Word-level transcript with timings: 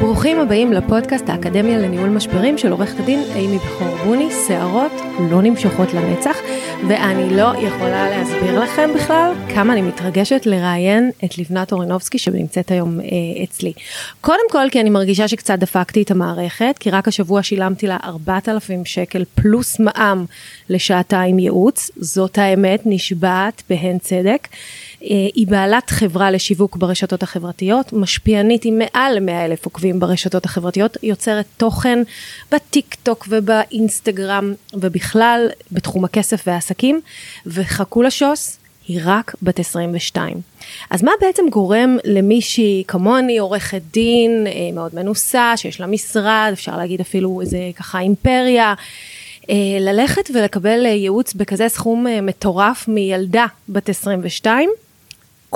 ברוכים 0.00 0.40
הבאים 0.40 0.72
לפודקאסט 0.72 1.28
האקדמיה 1.28 1.78
לניהול 1.78 2.08
משברים 2.08 2.58
של 2.58 2.72
עורכת 2.72 3.00
הדין 3.00 3.22
אימי 3.34 3.58
בכור 3.58 3.96
בוני, 4.04 4.28
שערות 4.46 4.92
לא 5.30 5.42
נמשכות 5.42 5.94
לנצח, 5.94 6.36
ואני 6.88 7.36
לא 7.36 7.52
יכולה 7.58 8.10
להסביר 8.10 8.60
לכם 8.60 8.90
בכלל 8.94 9.32
כמה 9.54 9.72
אני 9.72 9.82
מתרגשת 9.82 10.46
לראיין 10.46 11.10
את 11.24 11.38
לבנת 11.38 11.72
אורינובסקי 11.72 12.18
שנמצאת 12.18 12.70
היום 12.70 13.00
אה, 13.00 13.06
אצלי. 13.44 13.72
קודם 14.20 14.50
כל 14.50 14.66
כי 14.70 14.80
אני 14.80 14.90
מרגישה 14.90 15.28
שקצת 15.28 15.58
דפקתי 15.58 16.02
את 16.02 16.10
המערכת, 16.10 16.74
כי 16.80 16.90
רק 16.90 17.08
השבוע 17.08 17.42
שילמתי 17.42 17.86
לה 17.86 17.96
4,000 18.04 18.84
שקל 18.84 19.24
פלוס 19.34 19.80
מע"מ 19.80 20.24
לשעתיים 20.68 21.38
ייעוץ, 21.38 21.90
זאת 21.96 22.38
האמת, 22.38 22.82
נשבעת 22.84 23.62
בהן 23.70 23.98
צדק. 23.98 24.48
אה, 25.10 25.28
היא 25.34 25.46
בעלת 25.46 25.90
חברה 25.90 26.30
לשיווק 26.30 26.76
ברשתות 26.76 27.22
החברתיות, 27.22 27.92
משפיענית 27.92 28.64
עם 28.64 28.78
מעל 28.78 29.18
ל-100 29.18 29.44
אלף 29.44 29.64
עוקבים 29.64 30.00
ברשתות 30.00 30.44
החברתיות, 30.44 30.96
יוצרת 31.02 31.46
תוכן 31.56 31.98
בטיק 32.52 32.96
טוק 33.02 33.26
ובאינסטגרם 33.30 34.54
ובכלל 34.74 35.48
בתחום 35.72 36.04
הכסף 36.04 36.42
והעסקים, 36.46 37.00
וחכו 37.46 38.02
לשוס, 38.02 38.58
היא 38.88 39.00
רק 39.04 39.34
בת 39.42 39.58
22. 39.58 40.40
אז 40.90 41.02
מה 41.02 41.10
בעצם 41.20 41.42
גורם 41.50 41.96
למישהי 42.04 42.84
כמוני, 42.88 43.38
עורכת 43.38 43.82
דין, 43.92 44.46
אה, 44.46 44.52
מאוד 44.72 44.94
מנוסה, 44.94 45.52
שיש 45.56 45.80
לה 45.80 45.86
משרד, 45.86 46.50
אפשר 46.52 46.76
להגיד 46.76 47.00
אפילו 47.00 47.40
איזה 47.40 47.58
ככה 47.76 48.00
אימפריה, 48.00 48.74
אה, 49.50 49.54
ללכת 49.80 50.30
ולקבל 50.34 50.86
ייעוץ 50.86 51.34
בכזה 51.34 51.68
סכום 51.68 52.06
מטורף 52.22 52.88
מילדה 52.88 53.46
בת 53.68 53.88
22? 53.88 54.70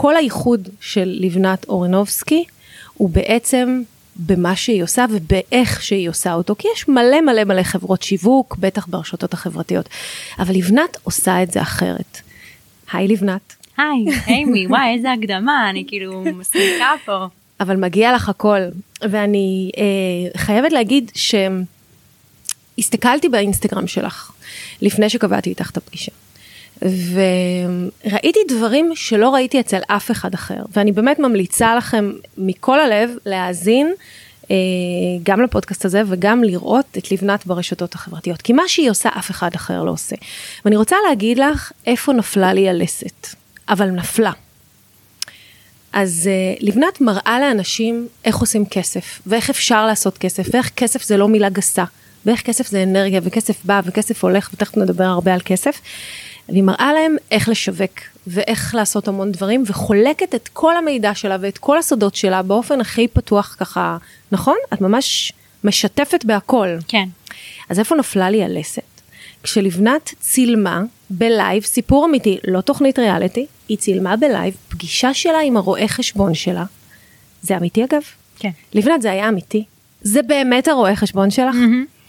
כל 0.00 0.16
הייחוד 0.16 0.68
של 0.80 1.16
לבנת 1.20 1.68
אורנובסקי 1.68 2.44
הוא 2.94 3.10
בעצם 3.10 3.82
במה 4.16 4.56
שהיא 4.56 4.82
עושה 4.82 5.04
ובאיך 5.10 5.82
שהיא 5.82 6.08
עושה 6.08 6.32
אותו, 6.34 6.54
כי 6.58 6.68
יש 6.74 6.88
מלא 6.88 7.20
מלא 7.20 7.44
מלא 7.44 7.62
חברות 7.62 8.02
שיווק, 8.02 8.56
בטח 8.56 8.86
ברשתות 8.86 9.32
החברתיות, 9.32 9.88
אבל 10.38 10.54
לבנת 10.54 10.96
עושה 11.02 11.42
את 11.42 11.50
זה 11.50 11.62
אחרת. 11.62 12.20
היי 12.92 13.08
לבנת. 13.08 13.56
היי, 13.76 14.04
אימי, 14.36 14.66
וואי, 14.66 14.94
איזה 14.96 15.12
הקדמה, 15.12 15.70
אני 15.70 15.84
כאילו 15.88 16.24
מסמיקה 16.24 16.92
פה. 17.04 17.26
אבל 17.60 17.76
מגיע 17.76 18.14
לך 18.14 18.28
הכל, 18.28 18.60
ואני 19.02 19.70
אה, 19.76 19.82
חייבת 20.40 20.72
להגיד 20.72 21.12
שהסתכלתי 22.76 23.28
באינסטגרם 23.28 23.86
שלך 23.86 24.32
לפני 24.82 25.10
שקבעתי 25.10 25.50
איתך 25.50 25.70
את 25.70 25.76
הפגישה. 25.76 26.12
וראיתי 26.82 28.38
דברים 28.48 28.92
שלא 28.94 29.34
ראיתי 29.34 29.60
אצל 29.60 29.80
אף 29.86 30.10
אחד 30.10 30.34
אחר, 30.34 30.62
ואני 30.76 30.92
באמת 30.92 31.18
ממליצה 31.18 31.74
לכם 31.74 32.12
מכל 32.38 32.80
הלב 32.80 33.10
להאזין 33.26 33.92
אה, 34.50 34.56
גם 35.22 35.42
לפודקאסט 35.42 35.84
הזה 35.84 36.02
וגם 36.06 36.44
לראות 36.44 36.86
את 36.98 37.12
לבנת 37.12 37.46
ברשתות 37.46 37.94
החברתיות, 37.94 38.42
כי 38.42 38.52
מה 38.52 38.62
שהיא 38.66 38.90
עושה 38.90 39.08
אף 39.18 39.30
אחד 39.30 39.50
אחר 39.54 39.84
לא 39.84 39.90
עושה. 39.90 40.16
ואני 40.64 40.76
רוצה 40.76 40.96
להגיד 41.08 41.38
לך 41.38 41.72
איפה 41.86 42.12
נפלה 42.12 42.52
לי 42.52 42.68
הלסת, 42.68 43.26
אבל 43.68 43.86
נפלה. 43.86 44.32
אז 45.92 46.28
uh, 46.30 46.64
לבנת 46.64 47.00
מראה 47.00 47.38
לאנשים 47.40 48.08
איך 48.24 48.36
עושים 48.36 48.66
כסף, 48.66 49.20
ואיך 49.26 49.50
אפשר 49.50 49.86
לעשות 49.86 50.18
כסף, 50.18 50.46
ואיך 50.52 50.70
כסף 50.76 51.02
זה 51.02 51.16
לא 51.16 51.28
מילה 51.28 51.48
גסה, 51.48 51.84
ואיך 52.26 52.42
כסף 52.42 52.68
זה 52.68 52.82
אנרגיה, 52.82 53.20
וכסף 53.24 53.64
בא, 53.64 53.80
וכסף 53.84 54.24
הולך, 54.24 54.50
ותכף 54.54 54.76
נדבר 54.76 55.04
הרבה 55.04 55.34
על 55.34 55.40
כסף. 55.44 55.80
אני 56.50 56.62
מראה 56.62 56.92
להם 56.92 57.16
איך 57.30 57.48
לשווק 57.48 58.00
ואיך 58.26 58.74
לעשות 58.74 59.08
המון 59.08 59.32
דברים 59.32 59.64
וחולקת 59.66 60.34
את 60.34 60.48
כל 60.52 60.76
המידע 60.76 61.14
שלה 61.14 61.36
ואת 61.40 61.58
כל 61.58 61.78
הסודות 61.78 62.14
שלה 62.14 62.42
באופן 62.42 62.80
הכי 62.80 63.08
פתוח 63.08 63.56
ככה, 63.58 63.96
נכון? 64.32 64.56
את 64.74 64.80
ממש 64.80 65.32
משתפת 65.64 66.24
בהכל. 66.24 66.68
כן. 66.88 67.08
אז 67.68 67.78
איפה 67.78 67.94
נפלה 67.94 68.30
לי 68.30 68.44
הלסת? 68.44 68.82
כשלבנת 69.42 70.14
צילמה 70.20 70.82
בלייב, 71.10 71.62
סיפור 71.62 72.06
אמיתי, 72.06 72.38
לא 72.48 72.60
תוכנית 72.60 72.98
ריאליטי, 72.98 73.46
היא 73.68 73.78
צילמה 73.78 74.16
בלייב 74.16 74.54
פגישה 74.68 75.14
שלה 75.14 75.40
עם 75.40 75.56
הרואה 75.56 75.88
חשבון 75.88 76.34
שלה. 76.34 76.64
זה 77.42 77.56
אמיתי 77.56 77.84
אגב? 77.84 78.02
כן. 78.38 78.50
לבנת 78.74 79.02
זה 79.02 79.10
היה 79.10 79.28
אמיתי. 79.28 79.64
זה 80.02 80.22
באמת 80.22 80.68
הרואה 80.68 80.96
חשבון 80.96 81.30
שלך? 81.30 81.54
Mm-hmm. 81.54 81.99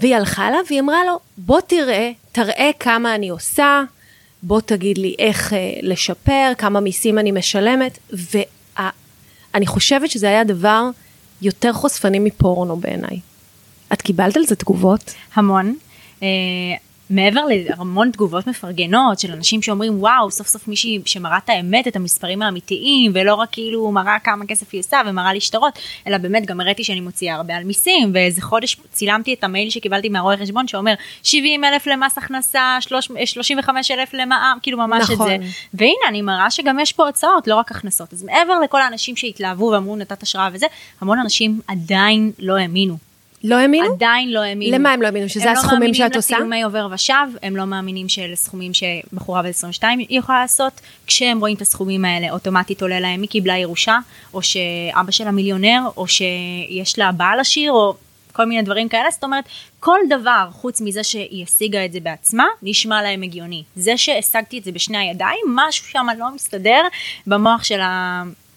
והיא 0.00 0.16
הלכה 0.16 0.50
לה 0.50 0.58
והיא 0.68 0.80
אמרה 0.80 1.04
לו, 1.04 1.18
בוא 1.36 1.60
תראה 1.60 2.12
תראה 2.34 2.70
כמה 2.80 3.14
אני 3.14 3.28
עושה, 3.28 3.82
בוא 4.42 4.60
תגיד 4.60 4.98
לי 4.98 5.14
איך 5.18 5.52
אה, 5.52 5.72
לשפר, 5.82 6.52
כמה 6.58 6.80
מיסים 6.80 7.18
אני 7.18 7.32
משלמת, 7.32 7.98
ואני 8.10 9.66
חושבת 9.66 10.10
שזה 10.10 10.28
היה 10.28 10.44
דבר 10.44 10.90
יותר 11.42 11.72
חושפני 11.72 12.18
מפורנו 12.18 12.76
בעיניי. 12.76 13.20
את 13.92 14.02
קיבלת 14.02 14.36
על 14.36 14.44
זה 14.46 14.56
תגובות? 14.56 15.14
המון. 15.34 15.74
אה, 16.22 16.28
מעבר 17.10 17.40
להמון 17.48 18.10
תגובות 18.10 18.46
מפרגנות 18.46 19.18
של 19.18 19.32
אנשים 19.32 19.62
שאומרים 19.62 20.00
וואו 20.00 20.30
סוף 20.30 20.46
סוף 20.46 20.68
מישהי 20.68 21.02
שמראה 21.04 21.38
את 21.38 21.48
האמת 21.48 21.88
את 21.88 21.96
המספרים 21.96 22.42
האמיתיים 22.42 23.12
ולא 23.14 23.34
רק 23.34 23.48
כאילו 23.52 23.92
מראה 23.92 24.18
כמה 24.18 24.46
כסף 24.46 24.66
היא 24.72 24.80
עושה 24.80 25.00
ומראה 25.06 25.32
לי 25.32 25.40
שטרות 25.40 25.78
אלא 26.06 26.18
באמת 26.18 26.46
גם 26.46 26.60
הראיתי 26.60 26.84
שאני 26.84 27.00
מוציאה 27.00 27.34
הרבה 27.34 27.56
על 27.56 27.64
מיסים 27.64 28.10
ואיזה 28.14 28.42
חודש 28.42 28.76
צילמתי 28.92 29.34
את 29.34 29.44
המייל 29.44 29.70
שקיבלתי 29.70 30.08
מהרואה 30.08 30.36
חשבון 30.36 30.68
שאומר 30.68 30.94
70 31.22 31.64
אלף 31.64 31.86
למס 31.86 32.18
הכנסה 32.18 32.76
35 32.80 33.90
אלף 33.90 34.14
למע"מ 34.14 34.58
כאילו 34.62 34.78
ממש 34.78 35.10
נכון. 35.10 35.32
את 35.32 35.40
זה 35.40 35.46
נכון. 35.46 35.50
והנה 35.74 36.08
אני 36.08 36.22
מראה 36.22 36.50
שגם 36.50 36.78
יש 36.78 36.92
פה 36.92 37.06
הוצאות 37.06 37.46
לא 37.46 37.56
רק 37.56 37.70
הכנסות 37.70 38.12
אז 38.12 38.22
מעבר 38.24 38.60
לכל 38.60 38.80
האנשים 38.80 39.16
שהתלהבו 39.16 39.64
ואמרו 39.64 39.96
נתת 39.96 40.22
השראה 40.22 40.48
וזה 40.52 40.66
המון 41.00 41.18
אנשים 41.18 41.60
עדיין 41.66 42.32
לא 42.38 42.56
האמינו 42.56 42.96
לא 43.44 43.54
האמינו? 43.54 43.94
עדיין 43.94 44.32
לא 44.32 44.40
האמינו. 44.40 44.76
למה 44.76 44.92
הם 44.92 45.02
לא 45.02 45.06
האמינו? 45.06 45.28
שזה 45.28 45.50
הסכומים 45.50 45.88
לא 45.88 45.94
שאת 45.94 46.16
עושה? 46.16 46.36
הם 46.36 46.42
לא 46.42 46.48
מאמינים 46.48 46.64
לצילומי 46.64 46.80
עובר 46.82 46.94
ושב, 46.94 47.36
הם 47.42 47.56
לא 47.56 47.64
מאמינים 47.64 48.08
שאלה 48.08 48.36
סכומים 48.36 48.72
שבחורה 48.74 49.42
בת 49.42 49.48
22 49.48 50.00
יכולה 50.10 50.40
לעשות. 50.40 50.80
כשהם 51.06 51.40
רואים 51.40 51.56
את 51.56 51.62
הסכומים 51.62 52.04
האלה, 52.04 52.30
אוטומטית 52.30 52.82
עולה 52.82 53.00
להם 53.00 53.20
מי 53.20 53.26
קיבלה 53.26 53.58
ירושה, 53.58 53.98
או 54.34 54.42
שאבא 54.42 55.10
שלה 55.10 55.30
מיליונר, 55.30 55.80
או 55.96 56.08
שיש 56.08 56.98
לה 56.98 57.12
בעל 57.12 57.40
עשיר, 57.40 57.72
או 57.72 57.94
כל 58.32 58.44
מיני 58.44 58.62
דברים 58.62 58.88
כאלה. 58.88 59.10
זאת 59.10 59.24
אומרת, 59.24 59.44
כל 59.80 59.98
דבר 60.10 60.48
חוץ 60.52 60.80
מזה 60.80 61.04
שהיא 61.04 61.44
השיגה 61.44 61.84
את 61.84 61.92
זה 61.92 62.00
בעצמה, 62.00 62.46
נשמע 62.62 63.02
להם 63.02 63.22
הגיוני. 63.22 63.62
זה 63.76 63.96
שהשגתי 63.96 64.58
את 64.58 64.64
זה 64.64 64.72
בשני 64.72 64.98
הידיים, 64.98 65.40
משהו 65.46 65.86
שם 65.86 66.06
לא 66.18 66.34
מסתדר 66.34 66.82
במוח 67.26 67.64
של 67.64 67.80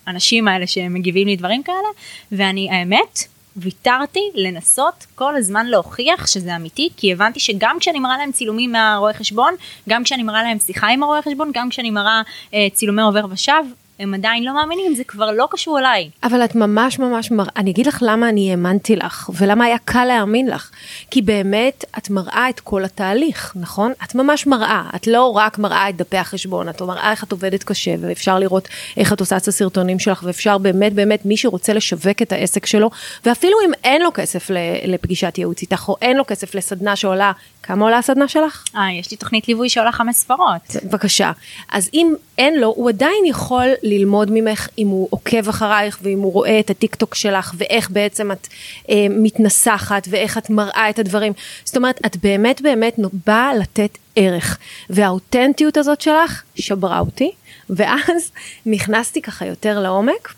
האנשים 0.08 0.48
האלה 0.48 0.68
שמגיבים 0.68 1.28
לי 1.28 1.36
דברים 1.36 1.64
כאלה, 1.64 1.88
ואני, 2.32 2.70
האמת, 2.72 3.28
ויתרתי 3.58 4.20
לנסות 4.36 5.06
כל 5.16 5.36
הזמן 5.36 5.66
להוכיח 5.66 6.28
שזה 6.28 6.56
אמיתי, 6.56 6.90
כי 6.98 7.12
הבנתי 7.12 7.40
שגם 7.40 7.78
כשאני 7.80 8.00
מראה 8.00 8.18
להם 8.18 8.32
צילומים 8.32 8.72
מהרואה 8.72 9.14
חשבון, 9.14 9.56
גם 9.90 10.04
כשאני 10.04 10.24
מראה 10.24 10.44
להם 10.44 10.60
שיחה 10.60 10.88
עם 10.88 11.04
הרואה 11.04 11.22
חשבון, 11.22 11.52
גם 11.54 11.70
כשאני 11.70 11.90
מראה 11.90 12.22
אה, 12.54 12.68
צילומי 12.74 13.02
עובר 13.02 13.26
ושב, 13.30 13.64
הם 14.00 14.14
עדיין 14.14 14.44
לא 14.44 14.54
מאמינים, 14.54 14.96
זה 14.96 15.04
כבר 15.04 15.32
לא 15.32 15.48
קשור 15.52 15.80
אליי. 15.80 16.10
אבל 16.24 16.46
את 16.46 16.56
ממש 16.56 17.00
ממש 17.00 17.32
מראה, 17.32 17.52
אני 17.56 17.72
אגיד 17.72 17.88
לך 17.88 18.04
למה 18.08 18.30
אני 18.30 18.52
האמנתי 18.52 18.96
לך, 18.96 19.30
ולמה 19.34 19.66
היה 19.66 19.78
קל 19.86 20.06
להאמין 20.06 20.48
לך. 20.48 20.72
כי 21.12 21.22
באמת, 21.22 21.86
את 21.98 22.10
מראה 22.10 22.50
את 22.50 22.60
כל 22.60 22.84
התהליך, 22.84 23.54
נכון? 23.56 23.94
את 24.04 24.16
ממש 24.16 24.48
מראה, 24.48 24.84
את 24.96 25.08
לא 25.08 25.26
רק 25.36 25.58
מראה 25.58 25.90
את 25.90 25.98
דפי 25.98 26.18
החשבון, 26.18 26.70
את 26.70 26.82
מראה 26.82 27.12
איך 27.12 27.24
את 27.24 27.32
עובדת 27.32 27.64
קשה, 27.64 27.96
ואפשר 28.00 28.40
לראות 28.40 28.68
איך 28.98 29.14
את 29.14 29.20
עושה 29.20 29.38
את 29.38 29.48
הסרטונים 29.48 30.00
שלך, 30.00 30.24
ואפשר 30.24 30.58
באמת 30.58 30.94
באמת, 30.94 31.26
מי 31.26 31.38
שרוצה 31.38 31.74
לשווק 31.74 32.22
את 32.22 32.32
העסק 32.32 32.66
שלו, 32.66 32.90
ואפילו 33.26 33.58
אם 33.66 33.72
אין 33.84 34.02
לו 34.02 34.10
כסף 34.14 34.48
לפגישת 34.86 35.38
ייעוץ 35.38 35.62
איתך, 35.62 35.90
או 35.90 35.96
אין 36.02 36.18
לו 36.18 36.24
כסף 36.28 36.56
לסדנה 36.56 36.96
שעולה 36.96 37.32
כמה 37.64 37.86
עולה 37.86 37.98
הסדנה 37.98 38.28
שלך? 38.28 38.64
אה, 38.76 38.92
יש 39.00 39.12
לי 39.12 39.18
תוכנית 39.18 39.48
ליווי 39.48 39.70
שעולה 39.70 39.92
חמש 39.92 40.16
ספרות. 40.16 40.76
בבקשה. 40.84 41.32
אז 41.72 41.90
אם 41.94 42.14
אין 42.38 42.60
לו, 42.60 42.68
הוא 42.68 42.90
עדיין 42.90 43.26
יכול 43.26 43.68
ללמוד 43.88 44.30
ממך 44.32 44.68
אם 44.78 44.88
הוא 44.88 45.08
עוקב 45.12 45.50
אחרייך 45.50 46.00
ואם 46.02 46.20
הוא 46.20 46.34
רואה 46.34 46.60
את 46.60 46.70
הטיק 46.70 46.96
טוק 46.96 47.16
שלך 47.16 47.54
ואיך 47.58 47.92
בעצם 47.92 48.32
את 48.32 48.48
אה, 48.90 49.06
מתנסחת 49.10 50.08
ואיך 50.10 50.38
את 50.38 50.50
מראה 50.50 50.90
את 50.90 51.00
הדברים. 51.00 51.34
זאת 51.64 51.78
אומרת, 51.78 52.00
את 52.06 52.18
באמת 52.18 52.62
באמת 52.62 52.96
באה 53.26 53.56
לתת 53.56 53.98
ערך. 54.16 54.58
והאותנטיות 54.90 55.78
הזאת 55.78 56.02
שלך 56.02 56.44
שברה 56.56 57.00
אותי, 57.00 57.32
ואז 57.70 58.32
נכנסתי 58.66 59.22
ככה 59.22 59.46
יותר 59.46 59.80
לעומק. 59.80 60.34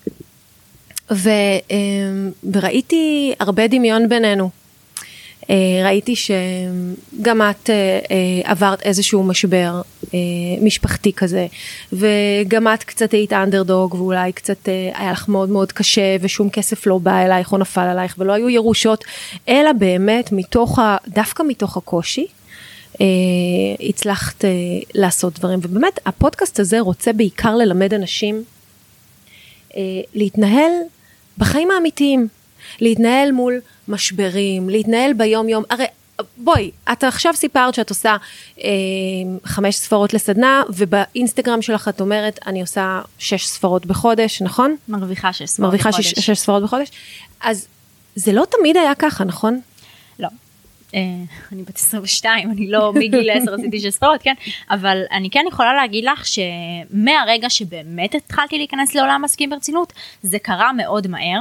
ו, 1.10 1.28
אה, 1.70 1.76
וראיתי 2.52 3.34
הרבה 3.40 3.66
דמיון 3.66 4.08
בינינו. 4.08 4.59
אה, 5.50 5.54
ראיתי 5.84 6.14
שגם 6.16 7.42
את 7.42 7.70
אה, 7.70 7.98
אה, 8.10 8.50
עברת 8.50 8.82
איזשהו 8.82 9.22
משבר 9.22 9.80
משפחתי 10.62 11.12
כזה, 11.12 11.46
וגם 11.92 12.68
את 12.74 12.84
קצת 12.84 13.12
היית 13.12 13.32
אנדרדוג, 13.32 13.94
ואולי 13.94 14.32
קצת 14.32 14.68
היה 14.94 15.12
לך 15.12 15.28
מאוד 15.28 15.48
מאוד 15.48 15.72
קשה, 15.72 16.16
ושום 16.20 16.50
כסף 16.50 16.86
לא 16.86 16.98
בא 16.98 17.24
אלייך 17.24 17.52
או 17.52 17.58
נפל 17.58 17.80
עלייך, 17.80 18.14
ולא 18.18 18.32
היו 18.32 18.48
ירושות, 18.48 19.04
אלא 19.48 19.72
באמת 19.72 20.32
מתוך, 20.32 20.78
ה, 20.78 20.96
דווקא 21.08 21.42
מתוך 21.48 21.76
הקושי. 21.76 22.26
הצלחת 23.88 24.44
לעשות 24.94 25.38
דברים, 25.38 25.58
ובאמת 25.62 26.00
הפודקאסט 26.06 26.60
הזה 26.60 26.80
רוצה 26.80 27.12
בעיקר 27.12 27.56
ללמד 27.56 27.94
אנשים 27.94 28.44
להתנהל 30.14 30.72
בחיים 31.38 31.70
האמיתיים, 31.70 32.28
להתנהל 32.80 33.32
מול 33.32 33.60
משברים, 33.88 34.68
להתנהל 34.68 35.12
ביום 35.12 35.48
יום, 35.48 35.64
הרי 35.70 35.84
בואי, 36.36 36.70
את 36.92 37.04
עכשיו 37.04 37.34
סיפרת 37.36 37.74
שאת 37.74 37.90
עושה 37.90 38.16
אה, 38.64 38.70
חמש 39.44 39.76
ספרות 39.76 40.14
לסדנה, 40.14 40.62
ובאינסטגרם 40.68 41.62
שלך 41.62 41.88
את 41.88 42.00
אומרת, 42.00 42.38
אני 42.46 42.60
עושה 42.60 43.00
שש 43.18 43.46
ספרות 43.46 43.86
בחודש, 43.86 44.42
נכון? 44.42 44.76
מרוויחה 44.88 45.32
שש 45.32 45.50
ספרות 45.50 45.64
מרוויחה 45.64 45.88
בחודש. 45.88 46.06
שש, 46.10 46.26
שש 46.26 46.38
ספרות 46.38 46.62
בחודש. 46.62 46.90
אז 47.40 47.66
זה 48.14 48.32
לא 48.32 48.44
תמיד 48.58 48.76
היה 48.76 48.94
ככה, 48.94 49.24
נכון? 49.24 49.60
אה, 50.94 51.00
אני 51.52 51.62
בת 51.62 51.76
22, 51.76 52.50
אני 52.50 52.70
לא 52.70 52.92
מגיל 52.92 53.30
10 53.42 53.54
עשיתי 53.54 53.80
שש 53.80 53.86
ספרות, 53.86 54.22
כן? 54.22 54.34
אבל 54.70 55.02
אני 55.12 55.30
כן 55.30 55.44
יכולה 55.48 55.74
להגיד 55.74 56.04
לך 56.04 56.24
שמהרגע 56.26 57.50
שבאמת 57.50 58.14
התחלתי 58.14 58.58
להיכנס 58.58 58.94
לעולם 58.94 59.22
העסקים 59.22 59.50
ברצינות, 59.50 59.92
זה 60.22 60.38
קרה 60.38 60.72
מאוד 60.72 61.06
מהר. 61.06 61.40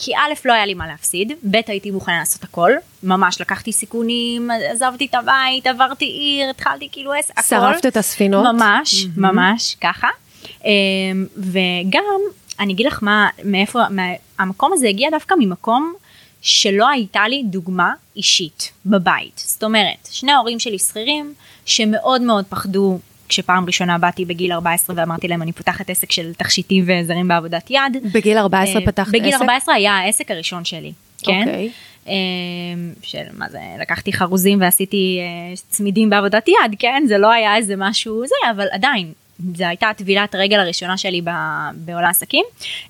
כי 0.00 0.14
א', 0.16 0.32
לא 0.44 0.52
היה 0.52 0.66
לי 0.66 0.74
מה 0.74 0.86
להפסיד, 0.86 1.32
ב', 1.50 1.56
הייתי 1.66 1.90
מוכנה 1.90 2.18
לעשות 2.18 2.44
הכל, 2.44 2.72
ממש 3.02 3.40
לקחתי 3.40 3.72
סיכונים, 3.72 4.50
עזבתי 4.50 5.06
את 5.06 5.14
הבית, 5.14 5.66
עברתי 5.66 6.04
עיר, 6.04 6.50
התחלתי 6.50 6.88
כאילו 6.92 7.12
עסק, 7.12 7.38
הכל. 7.38 7.48
שרפת 7.48 7.86
את 7.86 7.96
הספינות? 7.96 8.44
ממש, 8.44 9.06
ממש, 9.16 9.76
ככה. 9.80 10.08
אמ, 10.64 10.70
וגם, 11.36 12.04
אני 12.60 12.72
אגיד 12.72 12.86
לך 12.86 12.98
מה, 13.02 13.28
מאיפה, 13.44 13.88
מה, 13.90 14.02
המקום 14.38 14.72
הזה 14.72 14.88
הגיע 14.88 15.10
דווקא 15.10 15.34
ממקום 15.38 15.94
שלא 16.42 16.88
הייתה 16.88 17.28
לי 17.28 17.42
דוגמה 17.46 17.92
אישית 18.16 18.72
בבית. 18.86 19.42
זאת 19.46 19.64
אומרת, 19.64 20.08
שני 20.10 20.32
ההורים 20.32 20.58
שלי 20.58 20.78
שכירים, 20.78 21.34
שמאוד 21.66 22.22
מאוד 22.22 22.44
פחדו 22.48 22.98
כשפעם 23.28 23.66
ראשונה 23.66 23.98
באתי 23.98 24.24
בגיל 24.24 24.52
14 24.52 24.96
ואמרתי 24.98 25.28
להם 25.28 25.42
אני 25.42 25.52
פותחת 25.52 25.90
עסק 25.90 26.12
של 26.12 26.34
תכשיטים 26.34 26.84
וזרים 26.86 27.28
בעבודת 27.28 27.70
יד. 27.70 28.12
בגיל 28.12 28.38
14 28.38 28.80
אה, 28.80 28.86
פתחת 28.86 29.08
בגיל 29.08 29.34
עסק? 29.34 29.40
14 29.40 29.74
היה 29.74 29.92
העסק 29.92 30.30
הראשון 30.30 30.64
שלי, 30.64 30.92
כן? 31.22 31.40
אוקיי. 31.40 31.70
אה, 32.08 32.14
של 33.02 33.24
מה 33.38 33.48
זה, 33.48 33.58
לקחתי 33.80 34.12
חרוזים 34.12 34.60
ועשיתי 34.60 35.18
אה, 35.20 35.56
צמידים 35.68 36.10
בעבודת 36.10 36.48
יד, 36.48 36.74
כן? 36.78 37.02
זה 37.08 37.18
לא 37.18 37.30
היה 37.30 37.56
איזה 37.56 37.74
משהו 37.76 38.24
זה, 38.26 38.50
אבל 38.50 38.66
עדיין. 38.72 39.12
זו 39.56 39.64
הייתה 39.64 39.90
טבילת 39.96 40.34
הרגל 40.34 40.60
הראשונה 40.60 40.96
שלי 40.96 41.20
בעולם 41.74 42.04
העסקים, 42.04 42.44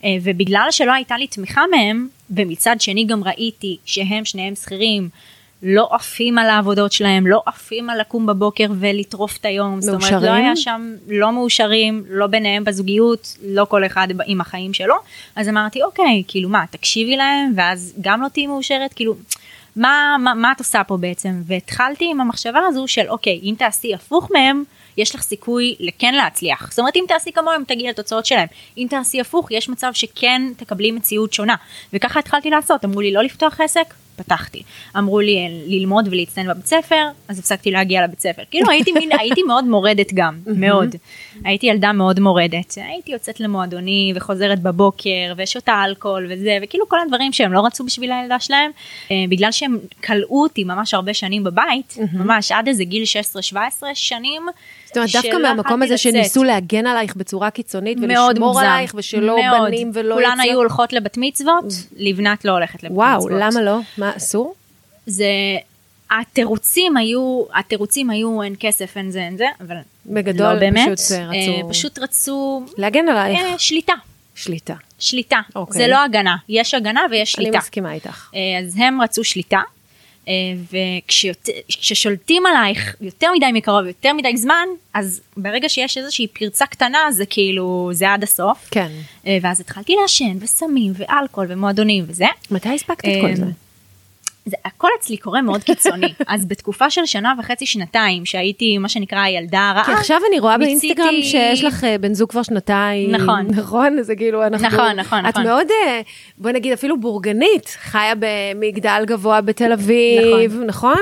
אה, 0.05 0.17
ובגלל 0.23 0.67
שלא 0.71 0.93
הייתה 0.93 1.17
לי 1.17 1.27
תמיכה 1.27 1.62
מהם, 1.71 2.09
ומצד 2.31 2.77
שני 2.81 3.05
גם 3.05 3.25
ראיתי 3.25 3.77
שהם 3.85 4.25
שניהם 4.25 4.55
שכירים, 4.55 5.09
לא 5.63 5.89
עפים 5.93 6.39
על 6.39 6.51
העבודות 6.51 6.93
שלהם, 6.93 7.27
לא 7.27 7.43
עפים 7.47 7.91
על 7.91 8.01
לקום 8.01 8.27
בבוקר 8.27 8.67
ולטרוף 8.79 9.37
את 9.37 9.45
היום. 9.45 9.81
זאת 9.81 9.95
אומרת, 9.95 10.13
לא 10.13 10.19
מאושרים? 10.19 10.45
היה 10.45 10.57
שם 10.57 10.95
לא 11.09 11.33
מאושרים, 11.33 12.05
לא 12.09 12.27
ביניהם 12.27 12.65
בזוגיות, 12.65 13.37
לא 13.45 13.65
כל 13.65 13.87
אחד 13.87 14.09
עם 14.27 14.41
החיים 14.41 14.75
שלו. 14.75 14.95
אז 15.37 15.49
אמרתי, 15.49 15.83
אוקיי, 15.83 16.23
כאילו 16.29 16.49
מה, 16.49 16.65
תקשיבי 16.71 17.17
להם, 17.17 17.53
ואז 17.57 17.95
גם 18.01 18.23
לא 18.23 18.29
תהיי 18.29 18.47
מאושרת, 18.47 18.93
כאילו, 18.93 19.15
מה, 19.77 20.17
מה, 20.19 20.35
מה 20.35 20.53
את 20.53 20.59
עושה 20.59 20.85
פה 20.85 20.97
בעצם? 20.97 21.43
והתחלתי 21.47 22.09
עם 22.11 22.21
המחשבה 22.21 22.61
הזו 22.69 22.89
של, 22.89 23.09
אוקיי, 23.09 23.41
אם 23.43 23.55
תעשי 23.59 23.95
הפוך 23.95 24.31
מהם, 24.33 24.65
יש 24.99 25.15
לך 25.15 25.23
סיכוי 25.23 25.75
לכן 25.81 26.15
להצליח. 26.15 26.71
זאת 26.71 26.79
אומרת, 26.79 26.97
אם 26.97 27.05
תעשי 27.09 27.33
כמוהם, 27.33 27.65
תגיעי 27.67 27.89
לתוצאות 27.89 28.27
שלהם. 28.27 28.47
אם 28.79 28.87
תעשי 28.91 29.21
הפוך, 29.21 29.50
יש 29.50 29.69
מצב 29.69 29.91
שכן 29.93 30.43
תקבלי 30.56 30.91
מציאות 30.91 31.33
שונה. 31.33 31.55
וככה 31.93 32.21
התחלתי 32.21 32.50
לעשות, 32.50 32.85
אמרו 32.85 33.00
לי 33.00 33.12
לא 33.12 33.23
לפתוח 33.23 33.61
עסק, 33.61 33.95
פתחתי. 34.19 34.62
אמרו 34.99 35.21
לי 35.21 35.37
אה, 35.37 35.47
ללמוד 35.67 36.09
ולהצטיין 36.11 36.49
בבית 36.49 36.67
ספר, 36.67 37.09
אז 37.29 37.39
הפסקתי 37.39 37.71
להגיע 37.71 38.05
לבית 38.05 38.21
ספר. 38.21 38.43
כאילו 38.50 38.71
הייתי 38.73 38.93
מין, 38.93 39.11
הייתי 39.19 39.43
מאוד 39.43 39.65
מורדת 39.65 40.12
גם, 40.15 40.39
מאוד. 40.47 40.97
הייתי 41.44 41.67
ילדה 41.67 41.93
מאוד 41.93 42.21
מורדת. 42.21 42.75
הייתי 42.77 43.12
יוצאת 43.12 43.41
למועדונים 43.41 44.17
וחוזרת 44.17 44.61
בבוקר 44.61 45.33
ושותה 45.37 45.83
אלכוהול 45.85 46.27
וזה, 46.31 46.59
וכאילו 46.62 46.89
כל 46.89 47.01
הדברים 47.01 47.33
שהם 47.33 47.53
לא 47.53 47.67
רצו 47.67 47.85
בשביל 47.85 48.12
הילדה 48.12 48.41
שלהם, 48.41 48.71
אה, 49.11 49.17
בגלל 49.29 49.53
שהם 49.53 49.79
כלאו 50.05 50.43
אותי 50.43 50.65
ממש 50.65 50.94
הרבה 50.94 51.15
שנים 51.15 51.44
בבית, 51.44 51.97
ממש 52.12 52.53
עד 52.53 52.69
איזה 52.69 52.85
גיל 52.85 53.05
16-17 53.53 53.56
שנים. 53.94 54.43
זאת 54.88 54.96
אומרת, 54.96 55.11
דווקא 55.12 55.37
מהמקום 55.43 55.82
הזה 55.82 55.94
לצאת. 55.94 55.99
שניסו 56.12 56.44
להגן 56.44 56.87
עלייך 56.87 57.17
בצורה 57.17 57.50
קיצונית 57.50 57.99
ולשמור 58.02 58.31
מוגזם. 58.38 58.61
עלייך 58.61 58.94
ושלא 58.96 59.37
מאוד. 59.43 59.69
בנים 59.69 59.90
ולא 59.94 60.14
כולן 60.14 60.32
יצא- 60.35 60.43
היו 60.43 60.56
הולכות 60.58 60.93
לבת 60.93 61.14
מצוות, 61.17 61.64
לבנת 61.96 62.44
לא 62.44 62.52
הולכת 62.52 62.82
לבת 62.82 62.93
וואו, 62.94 63.19
מצוות. 63.19 63.32
למה 63.40 63.62
לא? 63.62 63.79
מה, 63.99 64.12
אסור? 64.17 64.55
זה, 65.06 65.26
התירוצים 66.11 66.96
היו, 66.96 67.43
התירוצים 67.55 68.11
היו 68.11 68.43
אין 68.43 68.55
כסף, 68.61 68.96
אין 68.96 69.11
זה, 69.11 69.19
אין 69.20 69.37
זה, 69.37 69.44
אבל 69.61 69.76
בגדול, 70.06 70.52
לא 70.52 70.61
באמת. 70.61 70.99
פשוט, 70.99 71.19
אה, 71.19 71.25
אה, 71.25 71.29
רצו- 71.61 71.69
פשוט 71.70 71.99
רצו 71.99 72.64
להגן 72.79 73.08
עלייך. 73.08 73.41
אה, 73.41 73.58
שליטה, 73.58 73.93
שליטה. 74.34 74.75
שליטה. 74.99 75.41
אוקיי. 75.56 75.82
זה 75.82 75.87
לא 75.88 76.05
הגנה, 76.05 76.37
יש 76.49 76.75
הגנה 76.75 77.00
ויש 77.11 77.34
אני 77.38 77.44
שליטה. 77.44 77.58
מסכימה 77.58 77.93
איתך. 77.93 78.31
אה, 78.34 78.41
אז 78.67 78.75
הם 78.79 79.02
רצו 79.02 79.25
שליטה, 79.25 79.61
וכששולטים 80.73 82.47
עלייך 82.47 82.97
יותר 83.01 83.33
מדי 83.37 83.47
מקרוב, 83.53 83.87
יותר 83.87 84.13
מדי 84.13 84.37
זמן, 84.37 84.67
אז 84.95 85.21
ברגע 85.37 85.69
שיש 85.69 85.99
איזושהי 85.99 86.27
פרצה 86.27 86.67
קטנה, 86.67 86.99
זה 87.11 87.27
כאילו, 87.27 87.91
זה 87.93 88.13
עד 88.13 88.23
הסוף. 88.23 88.69
כן. 88.71 88.89
אה, 89.27 89.39
ואז 89.43 89.61
התחלתי 89.61 89.97
לעשן, 90.03 90.39
וסמים, 90.41 90.93
ואלכוהול, 90.97 91.53
ומועדונים 91.53 92.05
וזה. 92.07 92.27
מתי 92.51 92.69
הספקת 92.69 93.05
את 93.05 93.21
כל 93.21 93.27
אה, 93.27 93.37
זה? 93.37 93.45
זה 94.49 94.56
הכל 94.65 94.89
אצלי 95.00 95.17
קורה 95.17 95.43
מאוד 95.43 95.62
קיצוני. 95.62 96.12
אז 96.27 96.47
בתקופה 96.47 96.91
של 96.91 97.06
שנה 97.06 97.35
וחצי, 97.39 97.67
שנתיים, 97.67 98.25
שהייתי 98.27 98.79
מה 98.79 98.89
שנקרא 98.89 99.19
הילדה 99.19 99.71
הרעה, 99.71 99.85
כי 99.85 99.93
עכשיו 99.93 100.21
אני 100.31 100.39
רואה 100.41 100.56
מיציתי- 100.59 100.95
באינסטגרם 100.95 101.23
שיש 101.23 101.65
לך 101.65 101.85
אה, 101.85 101.99
בן 101.99 102.15
זוג 102.15 102.31
כבר 102.31 102.43
שנתיים. 102.43 103.11
נכון. 103.11 103.47
נכון? 103.61 104.03
זה 104.03 104.17
כאילו, 104.17 104.47
אנחנו... 104.47 104.67
נכון, 104.67 104.93
נכון, 104.97 105.19
את 105.19 105.25
נכון. 105.25 105.43
מאוד, 105.43 105.67
אה, 105.87 106.00
בוא 106.39 106.50
נגיד, 106.50 106.73
אפילו 106.73 107.00
בורגנית, 107.00 107.77
חיה 107.81 108.12
במגדל 108.19 109.03
גבוה 109.06 109.41
בתל 109.41 109.73
אביב, 109.73 110.61
נכון? 110.67 110.99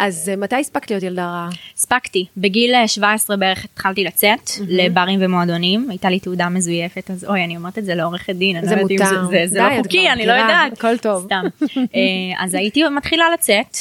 אז 0.00 0.28
אה, 0.28 0.36
מתי 0.36 0.56
הספקת 0.56 0.90
להיות 0.90 1.02
ילדה 1.02 1.24
רעה? 1.24 1.48
הספקתי. 1.76 2.26
בגיל 2.36 2.74
אה, 2.74 2.88
17 2.88 3.36
בערך 3.36 3.64
התחלתי 3.64 4.04
לצאת 4.04 4.50
לברים 4.68 5.18
ומועדונים, 5.22 5.90
הייתה 5.90 6.10
לי 6.10 6.20
תעודה 6.20 6.48
מזויפת, 6.48 7.10
אז 7.10 7.24
אוי, 7.24 7.44
אני 7.44 7.56
אומרת 7.56 7.78
את 7.78 7.84
זה 7.84 7.94
לעורכת 7.94 8.34
דין, 8.34 8.56
אני 8.56 8.68
זה 8.68 8.76
לא 8.76 8.82
מותר. 8.82 8.94
זה- 8.98 9.26
זה- 9.30 9.46
זה 9.46 9.54
די, 9.60 9.76
לא 9.76 9.82
חוקי, 9.82 10.10
אני 10.10 10.26
לא 10.26 10.32
יודעת. 10.32 10.72
הכל 10.72 10.98
טוב. 10.98 11.24
סתם. 11.24 11.44
אה, 11.78 11.80
אז 12.44 12.54
הייתי 12.54 12.82
מתחילה 12.88 13.24
לצאת. 13.34 13.76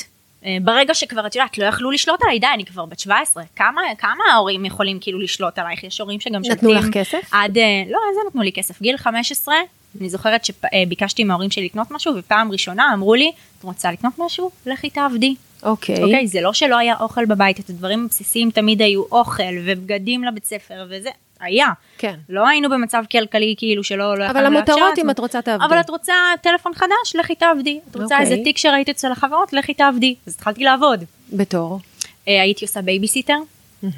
אה, 0.46 0.58
ברגע 0.62 0.94
שכבר 0.94 1.28
את 1.28 1.36
יודעת 1.36 1.58
לא 1.58 1.66
יכלו 1.66 1.92
לשלוט 1.92 2.20
עליי 2.24 2.40
די 2.40 2.48
אני 2.54 2.66
כבר 2.66 2.86
בת 2.86 3.00
17 3.00 3.44
כמה 3.56 3.82
כמה 3.98 4.24
ההורים 4.34 4.66
יכולים 4.66 4.98
כאילו 5.02 5.20
לשלוט 5.20 5.60
עלייך 5.60 5.84
יש 5.84 6.02
הורים 6.02 6.20
שגם 6.20 6.42
נתנו 6.42 6.70
שולטים 6.70 6.90
לך 6.90 6.94
כסף? 6.94 7.30
עד 7.32 7.58
אה, 7.58 7.64
לא 7.90 7.98
איזה 8.10 8.20
נתנו 8.28 8.42
לי 8.42 8.52
כסף 8.52 8.82
גיל 8.82 8.98
15 8.98 9.56
אני 10.02 10.10
זוכרת 10.10 10.46
שביקשתי 10.46 11.24
מההורים 11.24 11.52
שלי 11.52 11.66
לקנות 11.66 11.88
משהו 11.92 12.14
ופעם 12.16 12.52
ראשונה 12.52 12.92
אמרו 12.94 13.16
לי 13.16 13.32
את 13.60 13.64
רוצה 13.64 13.92
לקנות 13.92 14.14
משהו 14.18 14.52
לכי 14.66 14.90
תעבדי 14.90 15.36
אוקיי. 15.64 16.04
אוקיי, 16.04 16.28
זה 16.28 16.42
לא 16.42 16.54
שלא 16.54 16.78
היה 16.78 16.96
אוכל 17.00 17.26
בבית, 17.26 17.60
את 17.60 17.70
הדברים 17.70 18.06
הבסיסיים 18.06 18.52
תמיד 18.52 18.82
היו 18.82 19.04
אוכל 19.12 19.44
ובגדים 19.66 20.24
לבית 20.24 20.46
ספר 20.46 20.86
וזה, 20.90 21.10
היה. 21.40 21.68
כן. 21.98 22.16
לא 22.30 22.48
היינו 22.48 22.70
במצב 22.70 23.04
כלכלי 23.12 23.56
כאילו 23.58 23.84
שלא 23.84 24.18
לא 24.18 24.30
אבל 24.30 24.46
המותרות. 24.46 25.00
אם 25.00 25.10
את 25.10 25.20
רוצה, 25.20 25.42
תעבדי. 25.42 25.66
אבל 25.66 25.80
את 25.80 25.90
רוצה 25.90 26.14
טלפון 26.42 26.74
חדש, 26.76 27.16
לכי 27.16 27.36
תעבדי. 27.36 27.80
את 27.92 27.96
רוצה 27.96 28.16
אוקיי. 28.16 28.20
איזה 28.20 28.44
תיק 28.44 28.58
שראית 28.58 28.90
אצל 28.90 29.12
החברות, 29.12 29.54
לכי 29.54 29.74
תעבדי. 29.74 30.16
אז 30.28 30.36
התחלתי 30.36 30.64
לעבוד. 30.64 31.04
בתור. 31.34 31.80
אה, 32.28 32.42
הייתי 32.42 32.66
עושה 32.66 32.82
בייביסיטר 32.82 33.38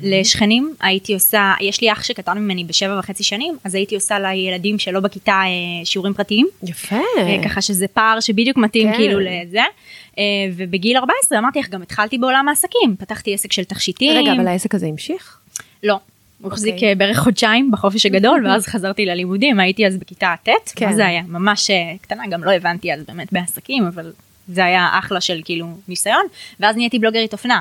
לשכנים, 0.01 0.75
הייתי 0.82 1.13
עושה, 1.13 1.53
יש 1.62 1.82
לי 1.82 1.91
אח 1.91 2.03
שקטן 2.03 2.38
ממני 2.38 2.63
בשבע 2.63 3.00
וחצי 3.00 3.24
שנים, 3.24 3.58
אז 3.63 3.75
הייתי 3.75 3.96
עושה 3.96 4.20
לילדים 4.20 4.80
שלא 4.80 5.00
בכיתה 5.00 5.32
אה, 5.32 5.86
שיעורים 5.86 6.13
פרטיים. 6.13 6.48
יפה. 6.63 6.96
אה, 7.18 7.38
ככה 7.44 7.62
שזה 7.62 7.88
פער 7.88 8.20
שבדיוק 8.20 8.58
מתאים 8.58 8.91
כן. 8.91 8.98
כאילו 8.98 9.20
לזה. 9.20 9.62
אה, 10.18 10.24
ובגיל 10.58 10.98
14 10.98 11.38
אמרתי 11.39 11.60
לך, 11.60 11.70
גם 11.70 11.82
התחלתי 11.82 12.18
בעולם 12.18 12.50
העסקים, 12.50 12.96
פתחתי 13.00 13.34
עסק 13.34 13.51
של 13.51 13.63
תכשיטים. 13.63 14.18
רגע, 14.18 14.34
אבל 14.34 14.48
העסק 14.48 14.75
הזה 14.75 14.88
המשיך? 14.88 15.38
לא. 15.84 16.00
הוא 16.41 16.51
החזיק 16.51 16.74
אוקיי. 16.74 16.89
אה, 16.89 16.96
בערך 16.96 17.18
חודשיים 17.18 17.72
בחופש 17.72 18.06
הגדול, 18.06 18.48
ואז 18.48 18.65
חזרתי 18.65 19.06
ללימודים, 19.06 19.60
הייתי 19.60 19.88
אז 19.88 19.98
בכיתה 19.98 20.34
ט', 20.44 20.50
כן. 20.75 20.86
מה 20.86 20.96
זה 20.96 21.06
היה? 21.08 21.22
ממש 21.27 21.70
אה, 21.70 21.94
קטנה, 22.01 22.24
גם 22.30 22.44
לא 22.44 22.51
הבנתי 22.51 22.94
אז 22.94 23.03
באמת 23.08 23.34
בעסקים, 23.34 23.84
אבל 23.88 24.12
זה 24.48 24.65
היה 24.65 24.89
אחלה 25.00 25.22
של 25.22 25.41
כאילו 25.46 25.68
ניסיון, 25.88 26.25
ואז 26.60 26.75
נהייתי 26.75 27.00
בלוגרית 27.00 27.34
אופנה. 27.34 27.60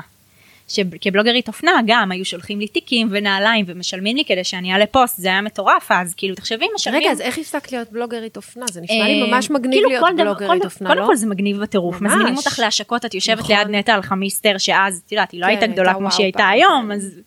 שכבלוגרית 0.75 1.47
אופנה 1.47 1.71
גם 1.85 2.11
היו 2.11 2.25
שולחים 2.25 2.59
לי 2.59 2.67
תיקים 2.67 3.07
ונעליים 3.11 3.65
ומשלמים 3.67 4.15
לי 4.17 4.25
כדי 4.25 4.43
שאני 4.43 4.73
אעלה 4.73 4.85
פוסט, 4.85 5.17
זה 5.17 5.27
היה 5.27 5.41
מטורף 5.41 5.87
אז, 5.91 6.13
כאילו 6.13 6.35
תחשבי, 6.35 6.65
משלמים. 6.75 7.01
רגע, 7.01 7.11
אז 7.11 7.21
איך 7.21 7.37
הפסקת 7.37 7.71
להיות 7.71 7.91
בלוגרית 7.91 8.37
אופנה? 8.37 8.65
זה 8.71 8.81
נשמע 8.81 8.95
לי 9.07 9.21
אה, 9.21 9.27
ממש 9.27 9.49
מגניב 9.51 9.71
כאילו 9.73 9.89
להיות 9.89 10.05
בלוגרית 10.17 10.61
כל- 10.61 10.65
אופנה, 10.65 10.89
לא? 10.89 10.93
קודם 10.95 11.07
כל 11.07 11.15
זה 11.15 11.27
מגניב 11.27 11.61
בטירוף. 11.61 12.01
מזמינים 12.01 12.37
אותך 12.37 12.59
להשקות, 12.59 13.05
את 13.05 13.13
יושבת 13.13 13.39
נכון. 13.39 13.55
ליד 13.55 13.67
נטע 13.67 13.93
על 13.93 14.01
חמיסטר, 14.01 14.57
שאז, 14.57 15.01
את 15.05 15.11
יודעת, 15.11 15.31
היא 15.31 15.41
לא 15.41 15.45
כן, 15.45 15.49
הייתה 15.51 15.67
גדולה 15.67 15.93
כמו 15.93 16.11
שהיא 16.11 16.23
הייתה 16.25 16.47
היום, 16.47 16.85
כן. 16.85 16.91
אז 16.91 17.19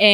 אה, 0.00 0.04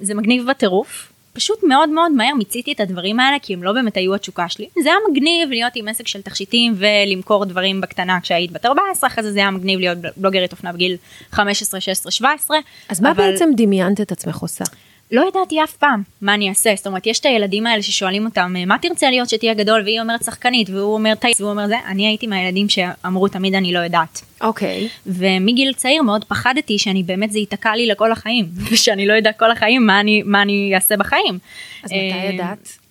זה 0.00 0.14
מגניב 0.14 0.46
בטירוף. 0.50 1.12
פשוט 1.36 1.62
מאוד 1.64 1.88
מאוד 1.88 2.12
מהר 2.12 2.34
מיציתי 2.34 2.72
את 2.72 2.80
הדברים 2.80 3.20
האלה 3.20 3.36
כי 3.42 3.54
הם 3.54 3.62
לא 3.62 3.72
באמת 3.72 3.96
היו 3.96 4.14
התשוקה 4.14 4.48
שלי. 4.48 4.66
זה 4.82 4.88
היה 4.88 4.98
מגניב 5.10 5.48
להיות 5.50 5.72
עם 5.76 5.88
עסק 5.88 6.08
של 6.08 6.22
תכשיטים 6.22 6.74
ולמכור 6.76 7.44
דברים 7.44 7.80
בקטנה 7.80 8.18
כשהיית 8.22 8.52
בת 8.52 8.66
14, 8.66 9.08
אחרי 9.10 9.22
זה 9.22 9.32
זה 9.32 9.38
היה 9.38 9.50
מגניב 9.50 9.80
להיות 9.80 9.98
בלוגרית 10.16 10.52
אופנה 10.52 10.72
בגיל 10.72 10.96
15, 11.32 11.80
16, 11.80 12.12
17. 12.12 12.58
אז 12.88 13.00
מה 13.00 13.10
אבל- 13.10 13.30
בעצם 13.30 13.48
דמיינת 13.56 14.00
את 14.00 14.12
עצמך 14.12 14.36
עושה? 14.38 14.64
לא 15.10 15.28
ידעתי 15.28 15.64
אף 15.64 15.72
פעם 15.76 16.02
מה 16.22 16.34
אני 16.34 16.48
אעשה, 16.48 16.72
זאת 16.76 16.86
אומרת 16.86 17.06
יש 17.06 17.20
את 17.20 17.26
הילדים 17.26 17.66
האלה 17.66 17.82
ששואלים 17.82 18.24
אותם 18.24 18.54
מה 18.66 18.76
תרצה 18.78 19.10
להיות 19.10 19.28
שתהיה 19.28 19.54
גדול 19.54 19.82
והיא 19.82 20.00
אומרת 20.00 20.24
שחקנית 20.24 20.70
והוא 20.70 20.94
אומר 20.94 21.14
טייס 21.14 21.40
והוא 21.40 21.50
אומר 21.50 21.66
זה, 21.66 21.76
אני 21.86 22.06
הייתי 22.06 22.26
מהילדים 22.26 22.68
שאמרו 22.68 23.28
תמיד 23.28 23.54
אני 23.54 23.72
לא 23.72 23.78
יודעת. 23.78 24.22
אוקיי. 24.40 24.88
ומגיל 25.06 25.72
צעיר 25.72 26.02
מאוד 26.02 26.24
פחדתי 26.24 26.78
שאני 26.78 27.02
באמת 27.02 27.32
זה 27.32 27.38
ייתקע 27.38 27.76
לי 27.76 27.86
לכל 27.86 28.12
החיים 28.12 28.48
ושאני 28.72 29.06
לא 29.06 29.12
יודע 29.12 29.32
כל 29.32 29.50
החיים 29.50 29.86
מה 29.86 30.00
אני, 30.00 30.22
מה 30.22 30.42
אני 30.42 30.72
אעשה 30.74 30.96
בחיים. 30.96 31.38
אז 31.84 31.92
אה, 31.92 31.96
מתי 32.08 32.34
ידעת? 32.34 32.85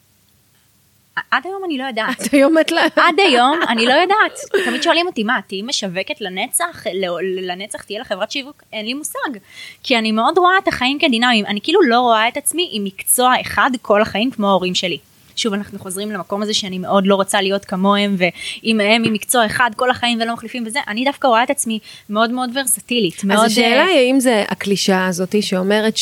עד 1.32 1.44
היום 1.46 1.62
אני 1.66 1.78
לא 1.78 1.84
יודעת. 1.84 2.22
את 2.22 2.34
היום 2.34 2.58
את 2.58 2.72
לה... 2.72 2.82
עד 2.96 3.16
היום 3.18 3.60
אני 3.70 3.86
לא 3.86 3.94
יודעת. 3.94 4.40
תמיד 4.66 4.84
שואלים 4.84 5.08
אותי 5.08 5.24
מה 5.24 5.40
תהיי 5.48 5.62
משווקת 5.62 6.22
לנצח 6.22 6.88
ל- 6.94 7.52
לנצח 7.52 7.82
תהיה 7.82 8.00
לך 8.00 8.08
חברת 8.08 8.32
שיווק 8.32 8.64
אין 8.74 8.86
לי 8.86 8.94
מושג 8.94 9.40
כי 9.84 9.98
אני 9.98 10.12
מאוד 10.12 10.38
רואה 10.38 10.58
את 10.64 10.68
החיים 10.68 11.00
כדינמיים 11.00 11.46
אני 11.46 11.62
כאילו 11.64 11.82
לא 11.82 12.00
רואה 12.00 12.28
את 12.28 12.38
עצמי 12.38 12.70
עם 12.72 12.84
מקצוע 12.84 13.34
אחד 13.42 13.72
כל 13.82 14.02
החיים 14.02 14.32
כמו 14.32 14.48
ההורים 14.50 14.76
שלי. 14.76 14.98
שוב 15.36 15.54
אנחנו 15.54 15.80
חוזרים 15.80 16.12
למקום 16.12 16.42
הזה 16.42 16.54
שאני 16.54 16.78
מאוד 16.78 17.08
לא 17.08 17.16
רוצה 17.16 17.42
להיות 17.42 17.66
כמוהם 17.66 18.16
ואם 18.18 18.80
הם 18.80 19.04
עם 19.04 19.14
מקצוע 19.14 19.46
אחד 19.46 19.72
כל 19.76 19.90
החיים 19.90 20.22
ולא 20.22 20.34
מחליפים 20.34 20.64
וזה 20.66 20.80
אני 20.88 21.06
דווקא 21.06 21.28
רואה 21.28 21.44
את 21.44 21.50
עצמי 21.50 21.80
מאוד 22.10 22.32
מאוד 22.32 22.50
ורסטילית. 22.56 23.24
מאוד, 23.24 23.40
אז 23.46 23.52
השאלה 23.52 23.82
אה, 23.82 23.84
היא 23.86 23.98
האם 23.98 24.20
זה 24.20 24.44
הקלישאה 24.48 25.08
הזאתי 25.08 25.42
שאומרת 25.42 25.98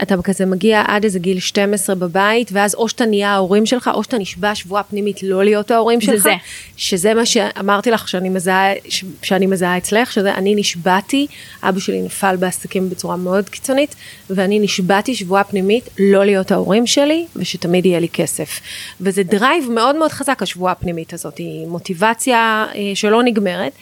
שאתה 0.00 0.22
כזה 0.22 0.46
מגיע 0.46 0.82
עד 0.86 1.04
איזה 1.04 1.18
גיל 1.18 1.40
12 1.40 1.94
בבית 1.96 2.50
ואז 2.52 2.74
או 2.74 2.88
שאתה 2.88 3.06
נהיה 3.06 3.30
ההורים 3.30 3.66
שלך 3.66 3.90
או 3.94 4.04
שאתה 4.04 4.18
נשבע 4.18 4.54
שבועה 4.54 4.82
פנימית 4.82 5.22
לא 5.22 5.44
להיות 5.44 5.70
ההורים 5.70 6.00
זה 6.00 6.06
שלך. 6.06 6.22
זה. 6.22 6.32
שזה 6.76 7.14
מה 7.14 7.26
שאמרתי 7.26 7.90
לך 7.90 8.08
שאני 8.08 8.28
מזהה, 8.28 8.72
ש- 8.88 9.04
שאני 9.22 9.46
מזהה 9.46 9.78
אצלך, 9.78 10.12
שזה 10.12 10.34
אני 10.34 10.54
נשבעתי, 10.54 11.26
אבא 11.62 11.80
שלי 11.80 12.02
נפל 12.02 12.36
בעסקים 12.36 12.90
בצורה 12.90 13.16
מאוד 13.16 13.48
קיצונית 13.48 13.94
ואני 14.30 14.58
נשבעתי 14.58 15.14
שבועה 15.14 15.44
פנימית 15.44 15.88
לא 15.98 16.24
להיות 16.24 16.52
ההורים 16.52 16.86
שלי 16.86 17.26
ושתמיד 17.36 17.86
יהיה 17.86 18.00
לי 18.00 18.08
כסף. 18.08 18.60
וזה 19.00 19.22
דרייב 19.22 19.70
מאוד 19.70 19.96
מאוד 19.96 20.12
חזק 20.12 20.42
השבועה 20.42 20.72
הפנימית 20.72 21.12
הזאת, 21.12 21.38
היא 21.38 21.66
מוטיבציה 21.66 22.66
אה, 22.74 22.80
שלא 22.94 23.22
נגמרת. 23.22 23.72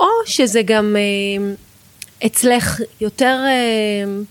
או 0.00 0.06
שזה 0.26 0.62
גם 0.62 0.96
אה, 0.96 1.52
אצלך 2.26 2.80
יותר 3.00 3.38
אה, 3.46 4.22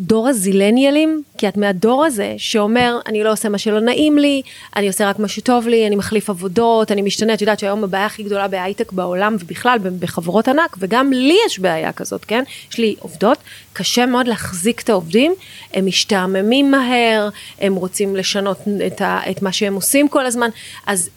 דור 0.00 0.28
הזילניאלים, 0.28 1.22
כי 1.38 1.48
את 1.48 1.56
מהדור 1.56 2.04
הזה 2.04 2.34
שאומר, 2.38 2.98
אני 3.06 3.24
לא 3.24 3.32
עושה 3.32 3.48
מה 3.48 3.58
שלא 3.58 3.80
נעים 3.80 4.18
לי, 4.18 4.42
אני 4.76 4.86
עושה 4.86 5.08
רק 5.08 5.18
מה 5.18 5.28
שטוב 5.28 5.68
לי, 5.68 5.86
אני 5.86 5.96
מחליף 5.96 6.30
עבודות, 6.30 6.92
אני 6.92 7.02
משתנה, 7.02 7.34
את 7.34 7.40
יודעת 7.40 7.58
שהיום 7.58 7.84
הבעיה 7.84 8.06
הכי 8.06 8.22
גדולה 8.22 8.48
בהייטק 8.48 8.92
בעולם 8.92 9.36
ובכלל 9.40 9.78
בחברות 9.98 10.48
ענק, 10.48 10.76
וגם 10.78 11.12
לי 11.12 11.36
יש 11.46 11.58
בעיה 11.58 11.92
כזאת, 11.92 12.24
כן? 12.24 12.44
יש 12.70 12.78
לי 12.78 12.94
עובדות, 13.00 13.38
קשה 13.72 14.06
מאוד 14.06 14.28
להחזיק 14.28 14.80
את 14.80 14.88
העובדים, 14.88 15.34
הם 15.74 15.86
משתעממים 15.86 16.70
מהר, 16.70 17.28
הם 17.60 17.74
רוצים 17.74 18.16
לשנות 18.16 18.58
את, 18.86 19.00
ה, 19.00 19.20
את 19.30 19.42
מה 19.42 19.52
שהם 19.52 19.74
עושים 19.74 20.08
כל 20.08 20.26
הזמן, 20.26 20.48
אז 20.86 21.10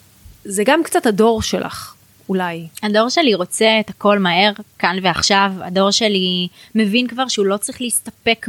זה 0.44 0.62
גם 0.64 0.82
קצת 0.82 1.06
הדור 1.06 1.42
שלך, 1.42 1.94
אולי. 2.28 2.66
הדור 2.82 3.08
שלי 3.08 3.34
רוצה 3.34 3.80
את 3.80 3.90
הכל 3.90 4.18
מהר, 4.18 4.52
כאן 4.78 4.96
ועכשיו. 5.02 5.52
הדור 5.60 5.90
שלי 5.90 6.48
מבין 6.74 7.06
כבר 7.06 7.28
שהוא 7.28 7.46
לא 7.46 7.56
צריך 7.56 7.80
להסתפק 7.80 8.46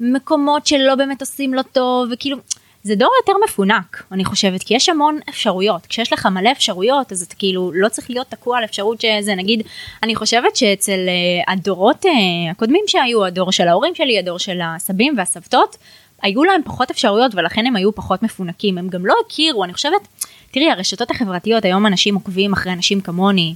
במקומות 0.00 0.66
שלא 0.66 0.94
באמת 0.94 1.20
עושים 1.20 1.54
לו 1.54 1.62
טוב, 1.62 2.08
וכאילו, 2.12 2.36
זה 2.82 2.94
דור 2.94 3.10
יותר 3.20 3.32
מפונק, 3.44 4.02
אני 4.12 4.24
חושבת, 4.24 4.62
כי 4.62 4.74
יש 4.74 4.88
המון 4.88 5.18
אפשרויות. 5.28 5.86
כשיש 5.86 6.12
לך 6.12 6.26
מלא 6.26 6.52
אפשרויות, 6.52 7.12
אז 7.12 7.22
אתה 7.22 7.34
כאילו 7.34 7.72
לא 7.74 7.88
צריך 7.88 8.10
להיות 8.10 8.26
תקוע 8.30 8.58
על 8.58 8.64
אפשרות 8.64 9.00
שזה, 9.00 9.34
נגיד, 9.34 9.62
אני 10.02 10.14
חושבת 10.14 10.56
שאצל 10.56 11.08
אה, 11.08 11.52
הדורות 11.52 12.06
אה, 12.06 12.50
הקודמים 12.50 12.84
שהיו, 12.86 13.24
הדור 13.24 13.52
של 13.52 13.68
ההורים 13.68 13.94
שלי, 13.94 14.18
הדור 14.18 14.38
של 14.38 14.60
הסבים 14.62 15.14
והסבתות, 15.16 15.76
היו 16.22 16.44
להם 16.44 16.60
פחות 16.64 16.90
אפשרויות 16.90 17.34
ולכן 17.34 17.66
הם 17.66 17.76
היו 17.76 17.94
פחות 17.94 18.22
מפונקים. 18.22 18.78
הם 18.78 18.88
גם 18.88 19.06
לא 19.06 19.14
הכירו, 19.26 19.64
אני 19.64 19.74
חושבת, 19.74 20.08
תראי, 20.50 20.70
הרשתות 20.70 21.10
החברתיות, 21.10 21.64
היום 21.64 21.86
אנשים 21.86 22.14
עוקבים 22.14 22.52
אחרי 22.52 22.72
אנשים 22.72 23.00
כמוני, 23.00 23.54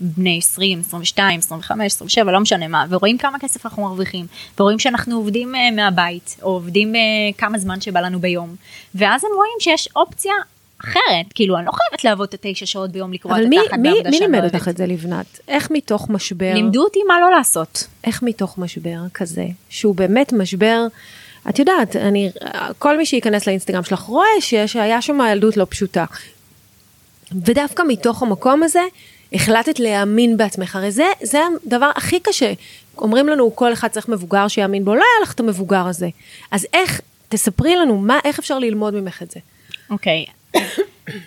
בני 0.00 0.38
20, 0.38 0.80
22, 0.80 1.38
25, 1.38 1.92
27, 1.92 2.32
לא 2.32 2.40
משנה 2.40 2.68
מה, 2.68 2.84
ורואים 2.90 3.18
כמה 3.18 3.38
כסף 3.38 3.66
אנחנו 3.66 3.82
מרוויחים, 3.82 4.26
ורואים 4.58 4.78
שאנחנו 4.78 5.16
עובדים 5.16 5.54
uh, 5.54 5.76
מהבית, 5.76 6.36
או 6.42 6.48
עובדים 6.48 6.94
uh, 6.94 6.98
כמה 7.38 7.58
זמן 7.58 7.80
שבא 7.80 8.00
לנו 8.00 8.18
ביום, 8.20 8.56
ואז 8.94 9.24
הם 9.24 9.30
רואים 9.36 9.56
שיש 9.60 9.88
אופציה 9.96 10.32
אחרת, 10.84 11.32
כאילו 11.34 11.56
אני 11.56 11.66
לא 11.66 11.72
חייבת 11.72 12.04
לעבוד 12.04 12.28
את 12.34 12.46
התשע 12.46 12.66
שעות 12.66 12.90
ביום 12.90 13.12
לקרוא 13.12 13.36
את 13.36 13.40
התחת 13.40 13.78
בעבודה 13.82 14.10
מי 14.10 14.16
שאני 14.16 14.32
לא 14.32 14.36
לימד 14.38 14.54
אותך. 14.54 14.68
את 14.68 14.76
זה 14.76 14.86
לבנת? 14.86 15.40
איך 15.48 15.70
מתוך 15.70 16.10
משבר, 16.10 16.54
לימדו 16.54 16.84
אותי 16.84 16.98
מה 17.08 17.20
לא 17.20 17.30
לעשות. 17.30 17.86
איך 18.04 18.22
מתוך 18.22 18.58
משבר 18.58 18.98
כזה, 19.14 19.46
שהוא 19.68 19.94
באמת 19.94 20.32
משבר, 20.32 20.86
את 21.48 21.58
יודעת, 21.58 21.96
אני, 21.96 22.30
כל 22.78 22.96
מי 22.98 23.06
שייכנס 23.06 23.46
לאינסטגרם 23.46 23.84
שלך 23.84 24.00
רואה 24.00 24.26
שיש- 24.40 24.72
שהיה 24.72 25.02
שם 25.02 25.18
ילדות 25.32 25.56
לא 25.56 25.66
פשוטה. 25.68 26.04
ודווקא 27.44 27.82
מתוך 27.88 28.22
המקום 28.22 28.62
הזה, 28.62 28.80
החלטת 29.32 29.78
להאמין 29.78 30.36
בעצמך, 30.36 30.76
הרי 30.76 30.90
זה, 30.90 31.04
זה 31.22 31.38
הדבר 31.66 31.90
הכי 31.96 32.20
קשה. 32.20 32.52
אומרים 32.98 33.28
לנו, 33.28 33.56
כל 33.56 33.72
אחד 33.72 33.88
צריך 33.88 34.08
מבוגר 34.08 34.48
שיאמין 34.48 34.84
בו, 34.84 34.94
לא 34.94 35.00
היה 35.00 35.22
לך 35.22 35.32
את 35.32 35.40
המבוגר 35.40 35.86
הזה. 35.86 36.08
אז 36.50 36.66
איך, 36.72 37.00
תספרי 37.28 37.76
לנו, 37.76 37.98
מה, 37.98 38.18
איך 38.24 38.38
אפשר 38.38 38.58
ללמוד 38.58 38.94
ממך 38.94 39.22
את 39.22 39.30
זה? 39.30 39.40
אוקיי. 39.90 40.24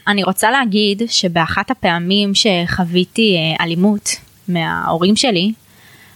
אני 0.07 0.23
רוצה 0.23 0.51
להגיד 0.51 1.01
שבאחת 1.07 1.71
הפעמים 1.71 2.31
שחוויתי 2.35 3.35
אה, 3.37 3.63
אלימות 3.65 4.09
מההורים 4.47 5.15
שלי, 5.15 5.51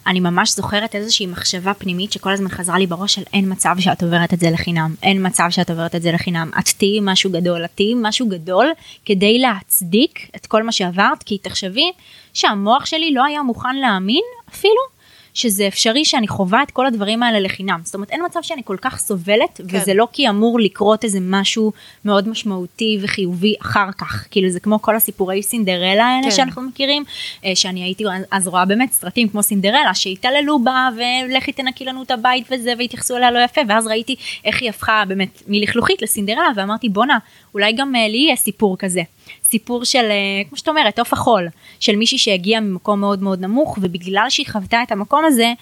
אני 0.08 0.20
ממש 0.20 0.56
זוכרת 0.56 0.96
איזושהי 0.96 1.26
מחשבה 1.26 1.74
פנימית 1.74 2.12
שכל 2.12 2.32
הזמן 2.32 2.50
חזרה 2.50 2.78
לי 2.78 2.88
בראש 2.88 3.16
של 3.16 3.24
אין 3.34 3.52
מצב 3.52 3.76
שאת 3.80 4.04
עוברת 4.04 4.34
את 4.34 4.40
זה 4.40 4.50
לחינם, 4.52 4.96
אין 5.04 5.28
מצב 5.28 5.48
שאת 5.50 5.70
עוברת 5.70 5.96
את 5.96 6.02
זה 6.02 6.12
לחינם, 6.12 6.52
את 6.60 6.70
תהיי 6.78 7.00
משהו 7.02 7.32
גדול, 7.32 7.66
את 7.66 7.70
תהיי 7.76 7.94
משהו 7.96 8.30
גדול 8.30 8.72
כדי 9.06 9.40
להצדיק 9.40 10.30
את 10.36 10.46
כל 10.46 10.64
מה 10.64 10.72
שעברת, 10.72 11.24
כי 11.24 11.38
תחשבי 11.38 11.92
שהמוח 12.34 12.86
שלי 12.86 13.14
לא 13.14 13.26
היה 13.26 13.44
מוכן 13.44 13.76
להאמין 13.76 14.24
אפילו 14.50 14.93
שזה 15.34 15.68
אפשרי 15.68 16.06
שאני 16.06 16.28
חווה 16.28 16.64
את 16.64 16.72
כל 16.72 16.86
הדברים 16.86 17.24
האלה 17.24 17.40
לחינם. 17.40 17.80
זאת 17.84 17.96
אומרת, 17.96 18.10
אין 18.10 18.22
מצב 18.26 18.40
שאני 18.42 18.62
כל 18.66 18.78
כך 18.82 19.00
סובלת, 19.00 19.62
כן. 19.68 19.78
וזה 19.82 19.94
לא 19.94 20.08
כי 20.14 20.30
אמור 20.30 20.60
לקרות 20.60 21.04
איזה 21.04 21.20
משהו 21.22 21.72
מאוד 22.06 22.30
משמעותי 22.30 22.98
וחיובי 23.02 23.56
אחר 23.62 23.92
כך. 23.98 24.28
כאילו 24.32 24.50
זה 24.50 24.60
כמו 24.60 24.82
כל 24.82 24.96
הסיפורי 24.96 25.44
סינדרלה 25.44 26.06
האלה 26.06 26.24
כן. 26.24 26.32
שאנחנו 26.32 26.62
מכירים, 26.62 27.04
אה, 27.46 27.52
שאני 27.56 27.84
הייתי 27.84 28.04
אז 28.32 28.48
רואה 28.48 28.66
באמת 28.66 28.92
סרטים 28.92 29.30
כמו 29.30 29.44
סינדרלה, 29.44 29.94
שהתעללו 29.94 30.60
בה, 30.60 30.90
ולכי 30.96 31.52
תנקי 31.52 31.86
לנו 31.86 32.04
את 32.04 32.12
הבית 32.12 32.48
וזה, 32.52 32.74
והתייחסו 32.78 33.18
אליה 33.18 33.32
לא 33.32 33.40
יפה, 33.40 33.62
ואז 33.68 33.88
ראיתי 33.88 34.16
איך 34.46 34.62
היא 34.62 34.70
הפכה 34.70 35.04
באמת 35.08 35.44
מלכלוכית 35.48 36.02
לסינדרלה, 36.02 36.48
ואמרתי 36.56 36.90
בואנה, 36.90 37.18
אולי 37.54 37.74
גם 37.74 37.96
אה, 37.96 38.08
לי 38.08 38.18
יהיה 38.18 38.36
סיפור 38.36 38.78
כזה. 38.78 39.02
סיפור 39.44 39.86
של, 39.86 40.06
אה, 40.10 40.44
כמו 40.50 40.58
שאת 40.58 40.68
אומרת, 40.68 41.00
עוף 41.00 41.14
החול, 41.14 41.48
של 41.80 41.96
מישהי 41.96 42.18
שהגיעה 42.18 42.62
ממקום 42.62 43.00
מאוד 43.00 43.24
מאוד 43.24 43.42
נמוך, 43.42 43.78
ובגלל 43.82 44.26
שהיא 44.30 44.46
חוותה 44.52 44.84
את 44.84 44.92
המקום 44.92 45.26
הזה, 45.26 45.54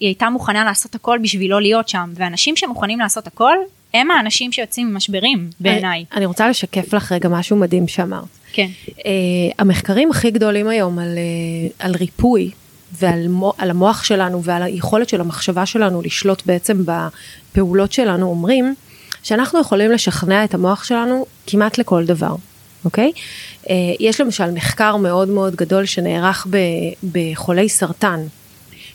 היא 0.00 0.06
הייתה 0.06 0.30
מוכנה 0.30 0.64
לעשות 0.64 0.94
הכל 0.94 1.18
בשביל 1.22 1.50
לא 1.50 1.60
להיות 1.60 1.88
שם, 1.88 2.12
ואנשים 2.14 2.56
שמוכנים 2.56 2.98
לעשות 2.98 3.26
הכל, 3.26 3.56
הם 3.94 4.10
האנשים 4.10 4.52
שיוצאים 4.52 4.90
ממשברים 4.90 5.50
בעיניי. 5.60 5.98
אני, 5.98 6.16
אני 6.16 6.26
רוצה 6.26 6.48
לשקף 6.48 6.92
לך 6.92 7.12
רגע 7.12 7.28
משהו 7.28 7.56
מדהים 7.56 7.88
שאמרת. 7.88 8.24
כן. 8.52 8.68
Uh, 8.88 9.02
המחקרים 9.58 10.10
הכי 10.10 10.30
גדולים 10.30 10.68
היום 10.68 10.98
על, 10.98 11.08
uh, 11.08 11.84
על 11.84 11.94
ריפוי 11.94 12.50
ועל 12.92 13.28
מו, 13.28 13.52
על 13.58 13.70
המוח 13.70 14.04
שלנו 14.04 14.44
ועל 14.44 14.62
היכולת 14.62 15.08
של 15.08 15.20
המחשבה 15.20 15.66
שלנו 15.66 16.02
לשלוט 16.02 16.42
בעצם 16.46 16.84
בפעולות 16.84 17.92
שלנו 17.92 18.26
אומרים 18.26 18.74
שאנחנו 19.22 19.60
יכולים 19.60 19.90
לשכנע 19.90 20.44
את 20.44 20.54
המוח 20.54 20.84
שלנו 20.84 21.26
כמעט 21.46 21.78
לכל 21.78 22.04
דבר, 22.04 22.34
אוקיי? 22.86 23.12
Uh, 23.64 23.68
יש 24.00 24.20
למשל 24.20 24.50
מחקר 24.50 24.96
מאוד 24.96 25.28
מאוד 25.28 25.56
גדול 25.56 25.86
שנערך 25.86 26.46
בחולי 27.12 27.68
סרטן. 27.68 28.20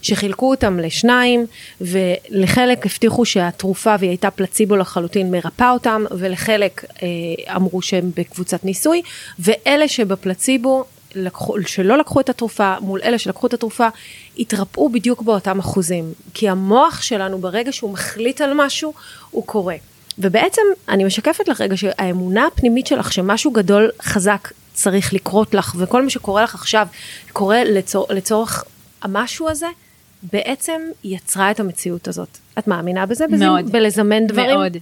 שחילקו 0.02 0.50
אותם 0.50 0.80
לשניים 0.80 1.46
ולחלק 1.82 2.86
הבטיחו 2.86 3.26
שהתרופה 3.26 3.96
והיא 4.00 4.10
הייתה 4.10 4.32
פלציבו 4.32 4.76
לחלוטין 4.76 5.32
מרפאה 5.32 5.72
אותם 5.72 6.04
ולחלק 6.12 6.86
אה, 7.04 7.08
אמרו 7.56 7.82
שהם 7.82 8.12
בקבוצת 8.18 8.66
ניסוי 8.66 9.02
ואלה 9.40 9.88
שבפלציבו 9.88 10.86
לקחו, 11.16 11.56
שלא 11.66 11.98
לקחו 11.98 12.20
את 12.20 12.30
התרופה 12.30 12.76
מול 12.82 13.00
אלה 13.04 13.18
שלקחו 13.18 13.48
את 13.48 13.54
התרופה, 13.54 13.88
התרפאו 14.40 14.90
בדיוק 14.90 15.22
באותם 15.22 15.60
אחוזים. 15.60 16.14
כי 16.34 16.50
המוח 16.50 17.02
שלנו 17.02 17.38
ברגע 17.38 17.72
שהוא 17.72 17.92
מחליט 17.94 18.42
על 18.42 18.52
משהו, 18.56 18.94
הוא 19.32 19.46
קורה. 19.46 19.76
ובעצם 20.18 20.62
אני 20.90 21.04
משקפת 21.04 21.48
לך 21.48 21.62
רגע 21.62 21.78
שהאמונה 21.78 22.48
הפנימית 22.48 22.88
שלך 22.88 23.14
שמשהו 23.14 23.52
גדול 23.52 23.90
חזק 24.02 24.48
צריך 24.74 25.14
לקרות 25.14 25.54
לך 25.54 25.76
וכל 25.78 26.04
מה 26.04 26.10
שקורה 26.10 26.44
לך 26.44 26.56
עכשיו 26.56 26.88
קורה 27.34 27.64
לצור, 27.64 28.08
לצורך 28.10 28.64
המשהו 29.02 29.50
הזה, 29.50 29.68
בעצם 30.24 30.82
יצרה 31.04 31.52
את 31.52 31.60
המציאות 31.60 32.08
הזאת. 32.08 32.38
את 32.60 32.68
מאמינה 32.68 33.06
בזה? 33.06 33.26
מאוד. 33.28 33.64
בזה, 33.64 33.72
בלזמן 33.74 34.28
דברים? 34.28 34.56
מאוד. 34.60 34.78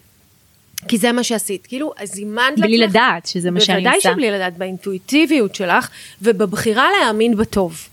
כי 0.88 0.98
זה 0.98 1.12
מה 1.12 1.24
שעשית, 1.24 1.68
כאילו, 1.68 1.94
אז 1.98 2.10
זימנת 2.12 2.60
בלי 2.60 2.78
לעצמך- 2.78 2.90
לדעת 2.96 3.26
שזה 3.26 3.52
מה 3.52 3.60
שאני 3.60 3.78
בוודאי 3.78 3.96
עושה. 3.96 4.12
שבלי 4.12 4.32
לדעת, 4.32 4.58
באינטואיטיביות 4.58 5.56
שלך, 5.56 5.90
ובבחירה 6.22 6.88
להאמין 7.02 7.36
בטוב. 7.38 7.88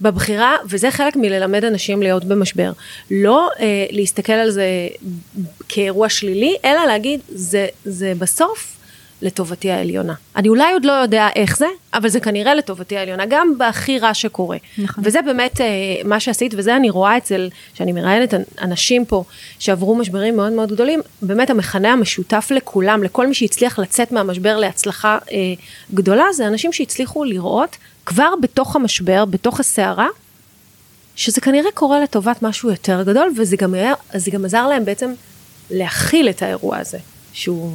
בבחירה, 0.00 0.56
וזה 0.68 0.90
חלק 0.90 1.16
מללמד 1.16 1.64
אנשים 1.64 2.02
להיות 2.02 2.24
במשבר. 2.24 2.72
לא 3.10 3.48
אה, 3.60 3.86
להסתכל 3.90 4.32
על 4.32 4.50
זה 4.50 4.88
כאירוע 5.68 6.08
שלילי, 6.08 6.56
אלא 6.64 6.84
להגיד, 6.86 7.20
זה, 7.28 7.66
זה 7.84 8.12
בסוף 8.18 8.76
לטובתי 9.22 9.70
העליונה. 9.70 10.14
אני 10.36 10.48
אולי 10.48 10.72
עוד 10.72 10.84
לא 10.84 10.92
יודע 10.92 11.28
איך 11.36 11.56
זה, 11.56 11.66
אבל 11.94 12.08
זה 12.08 12.20
כנראה 12.20 12.54
לטובתי 12.54 12.96
העליונה, 12.96 13.26
גם 13.28 13.58
בהכי 13.58 13.98
רע 13.98 14.14
שקורה. 14.14 14.56
נכון. 14.78 15.04
וזה 15.06 15.22
באמת 15.22 15.60
אה, 15.60 15.66
מה 16.04 16.20
שעשית, 16.20 16.54
וזה 16.56 16.76
אני 16.76 16.90
רואה 16.90 17.16
אצל, 17.16 17.48
שאני 17.74 17.92
מראיינת 17.92 18.34
אנשים 18.62 19.04
פה 19.04 19.24
שעברו 19.58 19.94
משברים 19.94 20.36
מאוד 20.36 20.52
מאוד 20.52 20.72
גדולים, 20.72 21.00
באמת 21.22 21.50
המכנה 21.50 21.92
המשותף 21.92 22.48
לכולם, 22.50 23.02
לכל 23.02 23.26
מי 23.26 23.34
שהצליח 23.34 23.78
לצאת 23.78 24.12
מהמשבר 24.12 24.56
להצלחה 24.56 25.18
אה, 25.32 25.38
גדולה, 25.94 26.24
זה 26.32 26.46
אנשים 26.46 26.72
שהצליחו 26.72 27.24
לראות 27.24 27.76
כבר 28.10 28.32
בתוך 28.42 28.76
המשבר, 28.76 29.24
בתוך 29.24 29.60
הסערה, 29.60 30.06
שזה 31.16 31.40
כנראה 31.40 31.70
קורה 31.74 32.00
לטובת 32.00 32.42
משהו 32.42 32.70
יותר 32.70 33.02
גדול, 33.02 33.32
וזה 33.36 33.56
גם, 33.56 33.74
היה, 33.74 33.92
גם 34.32 34.44
עזר 34.44 34.66
להם 34.66 34.84
בעצם 34.84 35.12
להכיל 35.70 36.28
את 36.28 36.42
האירוע 36.42 36.78
הזה, 36.78 36.98
שהוא 37.32 37.72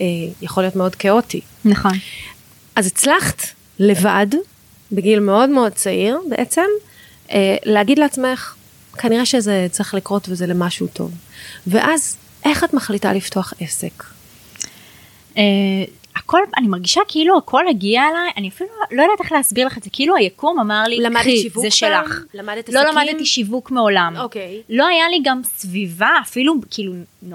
אה, 0.00 0.04
יכול 0.42 0.62
להיות 0.62 0.76
מאוד 0.76 0.94
כאוטי. 0.94 1.40
נכון. 1.64 1.92
אז 2.76 2.86
הצלחת 2.86 3.42
לבד, 3.78 4.26
בגיל 4.92 5.20
מאוד 5.20 5.50
מאוד 5.50 5.72
צעיר 5.72 6.18
בעצם, 6.30 6.66
אה, 7.30 7.56
להגיד 7.64 7.98
לעצמך, 7.98 8.54
כנראה 8.98 9.26
שזה 9.26 9.66
צריך 9.70 9.94
לקרות 9.94 10.28
וזה 10.28 10.46
למשהו 10.46 10.86
טוב. 10.86 11.10
ואז, 11.66 12.16
איך 12.44 12.64
את 12.64 12.74
מחליטה 12.74 13.12
לפתוח 13.12 13.52
עסק? 13.60 14.04
אה, 15.36 15.42
הכל, 16.16 16.38
אני 16.56 16.68
מרגישה 16.68 17.00
כאילו 17.08 17.38
הכל 17.38 17.68
הגיע 17.68 18.02
אליי, 18.02 18.30
אני 18.36 18.48
אפילו 18.48 18.70
לא 18.90 19.02
יודעת 19.02 19.20
איך 19.20 19.32
להסביר 19.32 19.66
לך 19.66 19.78
את 19.78 19.82
זה, 19.82 19.90
כאילו 19.92 20.16
היקום 20.16 20.60
אמר 20.60 20.82
לי, 20.88 20.98
קחי, 21.14 21.48
זה? 21.54 21.70
שלך. 21.70 22.20
למדת 22.34 22.68
לא 22.68 22.80
עסקים? 22.80 22.98
למדתי 22.98 23.26
שיווק 23.26 23.70
מעולם. 23.70 24.14
אוקיי. 24.18 24.62
לא 24.70 24.86
היה 24.86 25.08
לי 25.08 25.20
גם 25.24 25.40
סביבה, 25.44 26.10
אפילו 26.22 26.54
כאילו 26.70 26.92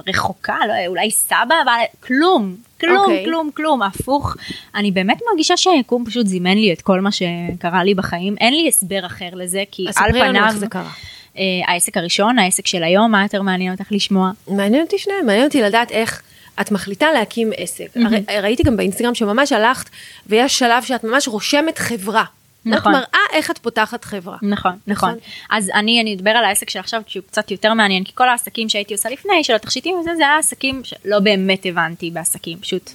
רחוקה, 0.08 0.58
לא, 0.68 0.74
אולי 0.88 1.12
סבא, 1.12 1.56
אבל 1.64 1.74
כלום, 2.00 2.56
כלום, 2.80 2.98
אוקיי. 2.98 3.26
כלום, 3.26 3.50
כלום, 3.54 3.82
הפוך. 3.82 4.36
אני 4.76 4.92
באמת 4.92 5.20
מרגישה 5.32 5.58
שהיקום 5.58 6.06
פשוט 6.06 6.28
זימן 6.28 6.58
לי 6.58 6.74
את 6.74 6.82
כל 6.82 7.00
מה 7.00 7.10
שקרה 7.12 7.84
לי 7.84 7.94
בחיים, 7.94 8.36
אין 8.40 8.54
לי 8.54 8.68
הסבר 8.68 9.06
אחר 9.06 9.30
לזה, 9.34 9.64
כי 9.72 9.86
אז 9.90 9.96
על 9.98 10.10
ספרי 10.10 10.20
לנו 10.20 10.30
פניו, 10.30 10.46
איך 10.46 10.56
זה 10.56 10.68
קרה. 10.68 10.92
אה, 11.38 11.44
העסק 11.68 11.98
הראשון, 11.98 12.40
העסק 12.40 12.68
של 12.68 12.84
היום, 12.84 13.12
מה 13.12 13.24
יותר 13.24 13.42
מעניין 13.42 13.72
אותך 13.72 13.92
לשמוע? 13.92 14.32
מעניין 14.48 14.84
אותי 14.84 14.98
שניהם, 14.98 15.26
מעניין 15.26 15.46
אותי 15.46 15.62
לדעת 15.62 15.92
איך 15.92 16.22
את 16.62 16.72
מחליטה 16.72 17.12
להקים 17.12 17.52
עסק. 17.58 17.88
הרי, 18.06 18.24
ראיתי 18.42 18.64
גם 18.64 18.78
באינסטגרם 18.78 19.16
שממש 19.16 19.52
הלכת, 19.52 19.90
ויש 20.28 20.60
שלב 20.60 20.84
שאת 20.84 21.04
ממש 21.04 21.28
רושמת 21.28 21.78
חברה. 21.78 22.24
נכון. 22.66 22.96
את 22.96 22.98
מראה 22.98 23.26
איך 23.34 23.52
את 23.52 23.58
פותחת 23.58 24.06
חברה. 24.06 24.38
נכון, 24.42 24.72
נכון. 24.88 25.10
נכון. 25.10 25.18
אז 25.50 25.72
אני, 25.74 26.02
אני 26.02 26.16
אדבר 26.16 26.30
על 26.30 26.46
העסק 26.46 26.70
של 26.70 26.80
עכשיו, 26.80 27.02
שהוא 27.08 27.24
קצת 27.24 27.52
יותר 27.52 27.74
מעניין, 27.74 28.04
כי 28.04 28.12
כל 28.16 28.30
העסקים 28.30 28.70
שהייתי 28.70 28.94
עושה 28.94 29.10
לפני, 29.10 29.44
של 29.44 29.54
התכשיטים 29.54 29.96
וזה, 29.96 30.12
זה 30.18 30.24
היה 30.24 30.38
עסקים 30.38 30.82
שלא 30.84 31.20
באמת 31.20 31.66
הבנתי 31.66 32.12
בעסקים, 32.12 32.60
פשוט 32.60 32.92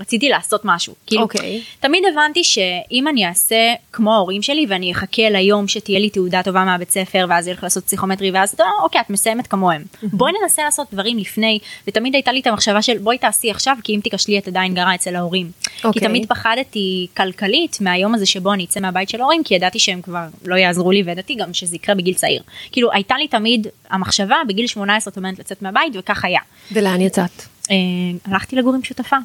רציתי 0.00 0.28
לעשות 0.28 0.60
משהו. 0.64 0.94
כאילו, 1.06 1.22
אוקיי. 1.22 1.62
תמיד 1.80 2.02
הבנתי 2.12 2.44
שאם 2.44 3.08
אני 3.08 3.26
אעשה 3.26 3.74
כמו 3.92 4.14
ההורים 4.14 4.42
שלי, 4.42 4.66
ואני 4.68 4.92
אחכה 4.92 5.30
ליום 5.30 5.68
שתהיה 5.68 5.98
לי 5.98 6.10
תעודה 6.10 6.42
טובה 6.42 6.64
מהבית 6.64 6.90
ספר, 6.90 7.26
ואז 7.28 7.48
ילך 7.48 7.62
לעשות 7.62 7.84
פסיכומטרי, 7.84 8.30
ואז 8.30 8.50
אתה, 8.50 8.64
אוקיי, 8.82 9.00
את 9.00 9.10
מסיימת 9.10 9.46
כמוהם. 9.46 9.82
בואי 10.02 10.32
ננסה 10.42 10.64
לעשות 10.64 10.86
דברים 10.92 11.18
לפני, 11.18 11.58
ותמיד 11.88 12.14
הייתה 12.14 12.32
לי 12.32 12.40
את 12.40 12.46
המחשבה 12.46 12.82
של 12.82 12.98
בואי 12.98 13.18
תעשי 13.18 13.50
עכשיו, 13.50 13.76
כי 13.84 13.94
אם 13.94 14.00
תיכשלי 14.00 14.38
את 14.38 14.48
עדיין 14.48 14.74
גרה 14.74 14.94
אצל 14.94 15.16
ההורים. 15.16 15.50
כי 15.64 15.86
אוקיי. 15.86 16.02
תמיד 16.02 16.28
פחדתי 16.28 17.06
כלכלית 17.16 17.78
מהיום 17.80 18.14
הזה 18.14 18.26
שבו 18.26 18.52
אני 18.52 18.64
אצא 18.64 18.80
מהבית 18.80 19.08
של 19.08 19.20
ההורים, 19.20 19.44
כי 19.44 19.54
ידעתי 19.54 19.78
שהם 19.78 20.02
כבר 20.02 20.26
לא 20.44 20.54
יעזרו 20.54 20.90
לי, 20.90 21.02
וידעתי 21.02 21.34
גם 21.34 21.54
שזה 21.54 21.76
יקרה 21.76 21.94
בגיל 21.94 22.14
צעיר. 22.14 22.42
כאילו, 22.72 22.92
הייתה 22.92 23.14
לי 23.18 23.28
תמיד 23.28 23.66
המחשבה, 23.90 24.36
בגיל 24.48 24.66
18 24.66 25.10
את 25.10 25.16
עומדת 25.16 25.38
לצאת 25.38 25.62
מהבית, 25.62 25.92
וכך 25.94 26.24
היה. 26.24 26.40
ולאן 26.72 27.00
יצאת? 27.00 27.42
אה, 27.70 27.76
הלכתי 28.24 28.56
לגור 28.56 28.74
עם 28.74 28.84
שותפה, 28.84 29.16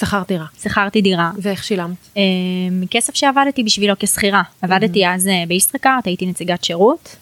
שכרת 0.00 0.28
דירה. 0.28 0.44
שכרתי 0.62 1.02
דירה. 1.02 1.30
ואיך 1.42 1.64
שילמת? 1.64 1.96
אה, 2.16 2.22
מכסף 2.70 3.14
שעבדתי 3.14 3.62
בשבילו 3.62 3.94
כשכירה. 3.98 4.42
עבדתי 4.62 5.06
אז 5.06 5.28
אה, 5.28 5.44
בישראכרט, 5.48 6.06
הייתי 6.06 6.26
נציגת 6.26 6.64
שירות, 6.64 7.16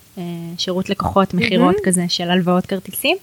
שירות 0.58 0.90
לקוחות, 0.90 1.34
מכירות 1.34 1.76
כזה 1.84 2.04
של 2.08 2.30
הלוואות 2.30 2.66
כרטיסים, 2.66 3.16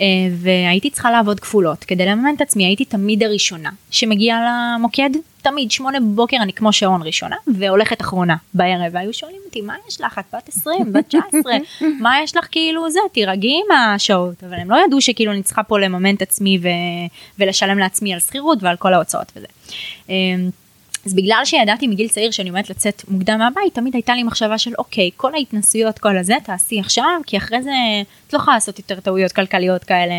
אה, 0.00 0.06
והייתי 0.38 0.90
צריכה 0.90 1.10
לעבוד 1.10 1.40
כפולות. 1.40 1.84
כדי 1.84 2.06
לממן 2.06 2.34
את 2.36 2.40
עצמי, 2.40 2.64
הייתי 2.64 2.84
תמיד 2.84 3.22
הראשונה 3.22 3.70
שמגיעה 3.90 4.40
למוקד, 4.76 5.10
תמיד, 5.42 5.70
שמונה 5.70 6.00
בבוקר 6.00 6.36
אני 6.36 6.52
כמו 6.52 6.72
שעון 6.72 7.02
ראשונה, 7.02 7.36
והולכת 7.46 8.00
אחרונה. 8.00 8.36
בערב, 8.54 8.92
והיו 8.92 9.14
שואלים 9.14 9.40
אותי, 9.46 9.60
מה 9.60 9.74
יש 9.88 10.00
לך, 10.00 10.18
את 10.18 10.24
בת 10.34 10.48
20, 10.48 10.92
בת 10.92 11.04
19, 11.08 11.52
מה 12.02 12.20
יש 12.22 12.36
לך? 12.36 12.46
כאילו 12.50 12.90
זה, 12.90 13.00
תירגעי 13.12 13.60
עם 13.66 13.76
השעות, 13.76 14.44
אבל 14.44 14.54
הם 14.54 14.70
לא 14.70 14.76
ידעו 14.86 15.00
שכאילו 15.00 15.32
אני 15.32 15.42
צריכה 15.42 15.62
פה 15.62 15.78
לממן 15.78 16.14
את 16.14 16.22
עצמי 16.22 16.58
ו... 16.62 16.68
ולשלם 17.38 17.78
לעצמי 17.78 18.12
על 18.14 18.20
שכירות 18.20 18.62
ועל 18.62 18.76
כל 18.76 18.94
ההוצאות 18.94 19.32
וזה. 19.36 19.46
אז 21.06 21.14
בגלל 21.14 21.40
שידעתי 21.44 21.86
מגיל 21.86 22.08
צעיר 22.08 22.30
שאני 22.30 22.48
עומדת 22.48 22.70
לצאת 22.70 23.02
מוקדם 23.08 23.38
מהבית, 23.38 23.74
תמיד 23.74 23.94
הייתה 23.94 24.14
לי 24.14 24.22
מחשבה 24.22 24.58
של 24.58 24.70
אוקיי, 24.78 25.10
כל 25.16 25.34
ההתנסויות, 25.34 25.98
כל 25.98 26.18
הזה, 26.18 26.34
תעשי 26.44 26.80
עכשיו, 26.80 27.20
כי 27.26 27.36
אחרי 27.36 27.62
זה 27.62 27.70
את 28.26 28.32
לא 28.32 28.38
יכולה 28.38 28.56
לעשות 28.56 28.78
יותר 28.78 29.00
טעויות 29.00 29.32
כלכליות 29.32 29.84
כאלה, 29.84 30.14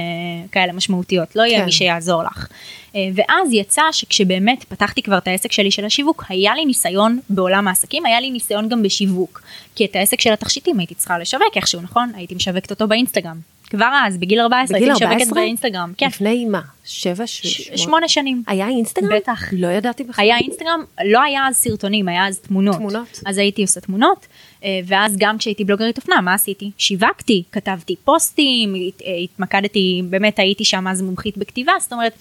כאלה 0.52 0.74
משמעותיות, 0.74 1.36
לא 1.36 1.44
יהיה 1.44 1.60
כן. 1.60 1.66
מי 1.66 1.72
שיעזור 1.72 2.24
לך. 2.24 2.48
אה, 2.96 3.08
ואז 3.16 3.54
יצא 3.54 3.82
שכשבאמת 3.92 4.64
פתחתי 4.64 5.02
כבר 5.02 5.18
את 5.18 5.28
העסק 5.28 5.52
שלי 5.52 5.72
של 5.72 5.86
השיווק, 5.86 6.24
היה 6.30 6.56
לי 6.56 6.66
ניסיון 6.66 7.20
בעולם 7.30 7.68
העסקים, 7.68 8.06
היה 8.06 8.20
לי 8.20 8.32
ניסיון 8.32 8.70
גם 8.70 8.84
בשיווק. 8.84 9.42
כי 9.76 9.86
את 9.86 9.96
העסק 9.96 10.22
של 10.22 10.34
התכשיטים 10.34 10.80
הייתי 10.80 10.96
צריכה 10.96 11.20
לשווק 11.20 11.56
איכשהו, 11.56 11.82
נכון? 11.82 12.12
הייתי 12.16 12.36
משווקת 12.36 12.72
אותו 12.72 12.88
באינסטגרם. 12.88 13.53
כבר 13.76 13.90
אז, 14.06 14.18
בגיל 14.18 14.40
14, 14.40 14.78
בגיל 14.78 14.90
הייתי 14.90 15.06
משווקת 15.06 15.22
14? 15.22 15.44
באינסטגרם. 15.44 15.94
כן, 15.98 16.08
לפני 16.08 16.46
מה? 16.46 16.62
שבע, 16.86 17.28
ש- 17.28 17.48
ש... 17.48 17.72
שמונה 17.84 18.08
שנים. 18.08 18.44
היה 18.48 18.68
אינסטגרם? 18.68 19.10
בטח. 19.16 19.42
לא 19.52 19.68
ידעתי 19.68 20.04
בכלל. 20.04 20.26
היה 20.26 20.38
אינסטגרם, 20.38 20.84
לא 21.06 21.22
היה 21.22 21.48
אז 21.48 21.56
סרטונים, 21.56 22.08
היה 22.08 22.28
אז 22.28 22.40
תמונות. 22.40 22.76
תמונות. 22.76 23.20
אז 23.26 23.38
הייתי 23.38 23.62
עושה 23.62 23.82
תמונות, 23.82 24.28
אה, 24.64 24.80
ואז 24.86 25.16
גם 25.18 25.38
כשהייתי 25.38 25.64
בלוגרית 25.64 25.98
אופנה, 25.98 26.22
מה 26.22 26.34
עשיתי? 26.34 26.72
שיווקתי, 26.78 27.44
כתבתי 27.52 27.96
פוסטים, 28.06 28.76
אה, 28.76 29.16
התמקדתי, 29.24 30.02
באמת 30.10 30.40
הייתי 30.40 30.66
שם 30.66 30.88
אז 30.88 31.02
מומחית 31.02 31.38
בכתיבה, 31.38 31.74
זאת 31.80 31.94
אומרת, 31.94 32.14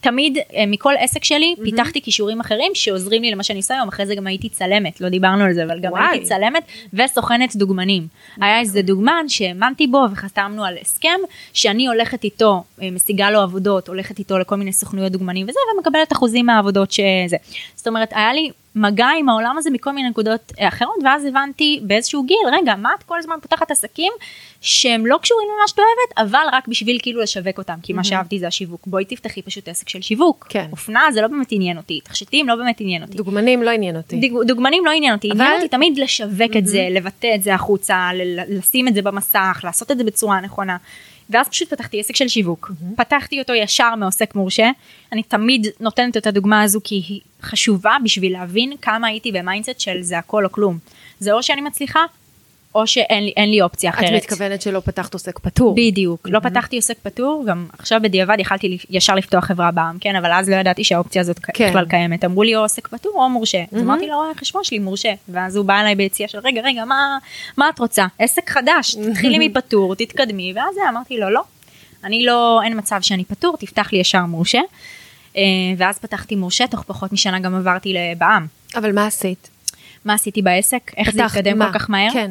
תמיד 0.00 0.38
אה, 0.54 0.64
מכל 0.66 0.94
עסק 0.98 1.24
שלי 1.24 1.54
פיתחתי 1.64 2.02
כישורים 2.02 2.40
אחרים 2.40 2.72
שעוזרים 2.74 3.22
לי 3.22 3.30
למה 3.30 3.42
שאני 3.42 3.58
עושה 3.58 3.74
היום, 3.74 3.88
אחרי 3.88 4.06
זה 4.06 4.14
גם 4.14 4.26
הייתי 4.26 4.48
צלמת, 4.48 5.00
לא 5.00 5.08
דיברנו 5.08 5.44
על 5.44 5.52
זה, 5.52 5.64
אבל 5.64 5.80
גם 5.80 5.92
וואי. 5.92 6.08
הייתי 6.10 6.26
צלמת 6.26 6.62
וסוכנת 6.94 7.56
דוגמנים. 7.56 8.06
היה 8.40 8.60
איזה 8.60 8.82
דוגמן 8.82 9.28
שהאמנתי 9.28 9.86
בו 9.86 10.04
וחתמנו 10.12 10.64
על 10.64 10.76
הסכם 10.80 11.18
שאני 11.52 11.86
הולכת 11.86 12.24
איתו, 12.24 12.62
אה, 12.82 12.90
משיגה 12.90 13.30
לו 13.30 13.40
עבודות, 13.40 13.88
הולכת 13.88 14.18
איתו 14.18 14.38
לכל 14.38 14.56
מיני 14.56 14.72
סוכנויות 14.72 15.12
דוגמנים 15.12 15.46
וזה, 15.48 15.58
ומקבלת 15.76 16.12
אחוזים 16.12 16.46
מהעבודות 16.46 16.90
שזה. 16.90 17.36
זאת 17.74 17.86
אומרת, 17.86 18.12
היה 18.12 18.32
לי 18.32 18.50
מגע 18.78 19.08
עם 19.18 19.28
העולם 19.28 19.58
הזה 19.58 19.70
מכל 19.70 19.92
מיני 19.92 20.08
נקודות 20.10 20.52
אה, 20.60 20.68
אחרות, 20.68 20.96
ואז 21.04 21.24
הבנתי 21.24 21.80
באיזשהו 21.82 22.22
גיל, 22.22 22.36
רגע, 22.52 22.74
מה 22.76 22.90
את 22.98 23.02
כל 23.02 23.18
הזמן 23.18 23.34
פותחת 23.42 23.70
עסקים 23.70 24.12
שהם 24.60 25.06
לא 25.06 25.18
קשורים 25.22 25.48
למה 25.58 25.68
שאת 25.68 25.78
אוהבת, 25.78 26.30
אבל 26.32 26.46
רק 26.52 26.68
בשביל 26.68 26.98
כאילו 27.02 27.20
לשווק 27.22 27.58
אותם, 27.58 27.74
כי 27.82 27.92
מה 27.92 28.04
שאהבתי 28.04 28.38
זה 28.38 28.46
השיווק. 28.46 28.80
בואי 28.86 29.04
תפתחי 29.04 29.42
פשוט 29.42 29.68
עסק 29.68 29.88
של 29.88 30.02
שיווק. 30.02 30.46
כן. 30.48 30.66
אופנה 30.72 31.02
זה 31.12 31.22
לא 31.22 31.28
באמת 31.28 31.46
עניין 31.50 31.76
אותי, 31.76 32.00
תכשיטים 32.04 32.48
לא 32.48 32.54
באמת 32.56 32.80
עניין 32.80 33.02
אותי. 33.02 33.16
דוגמנים 33.16 33.62
לא 33.62 33.70
עניין 33.70 33.96
אותי. 33.96 34.16
דוג- 34.28 34.42
דוגמנים 34.46 34.84
לא 34.86 34.90
עניין 34.90 35.14
אותי, 35.14 35.30
עניין 35.30 35.46
אבל- 35.46 35.56
אותי 35.56 35.68
תמיד 35.68 35.98
לשווק 35.98 36.56
את 36.58 36.66
זה, 36.66 36.88
לבטא 36.90 37.34
את 37.34 37.42
זה 37.42 37.54
החוצה, 37.54 38.10
ל- 38.14 38.58
לשים 38.58 38.88
את 38.88 38.94
זה 38.94 39.02
במסך, 39.02 39.60
לעשות 39.64 39.90
את 39.90 39.98
זה 39.98 40.04
בצורה 40.04 40.40
נכונה. 40.40 40.76
ואז 41.30 41.48
פשוט 41.48 41.68
פתחתי 41.70 42.00
עסק 42.00 42.16
של 42.16 42.28
שיווק, 42.28 42.72
פתחתי 42.96 43.40
אותו 43.40 43.54
ישר 43.54 43.94
מעוסק 43.94 44.34
מורשה, 44.34 44.70
אני 45.12 45.22
תמיד 45.22 45.66
נותנת 45.80 46.16
את 46.16 46.26
הדוגמה 46.26 46.62
הזו 46.62 46.80
כי 46.84 46.94
היא 47.08 47.20
חשובה 47.42 47.96
בשביל 48.04 48.32
להבין 48.32 48.72
כמה 48.82 49.06
הייתי 49.06 49.32
ב 49.32 49.38
mindset 49.38 49.80
של 49.80 50.02
זה 50.02 50.18
הכל 50.18 50.44
או 50.44 50.52
כלום. 50.52 50.78
זה 51.20 51.32
או 51.32 51.42
שאני 51.42 51.60
מצליחה, 51.60 52.00
או 52.74 52.86
שאין 52.86 53.24
לי, 53.24 53.32
לי 53.46 53.62
אופציה 53.62 53.90
אחרת. 53.90 54.08
את 54.08 54.12
מתכוונת 54.12 54.62
שלא 54.62 54.80
פתחת 54.80 55.14
עוסק 55.14 55.38
פטור. 55.38 55.74
בדיוק, 55.74 56.28
לא 56.30 56.40
פתחתי 56.40 56.76
עוסק 56.76 56.96
פטור, 57.02 57.44
גם 57.46 57.66
עכשיו 57.78 58.00
בדיעבד 58.02 58.36
יכלתי 58.38 58.78
ישר 58.90 59.14
לפתוח 59.14 59.44
חברה 59.44 59.70
בע"מ, 59.70 59.96
כן, 60.00 60.16
אבל 60.16 60.32
אז 60.32 60.48
לא 60.48 60.56
ידעתי 60.56 60.84
שהאופציה 60.84 61.20
הזאת 61.20 61.38
כן. 61.38 61.68
בכלל 61.68 61.86
קיימת. 61.88 62.24
אמרו 62.24 62.42
לי 62.42 62.56
או 62.56 62.60
עוסק 62.60 62.88
פטור 62.88 63.12
או 63.14 63.30
מורשה. 63.30 63.64
אז 63.72 63.82
אמרתי 63.82 64.06
לו, 64.06 64.16
"רואה 64.16 64.34
חשבון 64.36 64.64
שלי 64.64 64.78
מורשה. 64.78 65.12
ואז 65.28 65.56
הוא 65.56 65.64
בא 65.64 65.80
אליי 65.80 65.94
ביציאה 65.94 66.28
של, 66.28 66.38
רגע, 66.38 66.60
רגע, 66.64 66.84
מה, 66.84 67.18
מה 67.56 67.68
את 67.74 67.78
רוצה? 67.78 68.06
עסק 68.18 68.50
חדש, 68.50 68.96
תתחילי 69.10 69.48
מפטור, 69.48 69.94
תתקדמי, 69.94 70.52
ואז 70.56 70.74
אמרתי 70.90 71.18
לו, 71.18 71.30
לא. 71.30 71.42
אני 72.04 72.24
לא, 72.24 72.60
אין 72.64 72.78
מצב 72.78 72.98
שאני 73.00 73.24
פטור, 73.24 73.56
תפתח 73.56 73.92
לי 73.92 73.98
ישר 73.98 74.26
מורשה. 74.26 74.60
אה, 75.36 75.42
ואז 75.76 75.98
פתחתי 75.98 76.34
מורשה, 76.34 76.66
תוך 76.66 76.82
פחות 76.86 77.12
משנה 77.12 77.38
גם 77.40 77.54
עברתי 77.54 77.92
לבע"מ. 77.92 78.46
אבל 78.76 78.92
מה 78.92 79.06
עשית? 79.06 79.50
מה 80.04 80.14
עשיתי 80.14 80.42
בעסק? 80.42 80.92
איך 80.96 81.10
זה 81.10 81.24
התקדם? 81.24 81.58
כל 81.66 81.78
כך 81.78 81.90
מהר? 81.90 82.12
כן. 82.12 82.30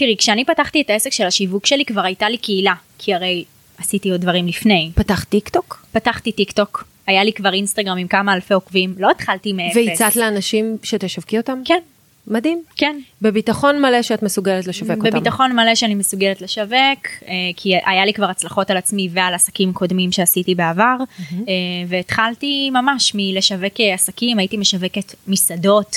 תראי, 0.00 0.16
כשאני 0.18 0.44
פתחתי 0.44 0.80
את 0.80 0.90
העסק 0.90 1.12
של 1.12 1.26
השיווק 1.26 1.66
שלי 1.66 1.84
כבר 1.84 2.00
הייתה 2.00 2.28
לי 2.28 2.38
קהילה, 2.38 2.74
כי 2.98 3.14
הרי 3.14 3.44
עשיתי 3.78 4.10
עוד 4.10 4.20
דברים 4.20 4.46
לפני. 4.46 4.90
פתחת 4.94 5.28
טיק 5.28 5.48
טוק? 5.48 5.86
פתחתי 5.92 6.32
טיק 6.32 6.52
טוק, 6.52 6.84
היה 7.06 7.24
לי 7.24 7.32
כבר 7.32 7.52
אינסטגרם 7.52 7.96
עם 7.98 8.08
כמה 8.08 8.34
אלפי 8.34 8.54
עוקבים, 8.54 8.94
לא 8.98 9.10
התחלתי 9.10 9.52
מאפס. 9.52 9.76
והצעת 9.76 10.16
לאנשים 10.16 10.76
שתשווקי 10.82 11.38
אותם? 11.38 11.62
כן, 11.64 11.78
מדהים. 12.26 12.62
כן. 12.76 12.98
בביטחון 13.22 13.82
מלא 13.82 14.02
שאת 14.02 14.22
מסוגלת 14.22 14.66
לשווק 14.66 14.90
אותם. 14.90 15.10
בביטחון 15.10 15.52
מלא 15.52 15.74
שאני 15.74 15.94
מסוגלת 15.94 16.40
לשווק, 16.40 17.06
אה, 17.28 17.34
כי 17.56 17.74
היה 17.86 18.04
לי 18.04 18.12
כבר 18.12 18.30
הצלחות 18.30 18.70
על 18.70 18.76
עצמי 18.76 19.08
ועל 19.12 19.34
עסקים 19.34 19.72
קודמים 19.72 20.12
שעשיתי 20.12 20.54
בעבר, 20.54 20.96
אה, 21.32 21.54
והתחלתי 21.88 22.70
ממש 22.70 23.12
מלשווק 23.14 23.74
עסקים, 23.94 24.38
הייתי 24.38 24.56
משווקת 24.56 25.14
מסעדות. 25.28 25.96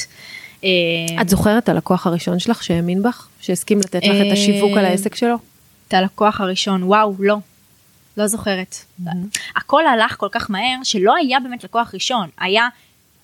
אה, 0.63 1.21
את 1.21 1.29
זוכרת 1.29 1.63
את 1.63 1.69
הלקוח 1.69 2.07
הראשון 2.07 2.39
שלך 2.39 2.63
שהאמין 2.63 3.03
בך? 3.03 3.27
שהסכים 3.41 3.79
לתת 3.79 4.03
לך 4.03 4.15
את 4.21 4.25
אה, 4.25 4.33
השיווק 4.33 4.77
על 4.77 4.85
העסק 4.85 5.15
שלו? 5.15 5.35
את 5.87 5.93
הלקוח 5.93 6.41
הראשון, 6.41 6.83
וואו, 6.83 7.15
לא. 7.19 7.37
לא 8.17 8.27
זוכרת. 8.27 8.75
הכל 9.55 9.87
הלך 9.87 10.15
כל 10.17 10.27
כך 10.31 10.51
מהר, 10.51 10.77
שלא 10.83 11.15
היה 11.15 11.39
באמת 11.39 11.63
לקוח 11.63 11.93
ראשון, 11.93 12.29
היה 12.37 12.67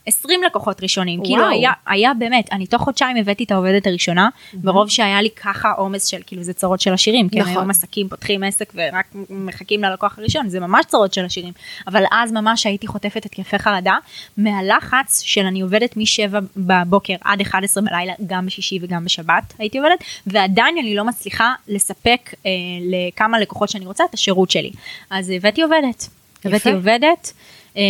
20 0.09 0.43
לקוחות 0.43 0.83
ראשונים. 0.83 1.19
כאילו 1.23 1.41
וואו. 1.41 1.51
היה, 1.51 1.71
היה 1.87 2.13
באמת, 2.13 2.49
אני 2.51 2.67
תוך 2.67 2.81
חודשיים 2.81 3.17
הבאתי 3.17 3.43
את 3.43 3.51
העובדת 3.51 3.87
הראשונה, 3.87 4.29
מרוב 4.63 4.89
שהיה 4.89 5.21
לי 5.21 5.29
ככה 5.29 5.71
עומס 5.71 6.05
של, 6.05 6.21
כאילו 6.25 6.43
זה 6.43 6.53
צרות 6.53 6.81
של 6.81 6.93
עשירים, 6.93 7.29
כן, 7.29 7.39
נכון. 7.39 7.53
היום 7.53 7.69
עסקים 7.69 8.09
פותחים 8.09 8.43
עסק 8.43 8.73
ורק 8.75 9.05
מחכים 9.29 9.83
ללקוח 9.83 10.19
הראשון, 10.19 10.49
זה 10.49 10.59
ממש 10.59 10.85
צרות 10.85 11.13
של 11.13 11.25
עשירים. 11.25 11.53
אבל 11.87 12.03
אז 12.11 12.31
ממש 12.31 12.65
הייתי 12.65 12.87
חוטפת 12.87 13.25
התקפי 13.25 13.59
חרדה, 13.59 13.97
מהלחץ 14.37 15.21
של 15.21 15.45
אני 15.45 15.61
עובדת 15.61 15.97
מ-7 15.97 16.35
בבוקר 16.57 17.15
עד 17.21 17.41
11 17.41 17.83
בלילה, 17.83 18.13
גם 18.27 18.45
בשישי 18.45 18.79
וגם 18.81 19.05
בשבת 19.05 19.53
הייתי 19.57 19.77
עובדת, 19.77 20.03
ועדיין 20.27 20.77
אני 20.77 20.95
לא 20.95 21.03
מצליחה 21.03 21.53
לספק 21.67 22.33
אה, 22.45 22.51
לכמה 22.91 23.39
לקוחות 23.39 23.69
שאני 23.69 23.85
רוצה 23.85 24.03
את 24.09 24.13
השירות 24.13 24.51
שלי. 24.51 24.71
אז 25.09 25.29
הבאתי 25.29 25.61
עובדת. 25.61 26.07
הבאתי 26.45 26.71
עובדת. 26.71 27.33
אה, 27.77 27.81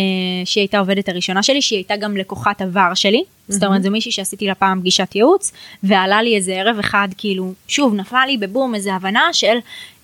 שהיא 0.46 0.62
הייתה 0.62 0.78
העובדת 0.78 1.10
הראשונה 1.10 1.44
שלי, 1.44 1.62
שהיא 1.62 1.78
הייתה 1.78 1.96
גם 1.96 2.18
לקוחת 2.18 2.62
עבר 2.62 2.94
שלי, 2.94 3.24
זאת 3.48 3.64
אומרת 3.64 3.84
זו 3.84 3.92
מישהי 3.92 4.12
שעשיתי 4.12 4.48
לה 4.48 4.56
פעם 4.56 4.80
פגישת 4.80 5.16
ייעוץ, 5.16 5.52
ועלה 5.84 6.22
לי 6.22 6.36
איזה 6.36 6.54
ערב 6.54 6.80
אחד 6.80 7.08
כאילו, 7.18 7.54
שוב 7.68 7.94
נפלה 7.94 8.26
לי 8.26 8.38
בבום 8.38 8.76
איזה 8.76 8.94
הבנה 8.94 9.30
של, 9.34 9.58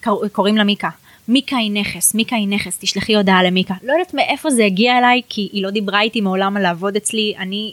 קור- 0.03 0.27
קוראים 0.31 0.57
לה 0.57 0.63
מיקה. 0.63 0.89
מיקה 1.27 1.57
היא 1.57 1.71
נכס, 1.71 2.13
מיקה 2.15 2.35
היא 2.35 2.47
נכס, 2.47 2.77
תשלחי 2.79 3.15
הודעה 3.15 3.43
למיקה. 3.43 3.73
לא 3.83 3.91
יודעת 3.93 4.13
מאיפה 4.13 4.49
זה 4.49 4.65
הגיע 4.65 4.97
אליי, 4.97 5.21
כי 5.29 5.49
היא 5.53 5.63
לא 5.63 5.69
דיברה 5.69 6.01
איתי 6.01 6.21
מעולם 6.21 6.57
על 6.57 6.63
לעבוד 6.63 6.95
אצלי, 6.95 7.33
אני 7.39 7.71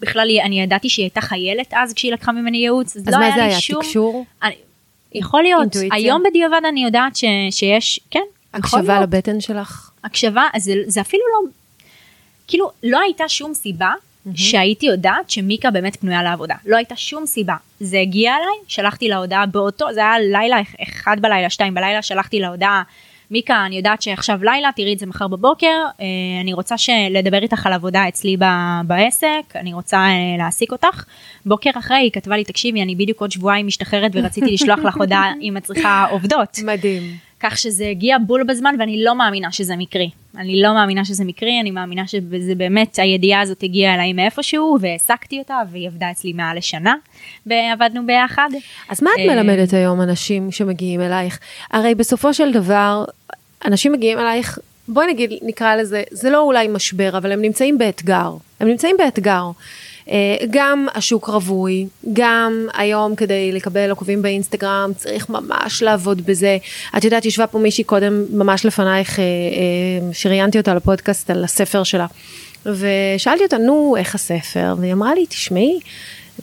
בכלל, 0.00 0.28
אני 0.44 0.62
ידעתי 0.62 0.88
שהיא 0.88 1.04
הייתה 1.04 1.20
חיילת 1.20 1.74
אז 1.76 1.92
כשהיא 1.92 2.12
לקחה 2.12 2.32
ממני 2.32 2.58
ייעוץ, 2.58 2.96
אז, 2.96 3.02
אז 3.02 3.08
לא 3.14 3.18
מה 3.18 3.24
היה 3.24 3.34
זה 3.34 3.40
לי 3.40 3.46
היה? 3.46 3.60
שום... 3.60 3.82
תקשור? 3.82 4.24
אני, 4.42 4.54
יכול 5.12 5.42
להיות, 5.42 5.60
אינטואיציה? 5.62 5.96
היום 5.98 6.22
בדיעבד 6.30 6.60
אני 6.68 6.84
יודעת 6.84 7.16
ש, 7.16 7.24
שיש, 7.50 8.00
כן, 8.10 8.20
יכול 8.58 8.80
הקשבה 8.80 8.94
להיות. 8.94 9.02
לבטן 9.02 9.40
שלך? 9.40 9.89
הקשבה, 10.04 10.44
אז 10.54 10.64
זה, 10.64 10.74
זה 10.86 11.00
אפילו 11.00 11.22
לא, 11.34 11.50
כאילו, 12.48 12.70
לא 12.82 13.00
הייתה 13.00 13.28
שום 13.28 13.54
סיבה 13.54 13.92
שהייתי 14.34 14.86
יודעת 14.86 15.30
שמיקה 15.30 15.70
באמת 15.70 15.96
פנויה 15.96 16.22
לעבודה. 16.22 16.54
לא 16.66 16.76
הייתה 16.76 16.96
שום 16.96 17.26
סיבה. 17.26 17.54
זה 17.80 18.00
הגיע 18.00 18.34
אליי, 18.34 18.58
שלחתי 18.68 19.08
לה 19.08 19.16
הודעה 19.16 19.46
באותו, 19.46 19.92
זה 19.94 20.00
היה 20.00 20.18
לילה, 20.18 20.56
אחד 20.82 21.16
בלילה, 21.20 21.50
שתיים 21.50 21.74
בלילה, 21.74 22.02
שלחתי 22.02 22.40
לה 22.40 22.48
הודעה, 22.48 22.82
מיקה, 23.30 23.66
אני 23.66 23.76
יודעת 23.76 24.02
שעכשיו 24.02 24.38
לילה, 24.42 24.70
תראי 24.76 24.92
את 24.92 24.98
זה 24.98 25.06
מחר 25.06 25.28
בבוקר, 25.28 25.66
אה, 26.00 26.06
אני 26.40 26.52
רוצה 26.52 26.74
לדבר 27.10 27.42
איתך 27.42 27.66
על 27.66 27.72
עבודה 27.72 28.08
אצלי 28.08 28.36
ב- 28.36 28.80
בעסק, 28.86 29.42
אני 29.54 29.72
רוצה 29.72 29.96
אה, 29.96 30.36
להעסיק 30.38 30.72
אותך. 30.72 31.04
בוקר 31.46 31.70
אחרי 31.78 31.96
היא 31.96 32.10
כתבה 32.10 32.36
לי, 32.36 32.44
תקשיבי, 32.44 32.82
אני 32.82 32.94
בדיוק 32.94 33.20
עוד 33.20 33.30
שבועיים 33.32 33.66
משתחררת 33.66 34.10
ורציתי 34.14 34.52
לשלוח 34.52 34.78
לך 34.78 34.96
הודעה 34.96 35.32
אם 35.42 35.56
את 35.56 35.62
צריכה 35.62 36.06
עובדות. 36.10 36.58
מדהים. 36.64 37.02
כך 37.40 37.58
שזה 37.58 37.88
הגיע 37.88 38.16
בול 38.26 38.44
בזמן 38.44 38.74
ואני 38.78 39.04
לא 39.04 39.14
מאמינה 39.14 39.52
שזה 39.52 39.76
מקרי. 39.76 40.10
אני 40.36 40.62
לא 40.62 40.74
מאמינה 40.74 41.04
שזה 41.04 41.24
מקרי, 41.24 41.60
אני 41.60 41.70
מאמינה 41.70 42.06
שזה 42.06 42.54
באמת, 42.54 42.98
הידיעה 42.98 43.40
הזאת 43.40 43.62
הגיעה 43.62 43.94
אליי 43.94 44.12
מאיפשהו 44.12 44.78
והעסקתי 44.80 45.38
אותה 45.38 45.56
והיא 45.70 45.88
עבדה 45.88 46.10
אצלי 46.10 46.32
מעל 46.32 46.56
לשנה 46.56 46.94
ועבדנו 47.46 48.06
ביחד. 48.06 48.48
אז 48.88 49.02
מה 49.02 49.10
את 49.14 49.28
אה, 49.28 49.34
מלמדת 49.34 49.72
היום 49.72 50.00
אנשים 50.00 50.52
שמגיעים 50.52 51.00
אלייך? 51.00 51.38
הרי 51.70 51.94
בסופו 51.94 52.34
של 52.34 52.52
דבר, 52.52 53.04
אנשים 53.64 53.92
מגיעים 53.92 54.18
אלייך, 54.18 54.58
בואי 54.88 55.06
נגיד, 55.06 55.30
נקרא 55.42 55.76
לזה, 55.76 56.02
זה 56.10 56.30
לא 56.30 56.40
אולי 56.40 56.68
משבר, 56.68 57.18
אבל 57.18 57.32
הם 57.32 57.42
נמצאים 57.42 57.78
באתגר. 57.78 58.32
הם 58.60 58.68
נמצאים 58.68 58.96
באתגר. 58.98 59.50
אה, 60.08 60.36
גם 60.50 60.86
השוק 60.94 61.28
רווי, 61.28 61.86
גם 62.12 62.66
היום 62.74 63.16
כדי 63.16 63.52
לקבל 63.52 63.90
עוקבים 63.90 64.22
באינסטגרם 64.22 64.90
צריך 64.96 65.28
ממש 65.28 65.82
לעבוד 65.82 66.26
בזה. 66.26 66.58
את 66.96 67.04
יודעת, 67.04 67.24
ישבה 67.24 67.46
פה 67.46 67.58
מישהי 67.58 67.84
קודם, 67.84 68.24
ממש 68.32 68.66
לפנייך, 68.66 69.18
אה, 69.18 69.24
אה, 69.24 70.12
שראיינתי 70.12 70.58
אותה 70.58 70.74
לפודקאסט 70.74 71.30
על 71.30 71.44
הספר 71.44 71.82
שלה. 71.82 72.06
ושאלתי 72.66 73.42
אותה, 73.42 73.58
נו, 73.58 73.94
איך 73.98 74.14
הספר? 74.14 74.74
והיא 74.80 74.92
אמרה 74.92 75.14
לי, 75.14 75.26
תשמעי, 75.26 75.80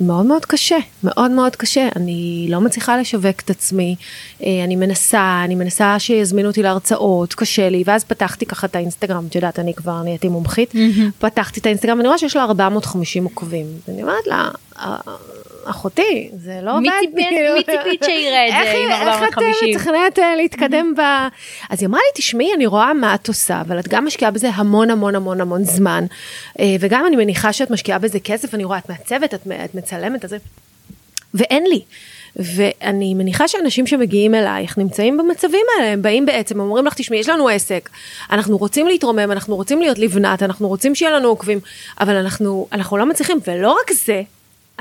מאוד 0.02 0.26
מאוד 0.26 0.46
קשה, 0.46 0.78
מאוד 1.04 1.32
מאוד 1.32 1.56
קשה. 1.56 1.90
אני 1.96 2.48
לא 2.50 2.62
מצליחה 2.62 2.98
לשווק 2.98 3.40
את 3.46 3.50
עצמי, 3.50 3.96
אה, 4.44 4.64
אני 4.64 4.76
מנסה, 4.76 5.42
אני 5.44 5.56
מנסה 5.56 6.00
שיזמינו 6.00 6.50
אותי 6.50 6.64
להרצאות, 6.64 7.34
קשה 7.34 7.70
לי, 7.70 7.84
ואז 7.86 8.04
פתחתי 8.04 8.46
ככה 8.46 8.68
את 8.68 8.76
האינסטגרם, 8.76 9.26
את 9.30 9.36
יודעת, 9.36 9.60
אני 9.60 9.74
כבר 9.74 10.02
נהייתי 10.04 10.28
מומחית, 10.28 10.74
פתחתי 11.20 11.60
את 11.60 11.66
האינסטגרם, 11.66 11.98
ואני 11.98 12.08
רואה 12.08 12.18
שיש 12.18 12.36
לה 12.36 12.44
450 12.44 13.24
עוקבים. 13.24 13.66
ואני 13.88 14.02
אומרת 14.04 14.28
לה, 14.28 14.50
"אה, 14.80 14.96
אחותי, 15.70 16.30
זה 16.44 16.60
לא 16.62 16.72
עובד. 16.72 16.82
מי 16.82 16.90
ציפית- 17.02 17.26
כאילו." 17.30 17.54
מי 17.54 17.64
ציפית 17.64 18.04
שיראה 18.04 18.48
את 18.48 18.54
זה 18.66 18.78
עם 18.78 18.92
איך 18.92 19.18
את 19.18 19.34
450? 19.38 19.70
מתכננת 19.70 20.20
אה, 20.20 20.36
להתקדם 20.36 20.94
ב... 20.98 21.02
אז 21.70 21.82
היא 21.82 21.88
אמרה 21.88 22.00
לי, 22.00 22.22
תשמעי, 22.22 22.54
אני 22.56 22.66
רואה 22.66 22.94
מה 22.94 23.16
את 23.16 23.28
עושה, 23.28 23.62
אבל 23.62 23.80
את 23.80 23.88
גם 23.88 24.06
משקיעה 24.06 24.32
בזה 24.32 24.50
המון 24.50 24.90
המון 24.90 25.16
המון 25.16 25.42
המון 25.42 25.64
זמן, 25.64 26.06
אה, 26.60 26.76
וגם 26.80 27.06
אני 27.08 27.16
מניחה 27.16 27.54
שאת 27.54 27.72
משקיעה 27.72 28.00
בזה 28.00 28.20
כסף, 28.20 28.54
אני 28.54 28.64
רואה, 28.64 28.78
את 28.78 28.90
מעצבת, 28.90 29.34
את 29.34 29.48
את 29.66 29.76
מצלמת, 29.76 30.26
את 30.26 30.30
זה, 30.30 30.38
ואין 31.34 31.64
לי. 31.64 31.82
ואני 32.36 33.14
מניחה 33.14 33.48
שאנשים 33.48 33.88
שמגיעים 33.88 34.36
אלייך 34.36 34.78
נמצאים 34.78 35.18
במצבים 35.18 35.62
האלה, 35.78 35.92
הם 35.94 36.02
באים 36.02 36.26
בעצם, 36.26 36.60
אומרים 36.60 36.86
לך, 36.86 36.94
תשמעי, 36.94 37.20
יש 37.20 37.30
לנו 37.30 37.50
עסק, 37.50 37.90
אנחנו 38.32 38.58
רוצים 38.58 38.88
להתרומם, 38.88 39.32
אנחנו 39.32 39.56
רוצים 39.56 39.82
להיות 39.82 40.00
לבנת, 40.00 40.44
אנחנו 40.44 40.68
רוצים 40.68 40.96
שיהיה 40.96 41.12
לנו 41.12 41.28
עוקבים, 41.28 41.60
אבל 42.00 42.16
אנחנו, 42.16 42.68
אנחנו 42.72 42.98
לא 42.98 43.06
מצליחים, 43.06 43.38
ולא 43.48 43.78
רק 43.82 43.92
זה, 44.06 44.22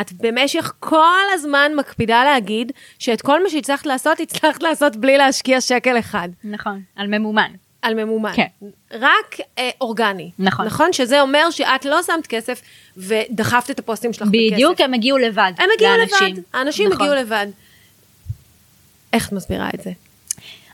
את 0.00 0.12
במשך 0.12 0.72
כל 0.80 1.24
הזמן 1.34 1.72
מקפידה 1.76 2.24
להגיד 2.24 2.72
שאת 2.98 3.22
כל 3.22 3.42
מה 3.42 3.50
שהצלחת 3.50 3.86
לעשות, 3.86 4.20
הצלחת 4.20 4.62
לעשות 4.62 4.96
בלי 4.96 5.16
להשקיע 5.18 5.60
שקל 5.60 5.98
אחד. 5.98 6.28
נכון, 6.44 6.82
על 6.96 7.06
ממומן. 7.06 7.50
על 7.82 8.04
ממומן. 8.04 8.32
כן. 8.36 8.46
רק 8.92 9.36
אה, 9.58 9.70
אורגני. 9.80 10.30
נכון. 10.38 10.66
נכון? 10.66 10.92
שזה 10.92 11.20
אומר 11.20 11.50
שאת 11.50 11.84
לא 11.84 12.02
שמת 12.02 12.26
כסף 12.26 12.62
ודחפת 12.96 13.70
את 13.70 13.78
הפוסטים 13.78 14.12
שלך 14.12 14.28
בכסף. 14.28 14.52
בדיוק, 14.52 14.80
הם 14.80 14.94
הגיעו 14.94 15.18
לבד. 15.18 15.52
הם 15.58 15.68
הגיעו 15.74 15.96
לאנשים. 15.96 16.36
לבד. 16.36 16.42
האנשים 16.52 16.88
נכון. 16.88 17.06
הגיעו 17.06 17.22
לבד. 17.22 17.46
איך 19.12 19.28
את 19.28 19.32
מסבירה 19.32 19.68
את 19.74 19.82
זה? 19.82 19.90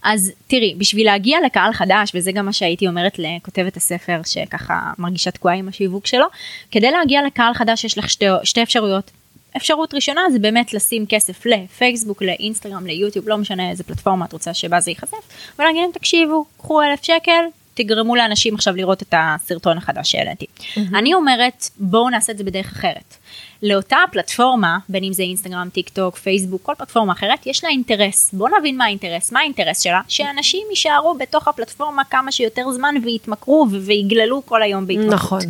אז 0.02 0.32
תראי, 0.46 0.74
בשביל 0.78 1.06
להגיע 1.06 1.38
לקהל 1.46 1.72
חדש, 1.72 2.12
וזה 2.14 2.32
גם 2.32 2.46
מה 2.46 2.52
שהייתי 2.52 2.88
אומרת 2.88 3.18
לכותבת 3.18 3.76
הספר 3.76 4.20
שככה 4.24 4.92
מרגישה 4.98 5.30
תקועה 5.30 5.54
עם 5.54 5.68
השיווק 5.68 6.06
שלו, 6.06 6.26
כדי 6.70 6.90
להגיע 6.90 7.20
לקהל 7.26 7.54
חדש 7.54 7.84
יש 7.84 7.98
לך 7.98 8.10
שתי, 8.10 8.26
שתי 8.44 8.62
אפשרויות. 8.62 9.10
אפשרות 9.56 9.94
ראשונה 9.94 10.20
זה 10.32 10.38
באמת 10.38 10.74
לשים 10.74 11.06
כסף 11.08 11.46
לפייסבוק, 11.46 12.22
לאינסטגרם, 12.22 12.86
ליוטיוב, 12.86 13.28
לא 13.28 13.38
משנה 13.38 13.70
איזה 13.70 13.84
פלטפורמה 13.84 14.24
את 14.24 14.32
רוצה 14.32 14.54
שבה 14.54 14.80
זה 14.80 14.90
ייחשף, 14.90 15.56
ולהגיד 15.58 15.80
להם 15.80 15.90
תקשיבו, 15.92 16.44
קחו 16.58 16.82
אלף 16.82 17.02
שקל, 17.02 17.42
תגרמו 17.74 18.16
לאנשים 18.16 18.54
עכשיו 18.54 18.76
לראות 18.76 19.02
את 19.02 19.14
הסרטון 19.16 19.78
החדש 19.78 20.10
שהעליתי. 20.10 20.46
אני 20.94 21.14
אומרת, 21.14 21.68
בואו 21.78 22.10
נעשה 22.10 22.32
את 22.32 22.38
זה 22.38 22.44
בדרך 22.44 22.72
אחרת. 22.72 23.16
לאותה 23.62 23.96
פלטפורמה, 24.12 24.78
בין 24.88 25.04
אם 25.04 25.12
זה 25.12 25.22
אינסטגרם, 25.22 25.68
טיק 25.72 25.88
טוק, 25.88 26.16
פייסבוק, 26.16 26.62
כל 26.62 26.72
פלטפורמה 26.78 27.12
אחרת, 27.12 27.46
יש 27.46 27.64
לה 27.64 27.70
אינטרס. 27.70 28.30
בואו 28.32 28.58
נבין 28.58 28.76
מה 28.76 28.84
האינטרס. 28.84 29.32
מה 29.32 29.40
האינטרס 29.40 29.80
שלה? 29.80 30.00
שאנשים 30.08 30.66
יישארו 30.70 31.14
בתוך 31.14 31.48
הפלטפורמה 31.48 32.04
כמה 32.04 32.32
שיותר 32.32 32.70
זמן 32.72 32.94
ויתמכרו 33.04 33.66
ויגללו 33.70 34.46
כל 34.46 34.62
היום 34.62 34.86
בהתמכרות. 34.86 35.12
נכון. 35.12 35.40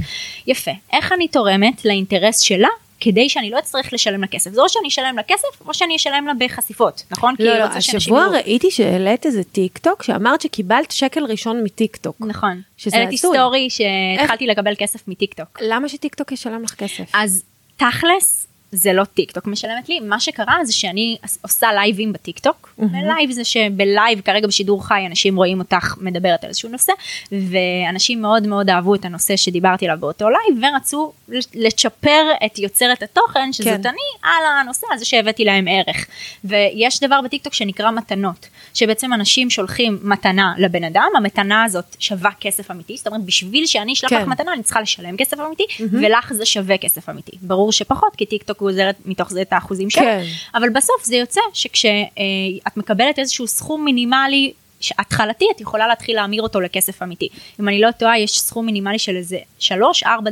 יפה. 0.46 0.70
איך 0.92 1.12
אני 1.12 1.29
תורמת 1.29 1.85
לאינטרס 1.85 2.40
שלה? 2.40 2.68
כדי 3.05 3.29
שאני 3.29 3.51
לא 3.51 3.59
אצטרך 3.59 3.92
לשלם 3.92 4.20
לה 4.20 4.27
כסף. 4.27 4.51
זה 4.51 4.61
או 4.61 4.68
שאני 4.68 4.88
אשלם 4.88 5.16
לה 5.16 5.22
כסף, 5.22 5.66
או 5.66 5.75
שאני 5.75 5.96
אשלם 5.96 6.27
לה 6.27 6.33
בחשיפות, 6.38 7.03
נכון? 7.11 7.35
לא, 7.38 7.51
היא 7.53 7.59
לא, 7.59 7.64
השבוע. 7.64 8.27
ראיתי 8.27 8.70
שהעלית 8.70 9.27
איזה 9.27 9.44
טיק 9.44 9.79
טוק 9.79 10.03
שאמרת 10.03 10.40
שקיבלת 10.40 10.90
שקל 10.90 11.25
ראשון 11.25 11.64
מטיק 11.64 11.96
טוק. 11.96 12.16
נכון. 12.20 12.61
שזה 12.77 12.96
העליתי. 12.96 13.16
סטורי 13.16 13.68
שהתחלתי 13.70 14.46
לקבל 14.46 14.75
כסף 14.79 15.09
מטיק 15.09 15.35
טוק. 15.35 15.59
למה 15.62 15.88
שטיק 15.88 16.14
טוק 16.14 16.33
ישלם 16.33 16.62
לך 16.62 16.75
כסף? 16.75 17.05
אז 17.14 17.42
תכלס, 17.82 18.40
זה 18.72 18.92
לא 18.92 19.04
טיק 19.04 19.30
טוק 19.30 19.46
משלמת 19.46 19.88
לי, 19.88 20.00
מה 20.00 20.20
שקרה 20.20 20.54
זה 20.64 20.72
שאני 20.72 21.16
עושה 21.42 21.72
לייבים 21.72 22.12
בטיק 22.12 22.38
טוק, 22.38 22.74
לייב 22.92 23.30
זה 23.30 23.44
שבלייב 23.44 24.20
כרגע 24.20 24.46
בשידור 24.46 24.87
חי 24.87 25.06
אנשים 25.06 25.37
רואים 25.37 25.58
אותך 25.58 25.94
מדברת 26.00 26.44
על 26.44 26.48
איזשהו 26.48 26.68
נושא, 26.68 26.92
ואנשים 27.32 28.22
מאוד 28.22 28.46
מאוד 28.46 28.70
אהבו 28.70 28.94
את 28.94 29.04
הנושא 29.04 29.37
שדיברתי 29.37 29.85
עליו 29.85 30.00
באותו 30.00 30.26
לייב, 30.30 30.74
ורצו 30.74 31.12
לצ'פר 31.54 32.24
את 32.46 32.58
יוצרת 32.58 33.02
התוכן, 33.02 33.52
שזאת 33.52 33.66
כן. 33.66 33.88
אני, 33.88 33.98
על 34.22 34.61
הנושא 34.61 34.87
הזה 34.92 35.04
שהבאתי 35.04 35.44
להם 35.44 35.66
ערך. 35.68 36.06
ויש 36.44 37.00
דבר 37.00 37.20
בטיק 37.24 37.44
טוק 37.44 37.54
שנקרא 37.54 37.90
מתנות, 37.90 38.48
שבעצם 38.74 39.12
אנשים 39.12 39.50
שולחים 39.50 39.98
מתנה 40.02 40.54
לבן 40.58 40.85
אדם, 40.85 41.08
המתנה 41.16 41.64
הזאת 41.64 41.96
שווה 41.98 42.30
כסף 42.40 42.70
אמיתי, 42.70 42.96
זאת 42.96 43.06
אומרת 43.06 43.24
בשביל 43.24 43.66
שאני 43.66 43.92
אשלח 43.92 44.11
כן. 44.11 44.22
לך 44.22 44.28
מתנה 44.28 44.52
אני 44.52 44.62
צריכה 44.62 44.80
לשלם 44.80 45.16
כסף 45.16 45.40
אמיתי, 45.40 45.64
ולך 45.92 46.32
זה 46.32 46.46
שווה 46.46 46.78
כסף 46.78 47.08
אמיתי. 47.08 47.32
ברור 47.42 47.72
שפחות, 47.72 48.16
כי 48.16 48.26
טיק 48.26 48.42
טוק 48.42 48.62
גוזרת 48.62 48.96
מתוך 49.05 49.31
זה 49.31 49.42
את 49.42 49.53
האחוזים 49.53 49.90
שלו, 49.90 50.03
כן. 50.03 50.22
אבל 50.55 50.70
בסוף 50.70 51.05
זה 51.05 51.16
יוצא 51.16 51.40
שכשאת 51.55 52.77
מקבלת 52.77 53.18
איזשהו 53.18 53.46
סכום 53.46 53.85
מינימלי 53.85 54.53
התחלתי 54.98 55.44
את 55.57 55.61
יכולה 55.61 55.87
להתחיל 55.87 56.16
להמיר 56.16 56.42
אותו 56.42 56.61
לכסף 56.61 57.03
אמיתי. 57.03 57.29
אם 57.61 57.68
אני 57.68 57.81
לא 57.81 57.90
טועה 57.90 58.18
יש 58.18 58.40
סכום 58.40 58.66
מינימלי 58.66 58.98
של 58.98 59.16
איזה 59.16 59.38
3-4 59.61 59.68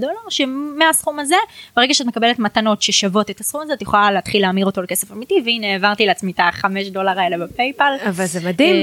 דולר 0.01 0.14
שמהסכום 0.29 1.19
הזה 1.19 1.35
ברגע 1.77 1.95
שאת 1.95 2.07
מקבלת 2.07 2.38
מתנות 2.38 2.83
ששוות 2.83 3.31
את 3.31 3.40
הסכום 3.40 3.62
הזה 3.62 3.73
את 3.73 3.83
יכולה 3.83 4.11
להתחיל 4.11 4.43
להמיר 4.43 4.66
אותו 4.66 4.83
לכסף 4.83 5.12
אמיתי 5.12 5.35
והנה 5.45 5.73
העברתי 5.73 6.07
לעצמי 6.07 6.33
את 6.33 6.40
החמש 6.43 6.87
דולר 6.87 7.21
האלה 7.21 7.47
בפייפל. 7.47 7.93
אבל 8.09 8.27
זה 8.27 8.49
מדהים. 8.49 8.75
אה, 8.75 8.81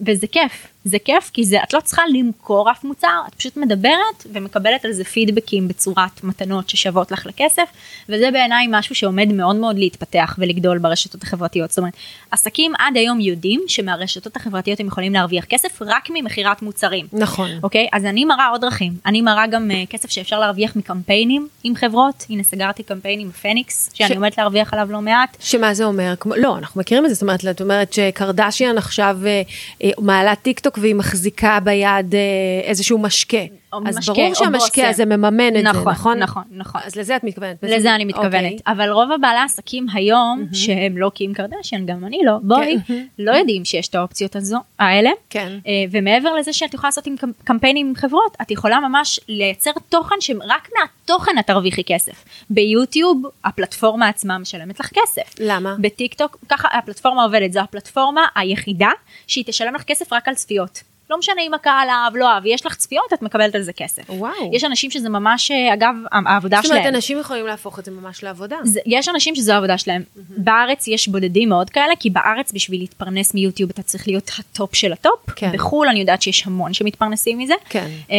וזה 0.00 0.26
כיף, 0.26 0.66
זה 0.86 0.98
כיף 1.04 1.30
כי 1.32 1.44
זה, 1.44 1.62
את 1.62 1.74
לא 1.74 1.80
צריכה 1.80 2.02
למכור 2.12 2.70
אף 2.70 2.84
מוצר, 2.84 3.20
את 3.28 3.34
פשוט 3.34 3.56
מדברת 3.56 4.26
ומקבלת 4.32 4.84
על 4.84 4.92
זה 4.92 5.04
פידבקים 5.04 5.68
בצורת 5.68 6.24
מתנות 6.24 6.68
ששוות 6.68 7.10
לך 7.10 7.26
לכסף, 7.26 7.68
וזה 8.08 8.30
בעיניי 8.30 8.66
משהו 8.70 8.94
שעומד 8.94 9.28
מאוד 9.32 9.56
מאוד 9.56 9.78
להתפתח 9.78 10.36
ולגדול 10.38 10.78
ברשתות 10.78 11.22
החברתיות. 11.22 11.70
זאת 11.70 11.78
אומרת, 11.78 11.92
עסקים 12.30 12.72
עד 12.78 12.96
היום 12.96 13.20
יודעים 13.20 13.62
שמהרשתות 13.68 14.36
החברתיות 14.36 14.80
הם 14.80 14.86
יכולים 14.86 15.12
להרוויח 15.12 15.44
כסף 15.44 15.82
רק 15.82 16.08
ממכירת 16.14 16.62
מוצרים. 16.62 17.06
נכון. 17.12 17.50
אוקיי, 17.62 17.88
אז 17.92 18.04
אני 18.04 18.24
מראה 18.24 18.48
עוד 18.48 18.60
דרכים, 18.60 18.92
אני 19.06 19.20
מראה 19.20 19.46
גם 19.46 19.70
uh, 19.70 19.90
כסף 19.90 20.10
שאפשר 20.10 20.40
להרוויח 20.40 20.76
מקמפיינים 20.76 21.48
עם 21.64 21.76
חברות, 21.76 22.26
הנה 22.30 22.42
סגרתי 22.42 22.82
קמפיין 22.82 23.20
עם 23.20 23.30
פניקס, 23.30 23.90
שאני 23.94 24.08
ש- 24.08 24.12
עומדת 24.12 24.38
להרוויח 24.38 24.72
עליו 24.72 24.92
לא 24.92 25.00
מעט. 25.00 25.36
שמה 25.40 25.74
זה 25.74 25.84
אומר? 25.84 26.14
כמו, 26.20 26.34
לא, 26.36 26.58
אנחנו 26.58 26.80
מכירים 26.80 27.04
את 27.04 27.08
זה, 27.08 27.14
זאת 27.14 27.22
אומרת, 27.22 27.44
את 27.50 27.60
אומרת 27.60 27.92
שקרדשיאן 27.92 28.78
עכשיו 28.78 29.18
אה, 29.26 29.90
מעלה 29.98 30.34
טיק 30.34 30.60
טוק 30.60 30.75
והיא 30.78 30.94
מחזיקה 30.94 31.58
ביד 31.60 32.14
אה, 32.14 32.20
איזשהו 32.64 32.98
משקה. 32.98 33.38
אז 33.86 33.98
משקה, 33.98 34.12
ברור 34.12 34.34
שהמשקה. 34.34 34.88
הזה 34.88 35.04
מממן 35.04 35.56
את 35.56 35.62
נכון, 35.64 35.84
זה, 35.84 35.90
נכון? 35.90 36.18
נכון, 36.18 36.42
נכון. 36.50 36.80
אז 36.84 36.96
לזה 36.96 37.16
את 37.16 37.24
מתכוונת. 37.24 37.56
לזה 37.62 37.94
אני 37.94 38.04
מתכוונת, 38.04 38.32
אוקיי. 38.34 38.56
אבל 38.66 38.90
רוב 38.90 39.12
הבעלי 39.12 39.38
העסקים 39.38 39.86
היום, 39.94 40.46
שהם 40.52 40.98
לא 40.98 41.10
קים 41.14 41.34
קרדשיאן, 41.34 41.86
גם 41.86 42.04
אני 42.04 42.18
לא, 42.24 42.32
בואי, 42.42 42.76
לא 43.18 43.32
יודעים 43.32 43.64
שיש 43.64 43.88
את 43.88 43.94
האופציות 43.94 44.36
הזו, 44.36 44.56
האלה. 44.78 45.10
כן. 45.30 45.58
אה, 45.66 45.72
ומעבר 45.90 46.34
לזה 46.34 46.52
שאת 46.52 46.74
יכולה 46.74 46.88
לעשות 46.88 47.06
עם 47.06 47.14
קמפ- 47.20 47.44
קמפיינים 47.44 47.86
עם 47.88 47.94
חברות, 47.94 48.36
את 48.42 48.50
יכולה 48.50 48.80
ממש 48.80 49.20
לייצר 49.28 49.70
תוכן 49.88 50.16
שרק 50.20 50.68
מהתוכן 50.80 51.38
את 51.38 51.46
תרוויחי 51.46 51.82
כסף. 51.86 52.24
ביוטיוב, 52.50 53.22
הפלטפורמה 53.44 54.08
עצמה 54.08 54.38
משלמת 54.38 54.80
לך 54.80 54.86
כסף. 54.94 55.34
למה? 55.40 55.74
בטיק 55.78 56.14
טוק, 56.14 56.36
ככה 56.48 56.68
הפלטפורמה 56.72 57.22
עובדת, 57.24 57.52
זו 57.52 57.60
הפלטפורמה 57.60 58.20
היחידה 58.36 58.90
שהיא 59.26 59.44
תשלם 59.46 59.74
לך 59.74 59.82
כסף 59.82 60.12
רק 60.12 60.28
על 60.28 60.34
צפיות. 60.34 60.82
לא 61.10 61.18
משנה 61.18 61.42
אם 61.42 61.54
הקהל 61.54 61.88
אהב, 61.88 62.16
לא 62.16 62.28
אהב, 62.28 62.42
יש 62.46 62.66
לך 62.66 62.74
צפיות, 62.74 63.12
את 63.14 63.22
מקבלת 63.22 63.54
על 63.54 63.62
זה 63.62 63.72
כסף. 63.72 64.02
וואו. 64.08 64.50
יש 64.52 64.64
אנשים 64.64 64.90
שזה 64.90 65.08
ממש, 65.08 65.50
אה, 65.50 65.74
אגב, 65.74 65.94
העבודה 66.12 66.56
זאת 66.62 66.70
אומרת, 66.70 66.82
שלהם. 66.82 66.94
אנשים 66.94 67.18
יכולים 67.18 67.46
להפוך 67.46 67.78
את 67.78 67.84
זה 67.84 67.90
ממש 67.90 68.22
לעבודה. 68.22 68.56
זה, 68.64 68.80
יש 68.86 69.08
אנשים 69.08 69.34
שזו 69.34 69.52
העבודה 69.52 69.78
שלהם. 69.78 70.02
בארץ 70.16 70.88
יש 70.88 71.08
בודדים 71.08 71.48
מאוד 71.48 71.70
כאלה, 71.70 71.96
כי 72.00 72.10
בארץ 72.10 72.52
בשביל 72.52 72.80
להתפרנס 72.80 73.34
מיוטיוב 73.34 73.70
אתה 73.70 73.82
צריך 73.82 74.08
להיות 74.08 74.30
הטופ 74.38 74.74
של 74.74 74.92
הטופ. 74.92 75.30
כן. 75.36 75.52
בחו"ל 75.52 75.88
אני 75.88 76.00
יודעת 76.00 76.22
שיש 76.22 76.46
המון 76.46 76.72
שמתפרנסים 76.72 77.38
מזה. 77.38 77.54
כן. 77.68 77.88
אמ, 78.10 78.14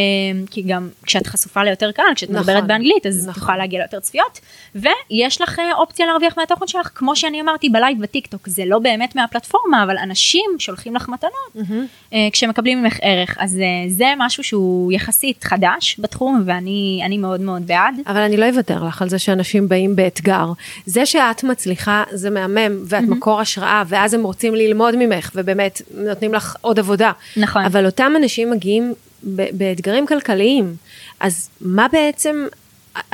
כי 0.52 0.62
גם 0.62 0.90
כשאת 1.04 1.28
חשופה 1.28 1.64
ליותר 1.64 1.92
קהל, 1.92 2.16
כשאת 2.16 2.30
נכון, 2.30 2.42
מדברת 2.42 2.68
באנגלית, 2.68 3.06
אז 3.06 3.28
נכון. 3.28 3.44
יכולה 3.44 3.58
להגיע 3.58 3.80
ליותר 3.80 4.00
צפיות. 4.00 4.40
ויש 4.76 5.42
לך 5.42 5.60
אה, 5.60 5.74
אופציה 5.74 6.06
להרוויח 6.06 6.38
מהתוכן 6.38 6.68
שלך, 6.68 6.90
כמו 6.96 7.16
שאני 7.16 7.42
אמרתי 7.42 7.70
בלייב 7.70 8.02
בטיקטוק, 8.02 8.48
זה 8.48 8.66
לא 8.66 8.80
באמת 8.80 9.16
מהפלטפורמה, 9.16 9.84
אבל 9.84 9.98
אנשים 9.98 10.52
שולחים 10.60 10.96
לך 10.96 11.10
מתנות 11.10 11.68
אה, 12.14 12.28
כשמקבלים 12.32 12.77
ממך 12.82 12.98
ערך. 13.02 13.36
אז 13.40 13.60
אה, 13.60 13.90
זה 13.90 14.06
משהו 14.18 14.44
שהוא 14.44 14.92
יחסית 14.92 15.44
חדש 15.44 15.96
בתחום, 16.00 16.44
ואני 16.46 17.02
אני 17.06 17.18
מאוד 17.18 17.42
מאוד 17.42 17.68
בעד. 17.68 17.96
אבל 18.08 18.22
אני 18.22 18.38
לא 18.38 18.50
אוותר 18.50 18.84
לך 18.84 19.02
על 19.02 19.10
זה 19.10 19.20
שאנשים 19.20 19.68
באים 19.70 19.96
באתגר. 19.96 20.52
זה 20.86 21.06
שאת 21.06 21.44
מצליחה 21.44 22.04
זה 22.12 22.30
מהמם, 22.30 22.84
ואת 22.86 23.04
מקור 23.04 23.42
השראה, 23.42 23.84
ואז 23.88 24.14
הם 24.14 24.24
רוצים 24.24 24.56
ללמוד 24.56 24.96
ממך, 24.96 25.32
ובאמת 25.36 25.82
נותנים 25.98 26.34
לך 26.34 26.56
עוד 26.62 26.80
עבודה. 26.80 27.12
נכון. 27.38 27.66
אבל 27.66 27.86
אותם 27.86 28.14
אנשים 28.18 28.52
מגיעים 28.52 28.94
באתגרים 29.24 30.08
כלכליים, 30.08 30.76
אז 31.20 31.50
מה 31.62 31.88
בעצם... 31.92 32.46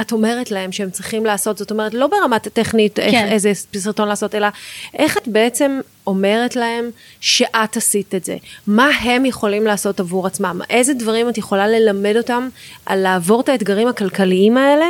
את 0.01 0.11
אומרת 0.11 0.51
להם 0.51 0.71
שהם 0.71 0.89
צריכים 0.89 1.25
לעשות, 1.25 1.57
זאת 1.57 1.71
אומרת, 1.71 1.93
לא 1.93 2.07
ברמת 2.07 2.47
הטכנית, 2.47 2.99
איך, 2.99 3.11
כן. 3.11 3.27
איזה 3.31 3.51
סרטון 3.53 4.07
לעשות, 4.07 4.35
אלא 4.35 4.47
איך 4.97 5.17
את 5.17 5.27
בעצם 5.27 5.79
אומרת 6.07 6.55
להם 6.55 6.89
שאת 7.19 7.77
עשית 7.77 8.15
את 8.15 8.25
זה? 8.25 8.37
מה 8.67 8.87
הם 9.01 9.25
יכולים 9.25 9.63
לעשות 9.63 9.99
עבור 9.99 10.27
עצמם? 10.27 10.61
איזה 10.69 10.93
דברים 10.93 11.29
את 11.29 11.37
יכולה 11.37 11.67
ללמד 11.67 12.13
אותם 12.17 12.49
על 12.85 12.99
לעבור 12.99 13.41
את 13.41 13.49
האתגרים 13.49 13.87
הכלכליים 13.87 14.57
האלה, 14.57 14.85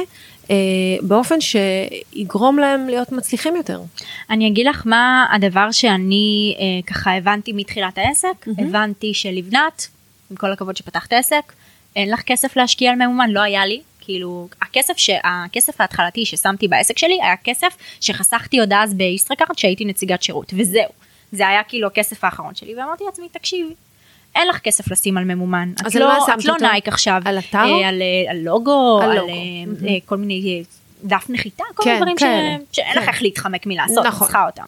אה, 0.49 0.55
באופן 1.01 1.35
שיגרום 1.41 2.59
להם 2.59 2.87
להיות 2.87 3.11
מצליחים 3.11 3.55
יותר? 3.55 3.81
אני 4.29 4.47
אגיד 4.47 4.67
לך 4.67 4.83
מה 4.85 5.25
הדבר 5.31 5.71
שאני 5.71 6.55
אה, 6.59 6.93
ככה 6.93 7.17
הבנתי 7.17 7.53
מתחילת 7.53 7.97
העסק, 7.97 8.47
הבנתי 8.57 9.13
שלבנת, 9.13 9.87
עם 10.31 10.37
כל 10.37 10.51
הכבוד 10.51 10.77
שפתחת 10.77 11.13
עסק, 11.13 11.53
אין 11.95 12.11
לך 12.11 12.21
כסף 12.25 12.55
להשקיע 12.55 12.91
על 12.91 12.95
ממומן, 12.95 13.29
לא 13.29 13.41
היה 13.41 13.65
לי. 13.65 13.81
כאילו 14.03 14.47
הכסף 14.61 14.97
שהכסף 14.97 15.81
ההתחלתי 15.81 16.25
ששמתי 16.25 16.67
בעסק 16.67 16.97
שלי 16.97 17.19
היה 17.21 17.35
כסף 17.43 17.77
שחסכתי 18.01 18.59
עוד 18.59 18.73
אז 18.73 18.93
בישראכרט 18.93 19.57
שהייתי 19.57 19.85
נציגת 19.85 20.23
שירות 20.23 20.53
וזהו 20.57 20.89
זה 21.31 21.47
היה 21.47 21.63
כאילו 21.63 21.87
הכסף 21.87 22.23
האחרון 22.23 22.55
שלי 22.55 22.75
ואמרתי 22.75 23.03
לעצמי 23.03 23.29
תקשיבי 23.31 23.73
אין 24.35 24.47
לך 24.47 24.59
כסף 24.59 24.91
לשים 24.91 25.17
על 25.17 25.23
ממומן 25.23 25.73
אז 25.85 25.95
על 25.95 26.01
לא, 26.01 26.07
מה 26.07 26.33
את 26.39 26.45
לא? 26.45 26.55
נייק 26.61 26.87
עכשיו 26.87 27.21
על 27.25 27.39
אתר? 27.39 27.57
אה, 27.57 27.89
על, 27.89 28.01
אה, 28.01 28.31
על 28.31 28.37
לוגו 28.37 28.99
על 29.03 29.11
על, 29.11 29.17
לוגו. 29.17 29.29
אה, 29.31 29.89
אה, 29.89 29.97
כל 30.05 30.17
מיני 30.17 30.61
אה, 30.61 30.65
דף 31.03 31.25
נחיתה 31.29 31.63
כל 31.75 31.83
כן, 31.83 31.89
מיני 31.89 32.01
דברים 32.01 32.15
כאלה. 32.17 32.57
ש... 32.71 32.75
שאין 32.75 32.97
לך 32.97 33.03
כן. 33.03 33.09
איך 33.09 33.21
להתחמק 33.21 33.65
מלעשות, 33.65 34.05
נכון. 34.05 34.27
צריכה 34.27 34.45
אותם. 34.45 34.65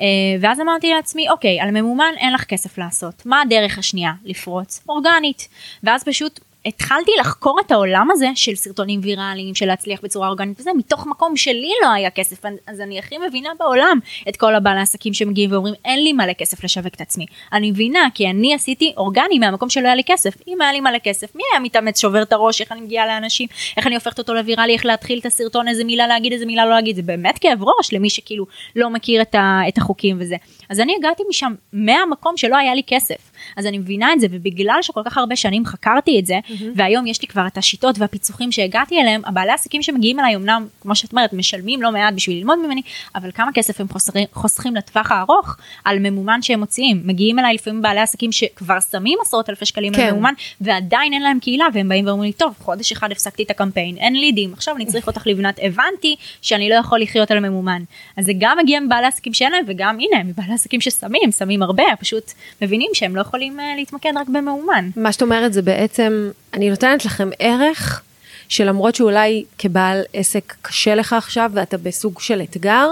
אה, 0.00 0.06
ואז 0.40 0.60
אמרתי 0.60 0.90
לעצמי, 0.90 1.30
אוקיי, 1.30 1.60
על 1.60 1.70
ממומן 1.70 2.12
אין 2.16 2.32
לך 2.32 2.44
כסף 2.44 2.78
לעשות, 2.78 3.26
מה 3.26 3.40
הדרך 3.40 3.78
השנייה? 3.78 4.12
לפרוץ 4.24 4.82
אורגנית. 4.88 5.48
ואז 5.82 6.04
פשוט 6.04 6.40
התחלתי 6.66 7.10
לחקור 7.20 7.60
את 7.66 7.70
העולם 7.70 8.08
הזה 8.10 8.26
של 8.34 8.54
סרטונים 8.54 9.00
ויראליים, 9.02 9.54
של 9.54 9.66
להצליח 9.66 10.00
בצורה 10.02 10.28
אורגנית 10.28 10.60
וזה, 10.60 10.70
מתוך 10.76 11.06
מקום 11.06 11.36
שלי 11.36 11.72
לא 11.82 11.92
היה 11.92 12.10
כסף, 12.10 12.44
אז 12.66 12.80
אני 12.80 12.98
הכי 12.98 13.18
מבינה 13.28 13.50
בעולם 13.58 13.98
את 14.28 14.36
כל 14.36 14.54
הבעלי 14.54 14.80
עסקים 14.80 15.14
שמגיעים 15.14 15.52
ואומרים, 15.52 15.74
אין 15.84 16.04
לי 16.04 16.12
מלא 16.12 16.32
כסף 16.32 16.64
לשווק 16.64 16.94
את 16.94 17.00
עצמי. 17.00 17.26
אני 17.52 17.70
מבינה, 17.70 18.08
כי 18.14 18.30
אני 18.30 18.54
עשיתי 18.54 18.92
אורגני 18.96 19.38
מהמקום 19.38 19.70
שלא 19.70 19.86
היה 19.86 19.94
לי 19.94 20.02
כסף. 20.06 20.34
אם 20.48 20.62
היה 20.62 20.72
לי 20.72 20.80
מלא 20.80 20.98
כסף, 20.98 21.34
מי 21.34 21.42
היה 21.52 21.60
מתאמץ, 21.60 22.00
שובר 22.00 22.22
את 22.22 22.32
הראש, 22.32 22.60
איך 22.60 22.72
אני 22.72 22.80
מגיעה 22.80 23.06
לאנשים, 23.06 23.48
איך 23.76 23.86
אני 23.86 23.94
הופכת 23.94 24.18
אותו 24.18 24.34
לוויראלי, 24.34 24.72
איך 24.72 24.86
להתחיל 24.86 25.18
את 25.18 25.26
הסרטון, 25.26 25.68
איזה 25.68 25.84
מילה 25.84 26.06
להגיד, 26.06 26.32
איזה 26.32 26.46
מילה 26.46 26.64
לא 26.64 26.70
להגיד, 26.70 26.96
זה 26.96 27.02
באמת 27.02 27.38
כאב 27.38 27.62
ראש 27.62 27.92
למי 27.92 28.10
שכאילו 28.10 28.46
לא 28.76 28.90
מכיר 28.90 29.22
את, 29.22 29.34
ה, 29.34 29.60
את 29.68 29.78
החוקים 29.78 30.16
וזה. 30.20 30.36
אז 30.72 30.80
אני 30.80 30.94
הגעתי 30.98 31.22
משם 31.28 31.54
מהמקום 31.72 32.36
שלא 32.36 32.56
היה 32.56 32.74
לי 32.74 32.82
כסף. 32.86 33.30
אז 33.56 33.66
אני 33.66 33.78
מבינה 33.78 34.12
את 34.12 34.20
זה, 34.20 34.26
ובגלל 34.30 34.78
שכל 34.82 35.00
כך 35.04 35.18
הרבה 35.18 35.36
שנים 35.36 35.66
חקרתי 35.66 36.18
את 36.18 36.26
זה, 36.26 36.38
mm-hmm. 36.44 36.64
והיום 36.76 37.06
יש 37.06 37.22
לי 37.22 37.28
כבר 37.28 37.46
את 37.46 37.58
השיטות 37.58 37.98
והפיצוחים 37.98 38.52
שהגעתי 38.52 39.00
אליהם, 39.00 39.22
הבעלי 39.24 39.52
עסקים 39.52 39.82
שמגיעים 39.82 40.20
אליי 40.20 40.36
אמנם, 40.36 40.66
כמו 40.80 40.94
שאת 40.94 41.12
אומרת, 41.12 41.32
משלמים 41.32 41.82
לא 41.82 41.92
מעט 41.92 42.14
בשביל 42.14 42.36
ללמוד 42.36 42.58
ממני, 42.58 42.82
אבל 43.14 43.30
כמה 43.32 43.52
כסף 43.52 43.80
הם 43.80 43.88
חוסרים, 43.88 44.26
חוסכים 44.32 44.74
לטווח 44.74 45.12
הארוך 45.12 45.56
על 45.84 45.98
ממומן 45.98 46.42
שהם 46.42 46.60
מוציאים. 46.60 47.02
מגיעים 47.04 47.38
אליי 47.38 47.54
לפעמים 47.54 47.82
בעלי 47.82 48.00
עסקים 48.00 48.32
שכבר 48.32 48.80
שמים 48.90 49.18
עשרות 49.22 49.50
אלפי 49.50 49.66
שקלים 49.66 49.94
כן. 49.94 50.02
על 50.02 50.12
ממומן, 50.12 50.34
ועדיין 50.60 51.12
אין 51.12 51.22
להם 51.22 51.38
קהילה, 51.40 51.64
והם 51.74 51.88
באים 51.88 52.06
ואומרים 52.06 52.26
לי, 52.26 52.32
טוב, 52.32 52.54
חודש 52.58 52.92
אחד 52.92 53.12
הפסקתי 53.12 53.42
את 53.42 53.50
הקמפיין, 53.50 53.96
אין 53.96 54.16
לידים, 54.16 54.52
עכשיו 54.52 54.76
אני 54.76 54.86
צריך 54.86 55.06
אותך 55.06 55.26
לבנת, 55.26 55.58
הבנתי 55.62 56.16
שאני 56.42 56.68
לא 56.68 56.74
יכול 56.74 57.00
לחיות 57.00 57.30
על 57.30 57.40
ממומן. 57.40 57.82
אז 58.16 58.24
זה 58.24 58.32
גם 58.38 58.58
מגיע 58.62 58.80
מבעלי 58.80 59.06
עסקים 59.06 59.34
שאין 59.34 59.52
להם, 59.52 59.64
וגם 59.68 59.98
הנה, 60.00 60.24
מבעלי 60.24 60.54
עסקים 60.62 60.80
ששמים, 60.80 61.32
שמים 61.32 61.62
הרבה, 61.62 61.82
פשוט 62.00 62.32
מבינים 62.62 62.90
שהם 62.94 63.16
לא 63.16 63.20
יכולים 63.20 63.60
אה, 63.60 63.64
להתמקד 63.76 64.10
רק 64.16 64.28
בממומן. 64.28 64.90
מה 64.96 65.12
שאת 65.12 65.22
אומרת 65.22 65.52
זה 65.52 65.62
בעצם, 65.62 66.30
אני 66.54 66.70
נותנת 66.70 67.04
לכם 67.04 67.30
ערך 67.38 68.02
שלמרות 68.48 68.94
שאולי 68.94 69.44
כבעל 69.58 70.02
עסק 70.12 70.54
קשה 70.62 70.94
לך 70.94 71.12
עכשיו 71.12 71.50
ואתה 71.54 71.76
בסוג 71.78 72.20
של 72.20 72.42
אתגר, 72.42 72.88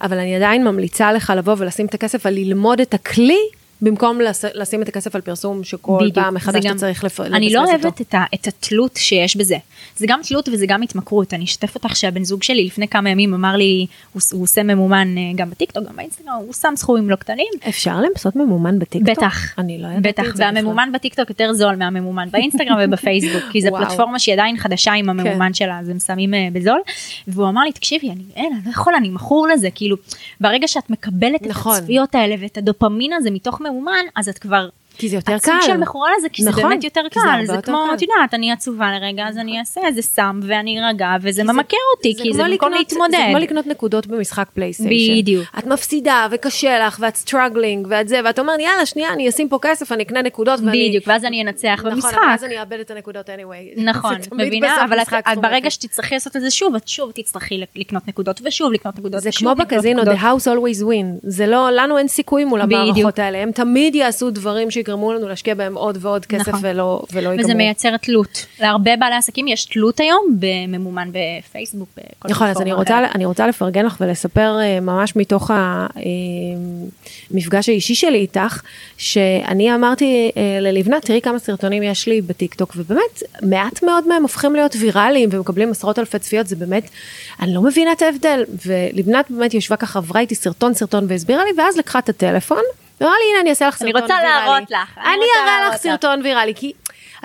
אבל 0.00 0.18
אני 0.18 0.36
עדיין 0.36 0.64
ממליצה 0.64 1.12
לך 1.12 1.32
לבוא 1.36 1.54
ולשים 1.58 1.86
את 1.86 1.94
הכסף 1.94 2.26
על 2.26 2.34
ללמוד 2.34 2.80
את 2.80 2.94
הכלי. 2.94 3.40
במקום 3.80 4.20
לש, 4.20 4.44
לשים 4.54 4.82
את 4.82 4.88
הכסף 4.88 5.14
על 5.14 5.20
פרסום 5.20 5.64
שכל 5.64 5.98
בדיוק, 6.00 6.14
פעם 6.14 6.34
מחדש 6.34 6.66
אתה 6.66 6.74
צריך 6.74 7.04
לפ... 7.04 7.20
לבסס 7.20 7.26
אותו. 7.26 7.36
אני 7.36 7.52
לא 7.52 7.64
אוהבת 7.64 8.00
את, 8.00 8.14
ה, 8.14 8.24
את 8.34 8.46
התלות 8.46 8.96
שיש 8.96 9.36
בזה. 9.36 9.56
זה 9.96 10.06
גם 10.08 10.20
תלות 10.28 10.48
וזה 10.48 10.66
גם 10.68 10.82
התמכרות. 10.82 11.34
אני 11.34 11.44
אשתף 11.44 11.74
אותך 11.74 11.96
שהבן 11.96 12.24
זוג 12.24 12.42
שלי 12.42 12.64
לפני 12.64 12.88
כמה 12.88 13.10
ימים 13.10 13.34
אמר 13.34 13.56
לי, 13.56 13.86
הוא, 14.12 14.22
הוא 14.32 14.42
עושה 14.42 14.62
ממומן 14.62 15.18
אה, 15.18 15.22
גם 15.36 15.50
בטיקטוק, 15.50 15.84
גם 15.88 15.96
באינסטגרם, 15.96 16.34
הוא 16.46 16.52
שם 16.52 16.72
סכומים 16.76 17.10
לא 17.10 17.16
קטנים. 17.16 17.46
אפשר 17.68 18.00
לעשות 18.00 18.36
ממומן 18.36 18.78
בטיקטוק? 18.78 19.16
בטח. 19.16 19.58
אני 19.58 19.78
לא 19.78 19.88
ידעתי 19.88 20.28
את 20.28 20.36
זה 20.36 20.44
והממומן 20.44 20.90
בטיקטוק 20.94 21.30
יותר 21.30 21.52
זול 21.52 21.76
מהממומן 21.76 22.28
באינסטגרם 22.30 22.78
ובפייסבוק, 22.84 23.42
כי 23.52 23.62
זו 23.62 23.68
פלטפורמה 23.78 24.18
שהיא 24.18 24.32
עדיין 24.32 24.56
חדשה 24.56 24.92
עם 24.92 25.10
הממומן 25.10 25.46
כן. 25.46 25.54
שלה, 25.54 25.78
אז 25.78 25.88
הם 25.88 25.98
שמים 25.98 26.34
אה, 26.34 26.36
בזול. 26.52 26.80
והוא 27.28 27.48
אמר 27.48 27.62
לי, 27.62 27.72
תקשיבי, 27.72 28.10
אני 28.10 28.24
אין, 28.36 28.52
אני 28.52 28.62
לא 28.66 28.70
יכול, 28.70 28.94
אני 28.94 29.08
מכור 29.08 29.46
לזה, 29.46 29.68
כאילו, 29.74 29.96
ברגע 30.40 30.68
שאת 30.68 30.90
מקבלת 30.90 31.42
נכון. 31.46 31.72
את 31.72 31.78
הצפיות 31.78 32.14
האלה 32.14 32.34
ואת 32.40 32.58
הדופמין 32.58 33.12
הזה 33.12 33.30
מתוך 33.30 33.60
ממומן, 33.70 34.04
אז 34.14 34.28
את 34.28 34.38
כבר 34.38 34.68
כי 34.98 35.08
זה 35.08 35.16
יותר 35.16 35.38
קל. 35.38 35.52
הסוג 35.52 35.72
של 35.72 35.76
מכורה 35.76 36.10
לזה, 36.18 36.28
כי 36.28 36.42
נכון, 36.42 36.62
זה 36.62 36.68
באמת 36.68 36.84
יותר 36.84 37.00
קל. 37.10 37.46
זה, 37.46 37.54
זה 37.54 37.62
כמו, 37.62 37.84
את 37.94 38.02
יודעת, 38.02 38.34
אני 38.34 38.52
עצובה 38.52 38.92
לרגע, 38.92 39.28
אז 39.28 39.38
אני 39.38 39.58
אעשה 39.58 39.80
איזה 39.86 40.02
סם 40.02 40.40
ואני 40.42 40.80
ארגע, 40.80 41.08
וזה 41.22 41.44
ממכר 41.44 41.76
אותי, 41.96 42.14
כי 42.22 42.32
זה 42.32 42.44
במקום 42.44 42.72
להתמודד. 42.72 43.10
זה 43.10 43.26
כמו 43.30 43.38
לקנות 43.38 43.66
נקודות 43.66 44.06
במשחק 44.06 44.48
פלייסטיישן. 44.54 45.20
בדיוק. 45.20 45.44
את 45.58 45.66
מפסידה 45.66 46.26
וקשה 46.30 46.86
לך 46.86 46.98
ואת 47.00 47.16
struggling 47.16 47.86
ואת 47.90 48.08
זה, 48.08 48.20
ואת 48.24 48.38
אומרת, 48.38 48.60
יאללה, 48.60 48.86
שנייה, 48.86 49.12
אני 49.12 49.28
אשים 49.28 49.48
פה 49.48 49.58
כסף, 49.62 49.92
אני 49.92 50.02
אקנה 50.02 50.22
נקודות 50.22 50.60
ואני... 50.60 50.88
בדיוק, 50.88 51.04
ואז 51.06 51.24
אני 51.24 51.42
אנצח 51.42 51.82
במשחק. 51.84 52.12
נכון, 52.12 52.28
ואז 52.28 52.44
אני 52.44 52.60
אאבד 52.60 52.80
את 52.80 52.90
הנקודות 52.90 53.28
anyway. 53.28 53.80
נכון, 53.90 54.14
מבינה, 54.32 54.84
אבל 54.84 54.98
את, 55.00 55.38
ברגע 55.42 55.70
שתצטרכי 55.70 56.14
לעשות 56.14 56.36
את 56.36 56.40
זה 56.40 56.50
שוב, 56.50 56.74
את 56.74 56.88
שוב 56.88 57.10
תצטרכי 57.10 57.64
לקנות 57.76 58.08
נקודות 58.08 58.40
ושוב 58.44 58.72
לקנות 58.72 58.98
נקודות 58.98 59.22
זה 59.22 59.30
כמו 59.38 59.54
בקזינו, 59.54 60.02
the 60.02 60.16
house 60.16 60.46
always 60.46 60.82
win. 60.82 61.06
זה 61.22 61.46
לא, 61.46 61.68
לנו 61.72 61.98
אין 61.98 62.08
סיכוי 62.08 62.44
מול 62.44 62.60
המערכות 62.60 63.18
האלה. 63.18 63.38
הם 63.38 63.52
תמיד 63.52 63.94
יעשו 63.94 64.30
דברים 64.30 64.70
שיגרמו 64.86 65.12
לנו 65.12 65.28
להשקיע 65.28 65.54
בהם 65.54 65.74
עוד 65.74 65.98
ועוד 66.00 66.26
כסף 66.26 66.48
נכון. 66.48 66.60
ולא, 66.62 67.02
ולא 67.12 67.28
ייגמרו. 67.28 67.44
וזה 67.44 67.54
מייצר 67.54 67.96
תלות. 67.96 68.46
להרבה 68.60 68.96
בעלי 68.96 69.14
עסקים 69.14 69.48
יש 69.48 69.64
תלות 69.64 70.00
היום 70.00 70.38
בממומן 70.38 71.10
בפייסבוק. 71.12 71.88
בכל 71.96 72.28
נכון, 72.28 72.48
אז 72.48 72.60
אני 72.60 72.72
רוצה, 72.72 72.98
אני 73.14 73.24
רוצה 73.24 73.46
לפרגן 73.46 73.86
לך 73.86 73.96
ולספר 74.00 74.58
אה, 74.60 74.80
ממש 74.80 75.16
מתוך 75.16 75.50
המפגש 77.30 77.68
אה, 77.68 77.74
האישי 77.74 77.94
שלי 77.94 78.18
איתך, 78.18 78.62
שאני 78.98 79.74
אמרתי 79.74 80.30
אה, 80.36 80.58
ללבנת, 80.60 81.04
תראי 81.04 81.20
כמה 81.20 81.38
סרטונים 81.38 81.82
יש 81.82 82.08
לי 82.08 82.20
בטיקטוק, 82.20 82.72
ובאמת, 82.76 83.22
מעט 83.42 83.82
מאוד 83.82 84.08
מהם 84.08 84.22
הופכים 84.22 84.54
להיות 84.54 84.76
ויראליים 84.80 85.28
ומקבלים 85.32 85.70
עשרות 85.70 85.98
אלפי 85.98 86.18
צפיות, 86.18 86.46
זה 86.46 86.56
באמת, 86.56 86.90
אני 87.40 87.54
לא 87.54 87.62
מבינה 87.62 87.92
את 87.92 88.02
ההבדל. 88.02 88.44
ולבנת 88.66 89.30
באמת 89.30 89.54
ישבה 89.54 89.76
ככה, 89.76 89.98
עברה 89.98 90.20
איתי 90.20 90.34
סרטון 90.34 90.74
סרטון 90.74 91.04
והסבירה 91.08 91.44
לי, 91.44 91.50
ואז 91.62 91.76
לקחה 91.76 91.98
את 91.98 92.08
הטלפון. 92.08 92.62
אמרה 93.02 93.14
לי, 93.18 93.30
הנה, 93.30 93.40
אני 93.40 93.50
אעשה 93.50 93.68
לך 93.68 93.76
סרטון 93.76 93.94
ויראלי. 93.94 94.14
אני 94.14 94.14
רוצה 94.14 94.28
להראות 94.28 94.70
לך. 94.70 94.98
אני 94.98 95.26
אראה 95.42 95.68
לך 95.68 95.76
סרטון 95.76 96.20
ויראלי, 96.24 96.54
כי 96.54 96.72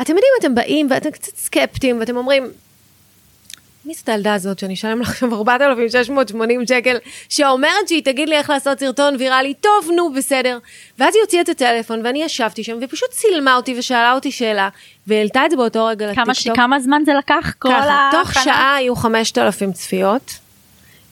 אתם 0.02 0.14
יודעים, 0.14 0.34
אתם 0.40 0.56
באים 0.56 0.88
ואתם 0.90 1.12
קצת 1.12 1.36
סקפטיים, 1.36 2.00
ואתם 2.00 2.18
אומרים, 2.18 2.52
מי 3.86 3.94
זאת 3.94 4.10
הילדה 4.10 4.34
הזאת 4.34 4.60
שאני 4.60 4.74
אשלם 4.74 5.02
לך 5.02 5.10
עכשיו 5.10 5.36
4,680 5.36 6.68
שקל, 6.68 6.98
שאומרת 7.30 7.88
שהיא 7.88 8.04
תגיד 8.04 8.30
לי 8.30 8.36
איך 8.38 8.50
לעשות 8.50 8.80
סרטון 8.80 9.16
ויראלי, 9.20 9.54
טוב, 9.54 9.90
נו, 9.96 10.14
בסדר. 10.14 10.58
ואז 11.00 11.16
היא 11.16 11.22
הוציאה 11.22 11.42
את 11.42 11.50
הטלפון, 11.50 12.02
ואני 12.04 12.24
ישבתי 12.24 12.64
שם, 12.64 12.78
ופשוט 12.82 13.10
צילמה 13.10 13.56
אותי 13.56 13.76
ושאלה 13.80 14.14
אותי 14.14 14.32
שאלה, 14.32 14.70
והעלתה 15.08 15.46
את 15.46 15.52
זה 15.52 15.58
באותו 15.58 15.86
רגע 15.86 16.12
לטיקטוק. 16.12 16.56
כמה 16.56 16.80
זמן 16.80 17.02
זה 17.06 17.14
לקח? 17.14 17.54
ככה, 17.60 18.10
תוך 18.12 18.34
שעה 18.44 18.76
היו 18.76 18.96
5,000 18.96 19.72
צפיות. 19.72 20.32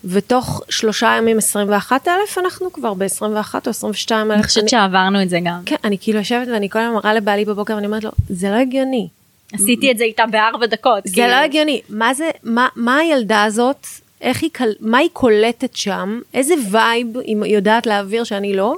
ותוך 0.05 0.61
שלושה 0.69 1.15
ימים 1.17 1.37
21 1.37 2.07
אלף 2.07 2.37
אנחנו 2.37 2.73
כבר 2.73 2.93
ב-21 2.93 3.53
או 3.65 3.69
22 3.69 4.31
אלף. 4.31 4.37
אני 4.39 4.43
חושבת 4.43 4.69
שעברנו 4.69 5.21
את 5.21 5.29
זה 5.29 5.39
גם. 5.43 5.59
כן, 5.65 5.75
אני 5.83 5.97
כאילו 6.01 6.19
יושבת 6.19 6.47
ואני 6.47 6.69
כל 6.69 6.79
הזמן 6.79 6.93
מראה 6.93 7.13
לבעלי 7.13 7.45
בבוקר 7.45 7.75
ואני 7.75 7.85
אומרת 7.85 8.03
לו, 8.03 8.11
זה 8.29 8.49
לא 8.49 8.55
הגיוני. 8.55 9.07
עשיתי 9.53 9.91
את 9.91 9.97
זה 9.97 10.03
איתה 10.03 10.23
בארבע 10.31 10.65
דקות. 10.65 11.03
זה 11.05 11.13
כאילו. 11.13 11.27
לא 11.27 11.35
הגיוני. 11.35 11.81
מה 11.89 12.13
זה, 12.13 12.29
מה, 12.43 12.67
מה 12.75 12.97
הילדה 12.97 13.43
הזאת, 13.43 13.87
איך 14.21 14.43
היא, 14.43 14.49
מה 14.79 14.97
היא 14.97 15.09
קולטת 15.13 15.75
שם, 15.75 16.19
איזה 16.33 16.53
vibe 16.71 17.17
היא 17.17 17.37
יודעת 17.45 17.85
להעביר 17.85 18.23
שאני 18.23 18.55
לא. 18.55 18.75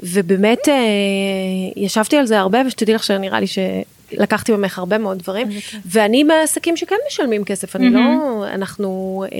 ובאמת 0.00 0.68
אה, 0.68 0.74
ישבתי 1.76 2.16
על 2.16 2.26
זה 2.26 2.38
הרבה 2.38 2.58
ושתדעי 2.66 2.94
לך 2.94 3.04
שנראה 3.04 3.40
לי 3.40 3.46
ש... 3.46 3.58
לקחתי 4.12 4.52
ממך 4.52 4.78
הרבה 4.78 4.98
מאוד 4.98 5.18
דברים, 5.18 5.48
ואני 5.86 6.24
מהעסקים 6.24 6.76
שכן 6.76 6.94
משלמים 7.08 7.44
כסף, 7.44 7.76
אני 7.76 7.90
לא, 7.90 8.00
אנחנו... 8.54 9.24
אה, 9.32 9.38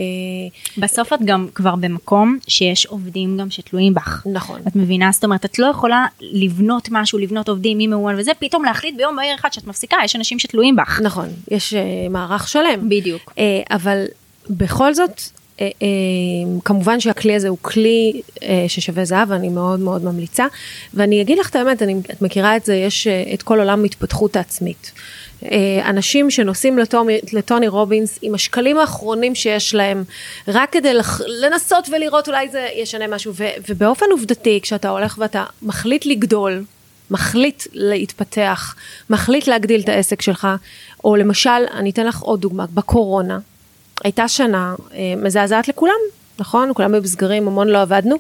בסוף 0.79 1.13
את 1.13 1.19
גם 1.25 1.49
כבר 1.55 1.75
במקום 1.75 2.39
שיש 2.49 2.87
עובדים 2.87 3.37
גם 3.37 3.51
שתלויים 3.51 3.95
בך. 3.95 4.27
נכון. 4.33 4.61
את 4.69 4.77
מבינה? 4.77 5.11
זאת 5.13 5.25
אומרת, 5.25 5.45
את 5.45 5.59
לא 5.59 5.67
יכולה 5.67 6.07
לבנות 6.21 6.89
משהו, 6.91 7.19
לבנות 7.19 7.49
עובדים, 7.49 7.79
מי 7.79 7.87
מאומן 7.87 8.15
וזה, 8.19 8.33
פתאום 8.39 8.65
להחליט 8.65 8.97
ביום 8.97 9.17
בהיר 9.17 9.35
אחד 9.35 9.53
שאת 9.53 9.67
מפסיקה, 9.67 9.97
יש 10.05 10.17
אנשים 10.17 10.39
שתלויים 10.39 10.77
בך. 10.77 11.01
נכון, 11.03 11.29
יש 11.51 11.75
אה, 11.75 11.81
מערך 12.11 12.49
שלם. 12.49 12.89
בדיוק. 12.89 13.33
אה, 13.39 13.63
אבל 13.71 14.05
בכל 14.51 14.95
זאת, 14.95 15.21
כמובן 16.65 17.01
שהכלי 17.01 17.35
הזה 17.35 17.49
הוא 17.49 17.59
כלי 17.63 18.21
אה, 18.43 18.65
ששווה 18.69 19.05
זהב 19.05 19.31
ואני 19.31 19.49
מאוד 19.49 19.81
מאוד 19.81 20.05
ממליצה 20.05 20.47
ואני 20.95 21.23
אגיד 21.23 21.39
לך 21.39 21.51
את 21.51 21.57
האמת, 21.57 21.83
אני, 21.83 21.95
את 22.11 22.23
מכירה 22.23 22.57
את 22.57 22.65
זה, 22.65 22.75
יש 22.75 23.07
את 23.35 23.43
כל 23.43 23.59
עולם 23.59 23.85
התפתחות 23.85 24.37
העצמית. 24.37 24.93
אנשים 25.85 26.31
שנוסעים 26.31 26.79
לטוני, 26.79 27.19
לטוני 27.33 27.69
רובינס 27.69 28.19
עם 28.23 28.35
השקלים 28.35 28.79
האחרונים 28.79 29.35
שיש 29.35 29.75
להם 29.75 30.05
רק 30.49 30.73
כדי 30.73 30.95
לח, 30.95 31.21
לנסות 31.27 31.89
ולראות 31.93 32.29
אולי 32.29 32.49
זה 32.49 32.69
ישנה 32.75 33.07
משהו 33.07 33.33
ו, 33.35 33.45
ובאופן 33.69 34.07
עובדתי 34.11 34.61
כשאתה 34.63 34.89
הולך 34.89 35.17
ואתה 35.19 35.45
מחליט 35.63 36.07
לגדול 36.07 36.65
מחליט 37.11 37.63
להתפתח, 37.73 38.75
מחליט 39.11 39.47
להגדיל 39.47 39.81
את 39.81 39.89
העסק 39.89 40.23
שלך, 40.23 40.49
או 41.05 41.17
למשל, 41.17 41.51
אני 41.73 41.91
אתן 41.91 42.07
לך 42.07 42.21
עוד 42.21 42.41
דוגמה, 42.41 42.67
בקורונה, 42.75 43.39
הייתה 44.05 44.29
שנה 44.29 44.75
אה, 44.95 44.99
מזעזעת 45.17 45.69
לכולם, 45.69 45.99
נכון? 46.39 46.71
כולם 46.75 46.95
היו 46.95 47.03
בסגרים, 47.03 47.49
המון 47.49 47.69
לא 47.69 47.83
עבדנו, 47.83 48.17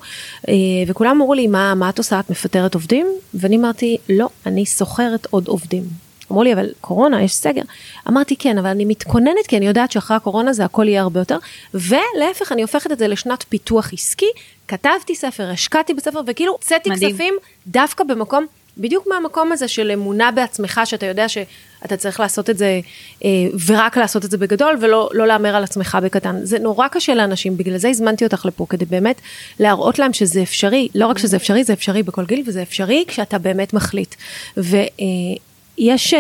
אה, 0.48 0.54
וכולם 0.86 1.10
אמרו 1.10 1.34
לי, 1.34 1.46
מה, 1.46 1.74
מה 1.74 1.88
את 1.88 1.98
עושה? 1.98 2.20
את 2.20 2.30
מפטרת 2.30 2.74
עובדים? 2.74 3.06
ואני 3.34 3.56
אמרתי, 3.56 3.96
לא, 4.08 4.28
אני 4.46 4.66
שוכרת 4.66 5.26
עוד 5.30 5.48
עובדים. 5.48 5.82
אמרו 6.30 6.42
לי, 6.42 6.52
אבל 6.52 6.68
קורונה, 6.80 7.22
יש 7.22 7.34
סגר. 7.34 7.62
אמרתי, 8.08 8.36
כן, 8.36 8.58
אבל 8.58 8.68
אני 8.68 8.84
מתכוננת, 8.84 9.46
כי 9.48 9.56
אני 9.56 9.66
יודעת 9.66 9.92
שאחרי 9.92 10.16
הקורונה 10.16 10.52
זה 10.52 10.64
הכל 10.64 10.88
יהיה 10.88 11.02
הרבה 11.02 11.20
יותר, 11.20 11.38
ולהפך, 11.74 12.52
אני 12.52 12.62
הופכת 12.62 12.92
את 12.92 12.98
זה 12.98 13.08
לשנת 13.08 13.44
פיתוח 13.48 13.92
עסקי, 13.92 14.30
כתבתי 14.68 15.14
ספר, 15.14 15.50
השקעתי 15.50 15.94
בספר, 15.94 16.20
וכאילו, 16.26 16.52
הוצאתי 16.52 16.90
כספים 16.90 17.34
דווקא 17.66 18.04
במקום 18.04 18.46
בדיוק 18.80 19.06
מהמקום 19.06 19.52
הזה 19.52 19.68
של 19.68 19.90
אמונה 19.90 20.30
בעצמך, 20.30 20.80
שאתה 20.84 21.06
יודע 21.06 21.28
שאתה 21.28 21.96
צריך 21.96 22.20
לעשות 22.20 22.50
את 22.50 22.58
זה, 22.58 22.80
אה, 23.24 23.28
ורק 23.66 23.96
לעשות 23.96 24.24
את 24.24 24.30
זה 24.30 24.38
בגדול, 24.38 24.76
ולא 24.80 25.10
לא 25.12 25.26
להמר 25.26 25.56
על 25.56 25.64
עצמך 25.64 25.98
בקטן. 26.02 26.36
זה 26.42 26.58
נורא 26.58 26.88
קשה 26.88 27.14
לאנשים, 27.14 27.56
בגלל 27.56 27.76
זה 27.76 27.88
הזמנתי 27.88 28.24
אותך 28.24 28.46
לפה, 28.46 28.66
כדי 28.68 28.84
באמת 28.84 29.20
להראות 29.60 29.98
להם 29.98 30.12
שזה 30.12 30.42
אפשרי. 30.42 30.88
לא 30.94 31.06
רק 31.06 31.18
שזה 31.18 31.36
אפשרי, 31.36 31.64
זה 31.64 31.72
אפשרי 31.72 32.02
בכל 32.02 32.24
גיל, 32.24 32.42
וזה 32.46 32.62
אפשרי 32.62 33.04
כשאתה 33.08 33.38
באמת 33.38 33.72
מחליט. 33.72 34.14
ויש 34.56 36.14
אה, 36.14 36.18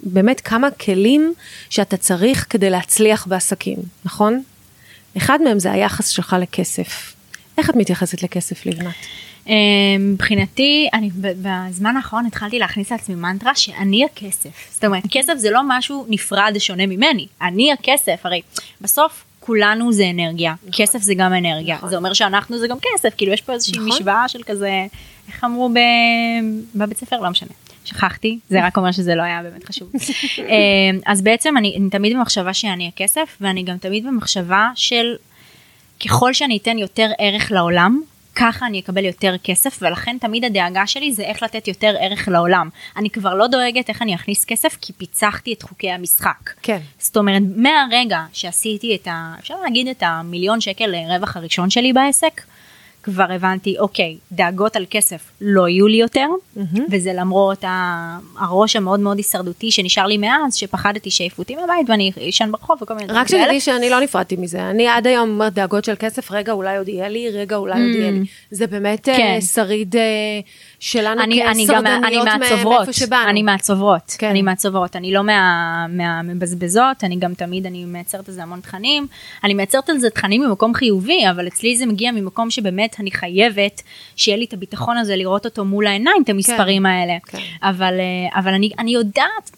באמת 0.00 0.40
כמה 0.40 0.70
כלים 0.70 1.34
שאתה 1.70 1.96
צריך 1.96 2.46
כדי 2.50 2.70
להצליח 2.70 3.26
בעסקים, 3.26 3.78
נכון? 4.04 4.42
אחד 5.16 5.42
מהם 5.42 5.58
זה 5.58 5.72
היחס 5.72 6.08
שלך 6.08 6.36
לכסף. 6.40 7.14
איך 7.58 7.70
את 7.70 7.76
מתייחסת 7.76 8.22
לכסף, 8.22 8.66
לבנת? 8.66 8.94
אה, 9.48 9.54
מבחינתי, 9.98 10.88
אני 10.92 11.10
בזמן 11.14 11.96
האחרון 11.96 12.26
התחלתי 12.26 12.58
להכניס 12.58 12.92
לעצמי 12.92 13.14
מנטרה 13.14 13.54
שאני 13.54 14.04
הכסף. 14.04 14.68
זאת 14.70 14.84
אומרת, 14.84 15.02
כסף 15.10 15.34
זה 15.36 15.50
לא 15.50 15.60
משהו 15.68 16.06
נפרד 16.08 16.58
שונה 16.58 16.86
ממני, 16.86 17.26
אני 17.42 17.72
הכסף, 17.72 18.20
הרי 18.24 18.42
בסוף 18.80 19.24
כולנו 19.40 19.92
זה 19.92 20.10
אנרגיה, 20.10 20.54
נכון. 20.58 20.70
כסף 20.72 20.98
זה 20.98 21.14
גם 21.14 21.34
אנרגיה, 21.34 21.76
נכון. 21.76 21.88
זה 21.88 21.96
אומר 21.96 22.12
שאנחנו 22.12 22.58
זה 22.58 22.68
גם 22.68 22.76
כסף, 22.82 23.14
כאילו 23.16 23.32
יש 23.32 23.40
פה 23.40 23.52
איזושהי 23.52 23.78
נכון. 23.78 23.88
משוואה 23.88 24.28
של 24.28 24.42
כזה, 24.42 24.86
איך 25.28 25.44
אמרו 25.44 25.68
ב... 25.68 25.78
בבית 26.74 26.98
ספר, 26.98 27.20
לא 27.20 27.30
משנה. 27.30 27.50
שכחתי, 27.84 28.38
זה 28.48 28.66
רק 28.66 28.76
אומר 28.76 28.92
שזה 28.92 29.14
לא 29.14 29.22
היה 29.22 29.42
באמת 29.42 29.64
חשוב. 29.64 29.92
אה, 30.38 30.44
אז 31.06 31.22
בעצם 31.22 31.56
אני, 31.56 31.76
אני 31.76 31.90
תמיד 31.90 32.16
במחשבה 32.16 32.54
שאני 32.54 32.88
הכסף, 32.88 33.36
ואני 33.40 33.62
גם 33.62 33.78
תמיד 33.78 34.06
במחשבה 34.06 34.70
של 34.74 35.14
ככל 36.04 36.32
שאני 36.32 36.56
אתן 36.56 36.78
יותר 36.78 37.10
ערך 37.18 37.52
לעולם, 37.52 38.00
ככה 38.34 38.66
אני 38.66 38.80
אקבל 38.80 39.04
יותר 39.04 39.34
כסף, 39.44 39.78
ולכן 39.82 40.16
תמיד 40.20 40.44
הדאגה 40.44 40.86
שלי 40.86 41.12
זה 41.12 41.22
איך 41.22 41.42
לתת 41.42 41.68
יותר 41.68 41.94
ערך 42.00 42.28
לעולם. 42.28 42.68
אני 42.96 43.10
כבר 43.10 43.34
לא 43.34 43.46
דואגת 43.46 43.88
איך 43.88 44.02
אני 44.02 44.14
אכניס 44.14 44.44
כסף, 44.44 44.76
כי 44.80 44.92
פיצחתי 44.92 45.52
את 45.52 45.62
חוקי 45.62 45.90
המשחק. 45.90 46.50
כן. 46.62 46.78
זאת 46.98 47.16
אומרת, 47.16 47.42
מהרגע 47.56 48.24
שעשיתי 48.32 48.94
את 48.94 49.08
ה... 49.08 49.34
אפשר 49.38 49.54
להגיד 49.60 49.88
את 49.88 50.02
המיליון 50.06 50.60
שקל 50.60 50.94
רווח 51.08 51.36
הראשון 51.36 51.70
שלי 51.70 51.92
בעסק, 51.92 52.40
כבר 53.04 53.32
הבנתי, 53.32 53.78
אוקיי, 53.78 54.16
דאגות 54.32 54.76
על 54.76 54.84
כסף 54.90 55.30
לא 55.40 55.68
יהיו 55.68 55.86
לי 55.86 55.96
יותר, 55.96 56.26
וזה 56.90 57.10
למרות 57.14 57.64
ה- 57.64 58.18
הראש 58.38 58.76
המאוד 58.76 59.00
מאוד 59.00 59.16
הישרדותי 59.16 59.70
שנשאר 59.70 60.06
לי 60.06 60.16
מאז, 60.18 60.54
שפחדתי 60.56 61.10
שיעיפו 61.10 61.42
אותי 61.42 61.56
מהבית 61.56 61.90
ואני 61.90 62.12
אשן 62.28 62.52
ברחוב 62.52 62.78
וכל 62.82 62.94
מיני 62.94 63.12
רק 63.12 63.26
כאלה. 63.28 63.42
שתדעי 63.42 63.60
שאני 63.60 63.90
לא 63.90 64.00
נפרדתי 64.00 64.36
מזה, 64.36 64.70
אני 64.70 64.88
עד 64.88 65.06
היום 65.06 65.30
אומרת 65.30 65.54
דאגות 65.54 65.84
של 65.84 65.94
כסף, 65.98 66.30
רגע 66.30 66.52
אולי 66.52 66.76
עוד 66.76 66.88
יהיה 66.88 67.08
לי, 67.08 67.30
רגע 67.30 67.56
אולי 67.56 67.80
עוד 67.86 67.94
יהיה 67.94 68.10
לי. 68.10 68.20
זה 68.50 68.66
באמת 68.66 69.08
אה, 69.08 69.16
כן. 69.16 69.38
שריד 69.40 69.96
אה, 69.96 70.02
שלנו 70.80 71.22
אני, 71.22 71.42
מהצוברות, 72.38 72.76
מאיפה 72.78 72.92
שבאנו. 72.92 73.30
אני 73.30 73.42
מהצוברות, 73.42 74.16
כן. 74.18 74.28
אני 74.28 74.42
מהצוברות, 74.42 74.96
אני 74.96 75.12
לא 75.12 75.24
מה- 75.24 75.86
מהמבזבזות, 75.88 77.04
אני 77.04 77.16
גם 77.16 77.34
תמיד, 77.34 77.66
אני 77.66 77.84
מייצרת 77.84 78.28
על 78.28 78.34
זה 78.34 78.42
המון 78.42 78.60
תכנים, 78.60 79.06
אני 79.44 79.54
מייצרת 79.54 79.90
על 79.90 79.98
זה 79.98 80.10
תכנים 80.10 80.42
ממקום 80.42 80.74
חיובי, 80.74 81.20
אבל 81.30 81.46
אצלי 81.46 81.76
זה 81.76 81.86
מגיע 81.86 82.12
ממקום 82.12 82.50
שבאמת 82.50 82.93
אני 83.00 83.10
חייבת 83.10 83.82
שיהיה 84.16 84.36
לי 84.36 84.44
את 84.44 84.52
הביטחון 84.52 84.96
הזה 84.96 85.16
לראות 85.16 85.44
אותו 85.44 85.64
מול 85.64 85.86
העיניים, 85.86 86.22
את 86.24 86.28
המספרים 86.28 86.86
האלה, 86.86 87.16
כן. 87.26 87.38
אבל, 87.62 87.94
אה, 88.00 88.38
אבל 88.40 88.54
אני, 88.54 88.70
אני 88.78 88.90
יודעת, 88.90 89.50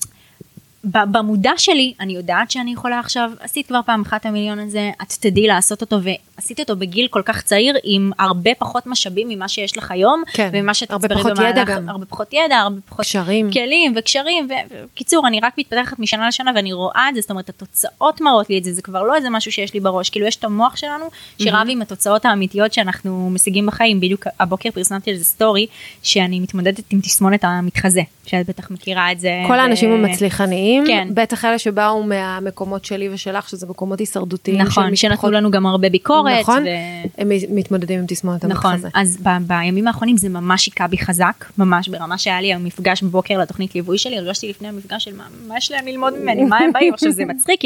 במודע 0.87 1.51
שלי, 1.57 1.93
אני 2.01 2.13
יודעת 2.13 2.51
שאני 2.51 2.73
יכולה 2.73 2.99
עכשיו, 2.99 3.31
עשית 3.41 3.67
כבר 3.67 3.81
פעם 3.87 4.03
אחת 4.03 4.27
המיליון 4.27 4.59
הזה, 4.59 4.91
את 5.03 5.13
תדעי 5.21 5.47
לעשות 5.47 5.81
אותו, 5.81 5.97
ועשית 6.03 6.61
אותו 6.61 6.77
בגיל 6.77 7.09
כל 7.09 7.23
כך 7.25 7.43
צעיר, 7.43 7.75
עם 7.85 8.11
הרבה 8.19 8.51
פחות 8.59 8.87
משאבים 8.87 9.29
ממה 9.29 9.49
שיש 9.49 9.79
לך 9.79 9.91
היום, 9.91 10.23
כן, 10.33 10.51
וממה 10.53 10.75
שאת 10.75 10.91
הרבה 10.91 11.09
תצברי 11.09 11.23
פחות 11.23 11.33
ידע 11.39 11.65
במהלך- 11.65 11.69
גם. 11.79 11.89
הרבה 11.89 12.07
פחות 12.07 12.33
ידע, 12.33 12.57
הרבה 12.57 12.81
פחות 12.89 13.01
קשרים. 13.01 13.51
כלים 13.53 13.93
וקשרים, 13.97 14.49
ובקיצור, 14.83 15.27
אני 15.27 15.41
רק 15.41 15.59
מתפתחת 15.59 15.99
משנה 15.99 16.29
לשנה 16.29 16.51
ואני 16.55 16.73
רואה 16.73 17.07
את 17.09 17.15
זה, 17.15 17.21
זאת 17.21 17.31
אומרת, 17.31 17.49
התוצאות 17.49 18.21
מראות 18.21 18.51
לי 18.51 18.59
את 18.59 18.65
זה, 18.65 18.73
זה 18.73 18.83
כבר 18.83 19.03
לא 19.03 19.15
איזה 19.17 19.31
משהו 19.31 19.53
שיש 19.53 19.75
לי 19.75 19.81
בראש, 19.81 20.11
כאילו 20.11 20.27
יש 20.27 20.37
את 20.37 20.45
המוח 20.45 20.77
שלנו 20.77 21.05
שרב 21.43 21.67
עם 21.71 21.83
התוצאות 21.83 22.25
האמיתיות 22.25 22.73
שאנחנו 22.73 23.31
משיגים 23.31 23.67
בחיים, 23.67 24.01
בדיוק 24.01 24.27
הבוקר 24.41 24.71
פרסמתי 24.71 25.11
על 25.11 25.17
זה 25.17 25.25
סטורי, 25.25 25.67
שאני 26.03 26.41
מתמודדת 26.41 26.85
עם 26.91 27.01
תסמונת 27.01 27.45
המתחזה, 27.45 28.01
שאת 28.27 28.47
בטח 28.49 28.71
מכירה 28.71 29.13
את 29.13 29.21
זה. 29.21 29.43
כל 29.47 29.53
ו- 29.53 29.57
האנשים 29.57 29.93
המצליחניים, 29.93 30.76
כן. 30.87 31.09
בטח 31.15 31.45
אלה 31.45 31.59
שבאו 31.59 32.03
מהמקומות 32.03 32.85
שלי 32.85 33.09
ושלך, 33.09 33.49
שזה 33.49 33.67
מקומות 33.67 33.99
הישרדותיים. 33.99 34.59
נכון, 34.59 34.97
שנתנו 34.97 35.31
לנו 35.31 35.51
גם 35.51 35.67
הרבה 35.67 35.89
ביקורת. 35.89 36.41
נכון, 36.41 36.63
ו- 36.63 37.21
הם 37.23 37.29
מתמודדים 37.51 37.99
עם 37.99 38.07
תסמונת 38.09 38.45
נכון, 38.45 38.71
המתחזה. 38.71 38.89
אז 38.95 39.19
ב- 39.23 39.39
בימים 39.47 39.87
האחרונים 39.87 40.17
זה 40.17 40.29
ממש 40.29 40.67
היכה 40.67 40.87
בי 40.87 40.99
חזק, 40.99 41.45
ממש 41.59 41.89
ברמה 41.89 42.19
שהיה 42.19 42.41
לי 42.41 42.47
היום 42.47 42.65
מפגש 42.65 43.03
בבוקר 43.03 43.39
לתוכנית 43.39 43.75
ליווי 43.75 43.99
שלי, 43.99 44.19
הרגשתי 44.19 44.49
לפני 44.49 44.69
המפגש 44.69 45.05
של 45.05 45.17
מה, 45.17 45.25
מה 45.49 45.57
יש 45.59 45.71
להם 45.73 45.87
ללמוד 45.87 46.15
ממני, 46.23 46.45
מה 46.45 46.59
הם 46.59 46.73
באים, 46.73 46.95
עכשיו 46.95 47.13
זה 47.13 47.25
מצחיק, 47.25 47.61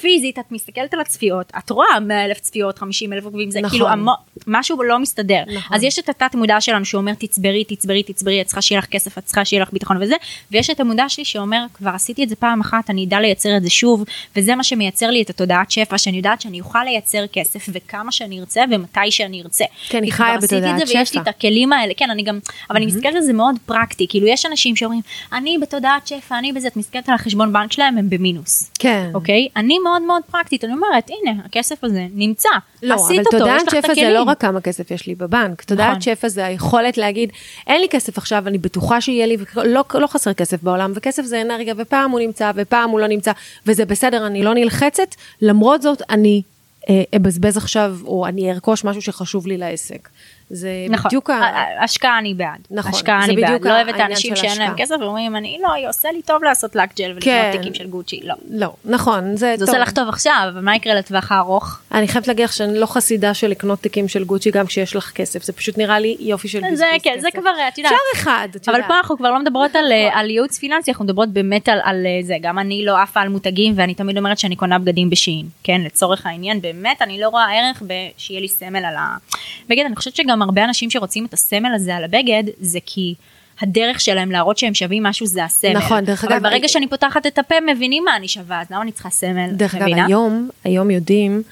פיזית 0.00 0.38
את 0.38 0.52
מסתכלת 0.52 0.94
על 0.94 1.00
הצפיות, 1.00 1.52
את 1.58 1.70
רואה 1.70 2.00
100 2.00 2.24
אלף 2.24 2.40
צפיות, 2.40 2.78
50 2.78 3.12
אלף 3.12 3.24
עוקבים, 3.24 3.50
זה 3.50 3.60
נכון. 3.60 3.70
כאילו 3.70 3.88
המו, 3.88 4.12
משהו 4.46 4.82
לא 4.82 4.98
מסתדר, 4.98 5.42
נכון. 5.46 5.76
אז 5.76 5.82
יש 5.82 5.98
את 5.98 6.08
התת 6.08 6.34
מודע 6.34 6.60
שלנו 6.60 6.84
שאומר 6.84 7.14
תצברי, 7.14 7.64
תצברי, 7.64 8.02
תצברי, 8.02 8.40
את 8.40 8.46
צריכה 8.46 8.62
שיהיה 8.62 8.78
לך 8.78 8.86
כסף, 8.86 9.18
את 9.18 9.24
צריכה 9.24 9.44
שיהיה 9.44 9.62
לך 9.62 9.72
ביטחון 9.72 10.02
וזה, 10.02 10.14
ויש 10.50 10.70
את 10.70 10.80
המודע 10.80 11.08
שלי 11.08 11.24
שאומר 11.24 11.64
כבר 11.74 11.90
עשיתי 11.90 12.24
את 12.24 12.28
זה 12.28 12.36
פעם 12.36 12.60
אחת, 12.60 12.90
אני 12.90 13.04
אדע 13.04 13.20
לייצר 13.20 13.56
את 13.56 13.62
זה 13.62 13.70
שוב, 13.70 14.04
וזה 14.36 14.54
מה 14.54 14.64
שמייצר 14.64 15.10
לי 15.10 15.22
את 15.22 15.30
התודעת 15.30 15.70
שפע, 15.70 15.98
שאני 15.98 16.16
יודעת 16.16 16.40
שאני 16.40 16.60
אוכל 16.60 16.84
לייצר 16.84 17.26
כסף 17.32 17.66
וכמה 17.72 18.12
שאני 18.12 18.40
ארצה 18.40 18.62
ומתי 18.70 19.10
שאני 19.10 19.42
ארצה. 19.42 19.64
כן, 19.88 20.06
כבר 20.06 20.16
חיה 20.16 20.34
עשיתי 20.34 20.54
את 20.56 20.60
בתודעת 20.60 20.78
זה 20.78 20.84
ויש 20.98 20.98
לי 20.98 21.06
שפע. 21.06 21.22
את 21.22 21.28
הכלים 21.28 21.72
האלה, 21.72 21.94
כן, 21.96 22.10
אני 22.10 22.22
גם, 22.22 22.38
אבל 22.70 22.76
אני 22.76 22.86
מסתכלת 22.86 23.14
על 23.14 23.22
זה 23.22 23.32
מאוד 23.32 23.56
פרקטי, 23.66 24.06
כאילו 24.08 24.26
יש 24.26 24.46
אנשים 24.46 24.76
שאומרים, 24.76 25.00
אני 25.32 25.58
בתודעת 25.62 26.06
שפע, 26.06 26.38
אני 26.38 26.52
בזה, 26.52 26.68
את 26.68 26.76
מסתכלת 26.76 27.08
על 27.08 27.14
החשבון 27.14 27.52
בנק 27.52 27.72
שלהם, 27.72 27.98
הם 27.98 28.10
במינוס. 28.10 28.70
כן. 28.78 29.10
אוקיי? 29.14 29.48
אני 29.64 29.78
מאוד 29.78 30.02
מאוד 30.02 30.22
פרקטית, 30.30 30.64
אני 30.64 30.72
אומרת, 30.72 31.10
הנה, 31.10 31.42
הכסף 31.44 31.84
הזה 31.84 32.06
נמצא. 32.12 32.48
לא, 32.82 32.94
עשית 32.94 33.18
אבל 33.18 33.26
אותו, 33.26 33.36
יש 33.36 33.42
תודעת 33.42 33.66
לך 33.66 33.74
את 33.74 33.84
שפע 33.84 33.94
זה. 33.94 34.10
לא 34.10 34.22
רק 34.22 34.40
כמה 34.40 34.60
כסף 34.60 34.90
יש 34.90 35.06
לי 35.06 35.14
בבנק, 35.14 35.62
תודעת 35.62 35.88
נכון. 35.88 36.00
שפע 36.00 36.28
זה 36.28 36.46
היכולת 36.46 36.98
להגיד, 36.98 37.30
אין 37.66 37.80
לי 37.80 37.88
כסף 37.88 38.18
עכשיו, 38.18 38.48
אני 38.48 38.58
בטוחה 38.58 39.00
שיהיה 39.00 39.26
לי, 39.26 39.36
ולא 39.54 39.84
לא 39.94 40.06
חסר 40.06 40.32
כסף 40.32 40.62
בעולם, 40.62 40.92
וכסף 40.94 41.22
זה 41.22 41.40
אנרגיה, 41.40 41.74
ופעם 41.76 42.10
הוא 42.10 42.20
נמצא, 42.20 42.50
ופעם 42.54 42.90
הוא 42.90 43.00
לא 43.00 43.06
נמצא, 43.06 43.32
וזה 43.66 43.84
בסדר, 43.84 44.26
אני 44.26 44.42
לא 44.42 44.54
נלחצת, 44.54 45.14
למרות 45.42 45.82
זאת 45.82 46.02
אני 46.10 46.42
אה, 46.88 47.02
אבזבז 47.16 47.56
עכשיו, 47.56 47.96
או 48.04 48.26
אני 48.26 48.52
ארכוש 48.52 48.84
משהו 48.84 49.02
שחשוב 49.02 49.46
לי 49.46 49.56
לעסק. 49.56 50.08
זה 50.50 50.68
נכון, 50.90 51.08
בדיוק 51.08 51.30
ה... 51.30 51.34
ה- 51.34 51.84
השקעה 51.84 52.18
אני 52.18 52.34
בעד, 52.34 52.58
נכון, 52.70 52.92
השקעה 52.92 53.20
זה 53.20 53.32
אני 53.32 53.40
בעד, 53.40 53.64
לא 53.64 53.70
אוהבת 53.70 54.00
האנשים 54.00 54.36
שאין 54.36 54.58
להם. 54.58 54.74
כסף 54.76 54.94
ואומרים, 55.00 55.36
אני 55.36 55.58
לא, 55.62 55.88
עושה 55.88 56.08
לי 56.12 56.22
טוב 56.22 56.44
לעשות 56.44 56.76
לק 56.76 56.90
ג'ל 56.98 57.04
ולקנות 57.04 57.22
כן. 57.24 57.52
תיקים 57.56 57.74
של 57.74 57.86
גוצ'י, 57.86 58.20
לא. 58.24 58.34
לא, 58.50 58.72
נכון, 58.84 59.36
זה 59.36 59.54
זה 59.58 59.66
טוב. 59.66 59.68
עושה 59.68 59.78
לך 59.78 59.90
טוב 59.92 60.08
עכשיו, 60.08 60.46
אבל 60.52 60.60
מה 60.60 60.76
יקרה 60.76 60.94
לטווח 60.94 61.32
הארוך? 61.32 61.78
אני 61.92 62.08
חייבת 62.08 62.28
להגיד 62.28 62.44
לך 62.44 62.52
שאני 62.52 62.78
לא 62.78 62.86
חסידה 62.86 63.34
של 63.34 63.48
לקנות 63.48 63.78
תיקים 63.80 64.08
של 64.08 64.24
גוצ'י 64.24 64.50
גם 64.50 64.66
כשיש 64.66 64.96
לך 64.96 65.10
כסף, 65.10 65.42
זה 65.42 65.52
פשוט 65.52 65.78
נראה 65.78 65.98
לי 65.98 66.16
יופי 66.20 66.48
של 66.48 66.60
בזבוז 66.60 66.78
זה 66.78 66.84
כסף. 66.94 67.04
כן, 67.04 67.18
זה 67.20 67.28
כבר, 67.32 67.50
את 67.68 67.78
יודעת. 67.78 67.92
אפשר 67.92 68.22
אחד, 68.22 68.48
את 68.56 68.68
אבל 68.68 68.76
יודעת. 68.76 68.90
פה 68.90 68.96
אנחנו 68.96 69.16
כבר 69.16 69.30
לא 69.30 69.38
מדברות 69.40 69.76
על, 69.76 69.92
אה, 69.92 70.10
על 70.20 70.30
ייעוץ 70.30 70.58
פיננסי, 70.58 70.90
אנחנו 70.90 71.04
מדברות 71.04 71.28
באמת 71.28 71.68
על, 71.68 71.78
על 71.82 72.06
אה, 72.06 72.26
זה, 72.26 72.34
גם 72.42 72.58
אני 72.58 72.84
לא 72.84 72.98
עפה 73.02 73.20
על 73.20 73.28
מותגים 73.28 73.72
ואני 73.76 73.94
תמיד 73.94 74.18
אומרת 74.18 74.38
שאני 74.38 74.56
קונה 74.56 74.78
בגדים 74.78 75.10
בשין, 75.10 75.46
כן, 75.62 75.80
לצורך 75.84 76.26
העניין, 76.26 76.60
באמת 76.60 77.02
אני 77.02 77.20
לא 77.20 77.28
רואה 77.28 77.58
ערך 77.58 77.82
בשיהיה 77.86 78.40
לי 78.40 78.48
סמל 78.48 78.84
על 78.84 78.94
הבגד, 78.98 79.84
אני 79.86 79.96
חושבת 79.96 80.16
שגם 80.16 80.33
הרבה 80.42 80.64
אנשים 80.64 80.90
שרוצים 80.90 81.24
את 81.26 81.32
הסמל 81.34 81.74
הזה 81.74 81.96
על 81.96 82.04
הבגד, 82.04 82.44
זה 82.60 82.78
כי... 82.86 83.14
הדרך 83.60 84.00
שלהם 84.00 84.30
להראות 84.30 84.58
שהם 84.58 84.74
שווים 84.74 85.02
משהו 85.02 85.26
זה 85.26 85.44
הסמל. 85.44 85.72
נכון, 85.76 86.04
דרך 86.04 86.24
אבל 86.24 86.32
אגב, 86.32 86.42
ברגע 86.42 86.56
אני- 86.58 86.68
שאני 86.68 86.88
פותחת 86.88 87.26
את 87.26 87.38
הפה 87.38 87.54
מבינים 87.74 88.04
מה 88.04 88.16
אני 88.16 88.28
שווה, 88.28 88.60
אז 88.60 88.66
למה 88.70 88.82
אני 88.82 88.92
צריכה 88.92 89.10
סמל? 89.10 89.50
דרך 89.52 89.74
אגב? 89.74 89.86
היום, 90.06 90.48
היום 90.64 90.90
יודעים 90.90 91.32
אה, 91.36 91.42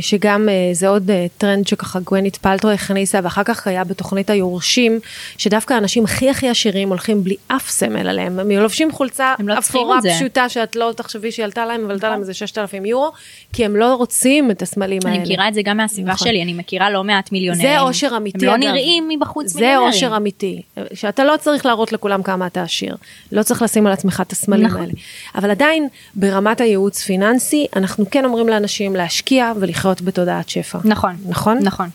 שגם 0.00 0.48
אה, 0.48 0.54
זה 0.72 0.88
עוד 0.88 1.10
אה, 1.10 1.26
טרנד 1.38 1.66
שככה 1.66 2.00
גווינית 2.00 2.36
פלטרו 2.36 2.70
הכניסה, 2.70 3.20
ואחר 3.22 3.42
כך 3.44 3.66
היה 3.66 3.84
בתוכנית 3.84 4.30
היורשים, 4.30 5.00
שדווקא 5.38 5.74
האנשים 5.74 6.04
הכי 6.04 6.30
הכי 6.30 6.48
עשירים 6.48 6.88
הולכים 6.88 7.24
בלי 7.24 7.36
אף 7.48 7.70
סמל 7.70 8.08
עליהם, 8.08 8.38
הם 8.38 8.50
לובשים 8.50 8.92
חולצה 8.92 9.34
לא 9.38 9.58
אפורה 9.58 10.00
זה. 10.00 10.10
פשוטה, 10.16 10.48
שאת 10.48 10.76
לא 10.76 10.92
תחשבי 10.96 11.32
שהיא 11.32 11.44
עלתה 11.44 11.66
להם, 11.66 11.84
אבל 11.84 11.92
עלתה 11.92 12.08
להם 12.08 12.20
איזה 12.20 12.34
6,000 12.34 12.86
יורו, 12.86 13.10
כי 13.52 13.64
הם 13.64 13.76
לא 13.76 13.94
רוצים 13.94 14.50
את 14.50 14.62
הסמלים 14.62 15.00
האלה. 15.04 15.16
אני 15.16 15.24
מכירה 15.24 15.48
את 15.48 15.54
זה 15.54 15.62
גם 15.64 15.76
מהסביבה 15.76 16.12
נכון. 16.12 16.28
שלי, 16.28 16.42
אני 16.42 16.52
מכירה 16.52 16.90
לא 16.90 17.04
מעט 17.04 17.32
מיליונרים. 17.32 17.68
זה 17.68 17.80
אושר 17.80 18.16
אמיתי, 18.16 18.46
הם 18.46 18.52
לא. 18.52 18.56
נראים 18.56 19.08
מבחוץ 19.08 19.46
זה 19.46 19.60
מיליונרים. 19.60 19.88
אושר 19.88 20.16
אמיתי, 20.16 20.62
שאתה 20.94 21.24
לא 21.24 21.36
צריך 21.40 21.66
להראות 21.66 21.92
לכולם 21.92 22.22
כמה 22.22 22.46
אתה 22.46 22.62
עשיר, 22.62 22.96
לא 23.32 23.42
צריך 23.42 23.62
לשים 23.62 23.86
על 23.86 23.92
עצמך 23.92 24.22
את 24.26 24.32
הסמלים 24.32 24.66
נכון. 24.66 24.80
האלה. 24.80 24.92
אבל 25.34 25.50
עדיין, 25.50 25.88
ברמת 26.14 26.60
הייעוץ 26.60 27.02
פיננסי, 27.02 27.66
אנחנו 27.76 28.04
כן 28.10 28.24
אומרים 28.24 28.48
לאנשים 28.48 28.96
להשקיע 28.96 29.52
ולחיות 29.62 30.02
בתודעת 30.02 30.48
שפע. 30.48 30.78
נכון. 30.84 31.16
נכון? 31.28 31.58
נכון. 31.58 31.88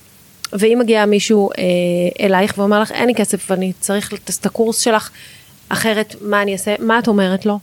ואם 0.53 0.77
מגיע 0.81 1.05
מישהו 1.05 1.49
אה, 1.57 1.63
אלייך 2.25 2.57
ואומר 2.57 2.81
לך, 2.81 2.91
אין 2.91 3.07
לי 3.07 3.15
כסף 3.15 3.51
ואני 3.51 3.73
צריך 3.79 4.13
את 4.39 4.45
הקורס 4.45 4.79
שלך, 4.79 5.09
אחרת 5.69 6.15
מה 6.21 6.41
אני 6.41 6.53
אעשה? 6.53 6.75
מה 6.79 6.99
את 6.99 7.07
אומרת 7.07 7.45
לו? 7.45 7.59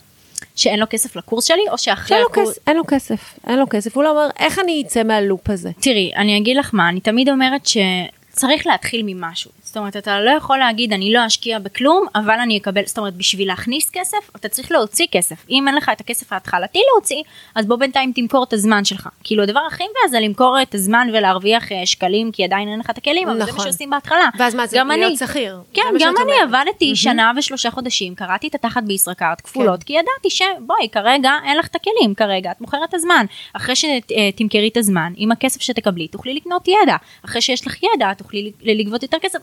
שאין 0.56 0.80
לו 0.80 0.86
כסף 0.90 1.16
לקורס 1.16 1.44
שלי, 1.44 1.62
או 1.70 1.78
שאחרי 1.78 2.16
הקורס... 2.30 2.48
כסף, 2.48 2.58
אין 2.68 2.76
לו 2.76 2.82
כסף, 2.88 3.38
אין 3.46 3.58
לו 3.58 3.66
כסף. 3.70 3.96
הוא 3.96 4.04
לא 4.04 4.10
אומר, 4.10 4.28
איך 4.38 4.58
אני 4.58 4.82
אצא 4.86 5.02
מהלופ 5.02 5.50
הזה? 5.50 5.70
תראי, 5.80 6.12
אני 6.16 6.38
אגיד 6.38 6.56
לך 6.56 6.70
מה, 6.72 6.88
אני 6.88 7.00
תמיד 7.00 7.28
אומרת 7.28 7.66
שצריך 7.66 8.66
להתחיל 8.66 9.02
ממשהו. 9.04 9.50
זאת 9.74 9.78
אומרת, 9.78 9.96
אתה 9.96 10.20
לא 10.20 10.30
יכול 10.30 10.58
להגיד, 10.58 10.92
אני 10.92 11.12
לא 11.12 11.26
אשקיע 11.26 11.58
בכלום, 11.58 12.06
אבל 12.14 12.40
אני 12.40 12.58
אקבל, 12.58 12.82
זאת 12.86 12.98
אומרת, 12.98 13.14
בשביל 13.14 13.48
להכניס 13.48 13.90
כסף, 13.90 14.30
אתה 14.36 14.48
צריך 14.48 14.72
להוציא 14.72 15.06
כסף. 15.12 15.46
אם 15.50 15.68
אין 15.68 15.74
לך 15.74 15.90
את 15.92 16.00
הכסף 16.00 16.32
ההתחלתי 16.32 16.78
להוציא, 16.92 17.22
אז 17.54 17.66
בוא 17.66 17.76
בינתיים 17.76 18.12
תמכור 18.14 18.44
את 18.44 18.52
הזמן 18.52 18.84
שלך. 18.84 19.08
כאילו, 19.24 19.42
הדבר 19.42 19.60
הכי 19.68 19.84
מבאס 19.84 20.10
זה 20.10 20.20
למכור 20.20 20.62
את 20.62 20.74
הזמן 20.74 21.08
ולהרוויח 21.12 21.72
אה, 21.72 21.86
שקלים, 21.86 22.32
כי 22.32 22.44
עדיין 22.44 22.68
אין 22.68 22.78
לך 22.78 22.90
את 22.90 22.98
הכלים, 22.98 23.28
אבל 23.28 23.38
זה 23.38 23.42
נכון. 23.42 23.56
מה 23.56 23.62
שעושים 23.62 23.90
בהתחלה. 23.90 24.28
ואז 24.38 24.54
מה 24.54 24.66
זה, 24.66 24.76
גם 24.78 24.88
להיות 24.90 25.08
אני. 25.08 25.16
שכיר? 25.16 25.60
כן, 25.74 25.82
זה 25.92 25.98
גם 26.04 26.14
אני 26.22 26.32
אומרת. 26.42 26.64
עבדתי 26.66 26.96
שנה 26.96 27.32
ושלושה 27.36 27.70
חודשים, 27.70 28.14
קראתי 28.14 28.48
את 28.48 28.54
התחת 28.54 28.82
בישראכרט 28.82 29.40
כפולות, 29.44 29.80
כן. 29.80 29.86
כי 29.86 29.92
ידעתי 29.92 30.30
שבואי, 30.30 30.88
כרגע 30.92 31.32
אין 31.44 31.58
לך 31.58 31.66
את 31.66 31.76
הכלים, 31.76 32.14
כרגע 32.14 32.50
את 32.50 32.60
מוכרת 32.60 32.88
את 32.88 32.94
הזמן. 32.94 33.26
אחרי 33.52 33.74
שתמכרי 33.76 34.68
את 34.68 34.76
הזמן, 34.76 35.12
עם 35.16 35.32
הכסף 35.32 35.62
שתקבלי, 35.62 36.08
תוכלי 36.08 36.34
לקנות 36.34 36.68
ידע. 36.68 36.96
אחרי 37.24 37.40
שיש 37.40 37.66
לך 37.66 37.76
ידע, 37.82 38.14
תוכלי 38.14 38.52
לגבות 38.62 39.02
יותר 39.02 39.18
כסף. 39.22 39.38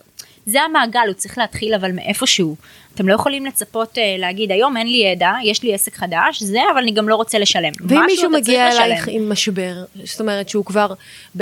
זה 0.46 0.62
המעגל, 0.62 1.00
הוא 1.06 1.14
צריך 1.14 1.38
להתחיל 1.38 1.74
אבל 1.74 1.92
מאיפשהו. 1.92 2.56
אתם 2.94 3.08
לא 3.08 3.14
יכולים 3.14 3.46
לצפות 3.46 3.98
אה, 3.98 4.16
להגיד, 4.18 4.52
היום 4.52 4.76
אין 4.76 4.86
לי 4.86 4.96
ידע, 4.96 5.32
יש 5.44 5.62
לי 5.62 5.74
עסק 5.74 5.94
חדש, 5.94 6.42
זה, 6.42 6.60
אבל 6.72 6.82
אני 6.82 6.90
גם 6.90 7.08
לא 7.08 7.14
רוצה 7.14 7.38
לשלם. 7.38 7.72
ואם 7.88 8.02
מישהו 8.06 8.30
מגיע 8.30 8.68
אלייך. 8.72 9.08
עם 9.08 9.28
משבר, 9.28 9.84
זאת 10.04 10.20
אומרת 10.20 10.48
שהוא 10.48 10.64
כבר, 10.64 10.94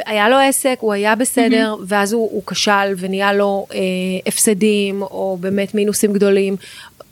היה 0.06 0.28
לו 0.28 0.36
עסק, 0.36 0.76
הוא 0.80 0.92
היה 0.92 1.14
בסדר, 1.14 1.74
ואז 1.86 2.12
הוא, 2.12 2.30
הוא 2.32 2.42
כשל 2.46 2.94
ונהיה 2.96 3.32
לו 3.32 3.66
אה, 3.72 3.78
הפסדים, 4.26 5.02
או 5.02 5.36
באמת 5.40 5.74
מינוסים 5.74 6.12
גדולים, 6.12 6.56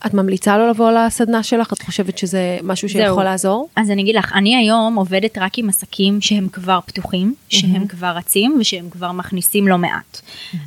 את 0.06 0.14
ממליצה 0.14 0.58
לו 0.58 0.68
לבוא 0.68 0.90
לסדנה 0.90 1.42
שלך? 1.42 1.72
את 1.72 1.82
חושבת 1.82 2.18
שזה 2.18 2.58
משהו 2.62 2.88
שיכול 2.88 3.04
זהו. 3.04 3.22
לעזור? 3.22 3.68
אז 3.76 3.90
אני 3.90 4.02
אגיד 4.02 4.14
לך, 4.14 4.32
אני 4.34 4.56
היום 4.56 4.96
עובדת 4.96 5.38
רק 5.38 5.58
עם 5.58 5.68
עסקים 5.68 6.20
שהם 6.20 6.48
כבר 6.48 6.78
פתוחים, 6.86 7.34
שהם 7.48 7.86
כבר 7.86 8.06
רצים 8.16 8.56
ושהם 8.60 8.90
כבר 8.90 9.12
מכניסים 9.12 9.68
לא 9.68 9.78
מעט. 9.78 10.20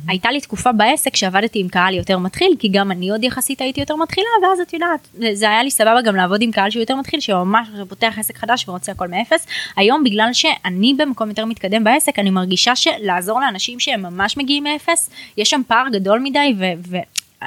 הייתה 0.08 0.30
לי 0.30 0.40
תקופה 0.40 0.72
בעסק 0.72 1.16
שעבדתי 1.16 1.60
עם 1.60 1.68
קהל 1.68 1.94
יותר 1.94 2.18
מתחיל, 2.18 2.52
כי 2.58 2.68
גם 2.68 2.90
אני 2.90 3.10
עוד 3.10 3.24
יחסית 3.24 3.60
הייתי 3.60 3.80
יותר 3.80 3.96
מתחילה, 3.96 4.26
ואז 4.42 4.60
את 4.60 4.72
יודעת, 4.72 5.08
זה 5.32 5.50
היה 5.50 5.62
לי 5.62 5.70
סבבה 5.70 6.02
גם 6.02 6.16
לעבוד 6.16 6.42
עם 6.42 6.50
קהל 6.50 6.70
שהוא 6.70 6.80
יותר 6.82 6.96
מתחיל, 6.96 7.20
שממש 7.20 7.68
פותח 7.88 8.14
עסק 8.18 8.36
חדש 8.36 8.68
ורוצה 8.68 8.92
הכל 8.92 9.08
מאפס. 9.08 9.46
היום 9.76 10.04
בגלל 10.04 10.28
שאני 10.32 10.94
במקום 10.98 11.28
יותר 11.28 11.44
מתקדם 11.44 11.84
בעסק, 11.84 12.18
אני 12.18 12.30
מרגישה 12.30 12.76
שלעזור 12.76 13.40
לאנשים 13.40 13.80
שהם 13.80 14.02
ממש 14.02 14.36
מגיעים 14.36 14.64
מאפס, 14.64 15.10
יש 15.36 15.50
שם 15.50 15.60
פער 15.66 15.86
גדול 15.92 16.20
מדי, 16.20 16.54
ו... 16.58 16.96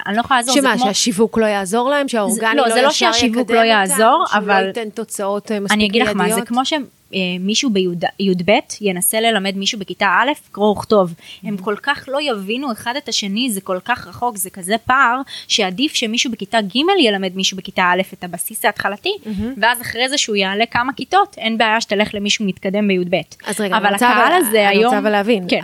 אני 0.05 0.15
לא 0.15 0.21
יכולה 0.21 0.39
לעזור, 0.39 0.55
שמה, 0.55 0.75
כמו... 0.77 0.85
שהשיווק 0.85 1.37
לא 1.37 1.45
יעזור 1.45 1.89
להם? 1.89 2.07
שהאורגני 2.07 2.55
לא, 2.55 2.67
לא 2.67 2.73
זה 2.73 2.81
לא 2.81 2.91
שהשיווק 2.91 3.51
לא 3.51 3.59
יעזור, 3.59 3.97
אותם? 4.21 4.31
שהוא 4.31 4.37
אבל- 4.43 4.61
לא 4.63 4.67
ייתן 4.67 4.89
תוצאות 4.89 5.51
אה, 5.51 5.59
מספיק 5.59 5.71
אני 5.77 5.85
אגיד 5.85 6.01
לך 6.01 6.09
מה, 6.15 6.33
זה? 6.33 6.41
כמו 6.41 6.61
שמישהו 6.65 7.69
בי"ב 7.69 8.51
ינסה 8.81 9.19
ללמד 9.19 9.57
מישהו 9.57 9.79
בכיתה 9.79 10.05
א' 10.05 10.31
קרוא 10.51 10.71
וכתוב. 10.71 11.13
הם 11.43 11.57
כל 11.57 11.75
כך 11.83 12.05
לא 12.07 12.17
יבינו 12.21 12.71
אחד 12.71 12.93
את 12.95 13.09
השני, 13.09 13.51
זה 13.51 13.61
כל 13.61 13.77
כך 13.85 14.07
רחוק, 14.07 14.37
זה 14.37 14.49
כזה 14.49 14.75
פער, 14.85 15.21
שעדיף 15.47 15.93
שמישהו 15.93 16.31
בכיתה 16.31 16.61
ג' 16.61 16.75
ילמד 16.99 17.31
מישהו 17.35 17.57
בכיתה 17.57 17.83
א' 17.83 18.01
את 18.13 18.23
הבסיס 18.23 18.65
ההתחלתי, 18.65 19.13
ואז 19.57 19.81
אחרי 19.81 20.09
זה 20.09 20.17
שהוא 20.17 20.35
יעלה 20.35 20.65
כמה 20.65 20.93
כיתות, 20.93 21.35
אין 21.37 21.57
בעיה 21.57 21.81
שתלך 21.81 22.13
למישהו 22.13 22.45
מתקדם 22.45 22.87
בי"ב. 22.87 23.15
אז 23.45 23.59
רגע, 23.61 23.77
אבל 23.77 23.85
אני 23.85 23.93
רוצה 23.93 24.09
הקהל 24.09 24.33
הזה 24.33 24.67
אני 24.69 24.77
היום... 24.77 24.85
רוצה 24.85 24.97
אבל 24.97 25.09
להבין. 25.09 25.45
כן. 25.49 25.61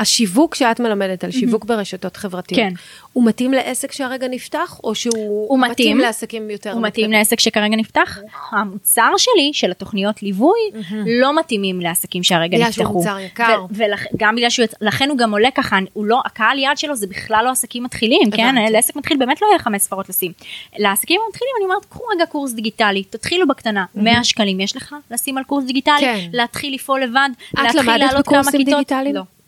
השיווק 0.00 0.54
שאת 0.54 0.80
מלמדת 0.80 1.24
על 1.24 1.30
שיווק 1.30 1.64
ברשתות 1.64 2.16
חברתיות, 2.16 2.60
כן. 2.60 2.72
הוא 3.12 3.24
מתאים 3.24 3.52
לעסק 3.52 3.92
שהרגע 3.92 4.28
נפתח, 4.28 4.80
או 4.84 4.94
שהוא 4.94 5.48
הוא 5.48 5.58
מתאים. 5.60 5.98
לעסקים 5.98 6.50
יותר 6.50 6.72
הוא 6.72 6.82
מתאים? 6.82 7.12
לעסק 7.12 7.40
שכרגע 7.40 7.76
נפתח. 7.76 8.18
המוצר 8.50 9.12
שלי, 9.16 9.50
של 9.52 9.70
התוכניות 9.70 10.22
ליווי, 10.22 10.60
לא 11.06 11.38
מתאימים 11.38 11.80
לעסקים 11.80 12.22
שהרגע 12.22 12.56
בגלל 12.56 12.68
נפתחו. 12.68 12.82
שהוא 12.82 12.94
מוצר 12.94 13.18
יקר. 13.18 13.64
וגם 13.70 14.36
בגלל 14.36 14.50
שהוא, 14.50 14.66
לכן 14.80 15.08
הוא 15.10 15.18
גם 15.18 15.32
עולה 15.32 15.50
ככה, 15.50 15.78
הוא 15.92 16.04
לא, 16.04 16.20
הקהל 16.24 16.58
יעד 16.58 16.78
שלו 16.78 16.96
זה 16.96 17.06
בכלל 17.06 17.44
לא 17.44 17.50
עסקים 17.50 17.84
מתחילים, 17.84 18.30
כן? 18.30 18.54
לעסק 18.70 18.96
מתחיל 18.96 19.16
באמת 19.16 19.42
לא 19.42 19.46
יהיה 19.46 19.58
חמש 19.58 19.82
ספרות 19.82 20.08
לשים. 20.08 20.32
לעסקים 20.78 21.20
המתחילים 21.26 21.52
אני 21.58 21.64
אומרת, 21.64 21.84
קחו 21.84 22.04
רגע 22.14 22.26
קורס 22.26 22.52
דיגיטלי, 22.52 23.04
תתחילו 23.04 23.48
בקטנה, 23.48 23.84
100 23.94 24.24
שקלים 24.24 24.60
יש 24.60 24.76
לך 24.76 24.94
לשים 25.10 25.38
על 25.38 25.44
קורס 25.44 25.64
דיגיטלי, 25.64 26.00
כן. 26.00 26.28
להתחיל 26.32 26.74
לפעול 26.74 27.02
לבד, 27.02 27.28
להתחיל 27.58 27.80
למדת 27.80 28.00
לעלות 28.00 28.28
כמה 28.28 28.42
בקורסים 28.42 28.64
כיתות. 28.64 29.39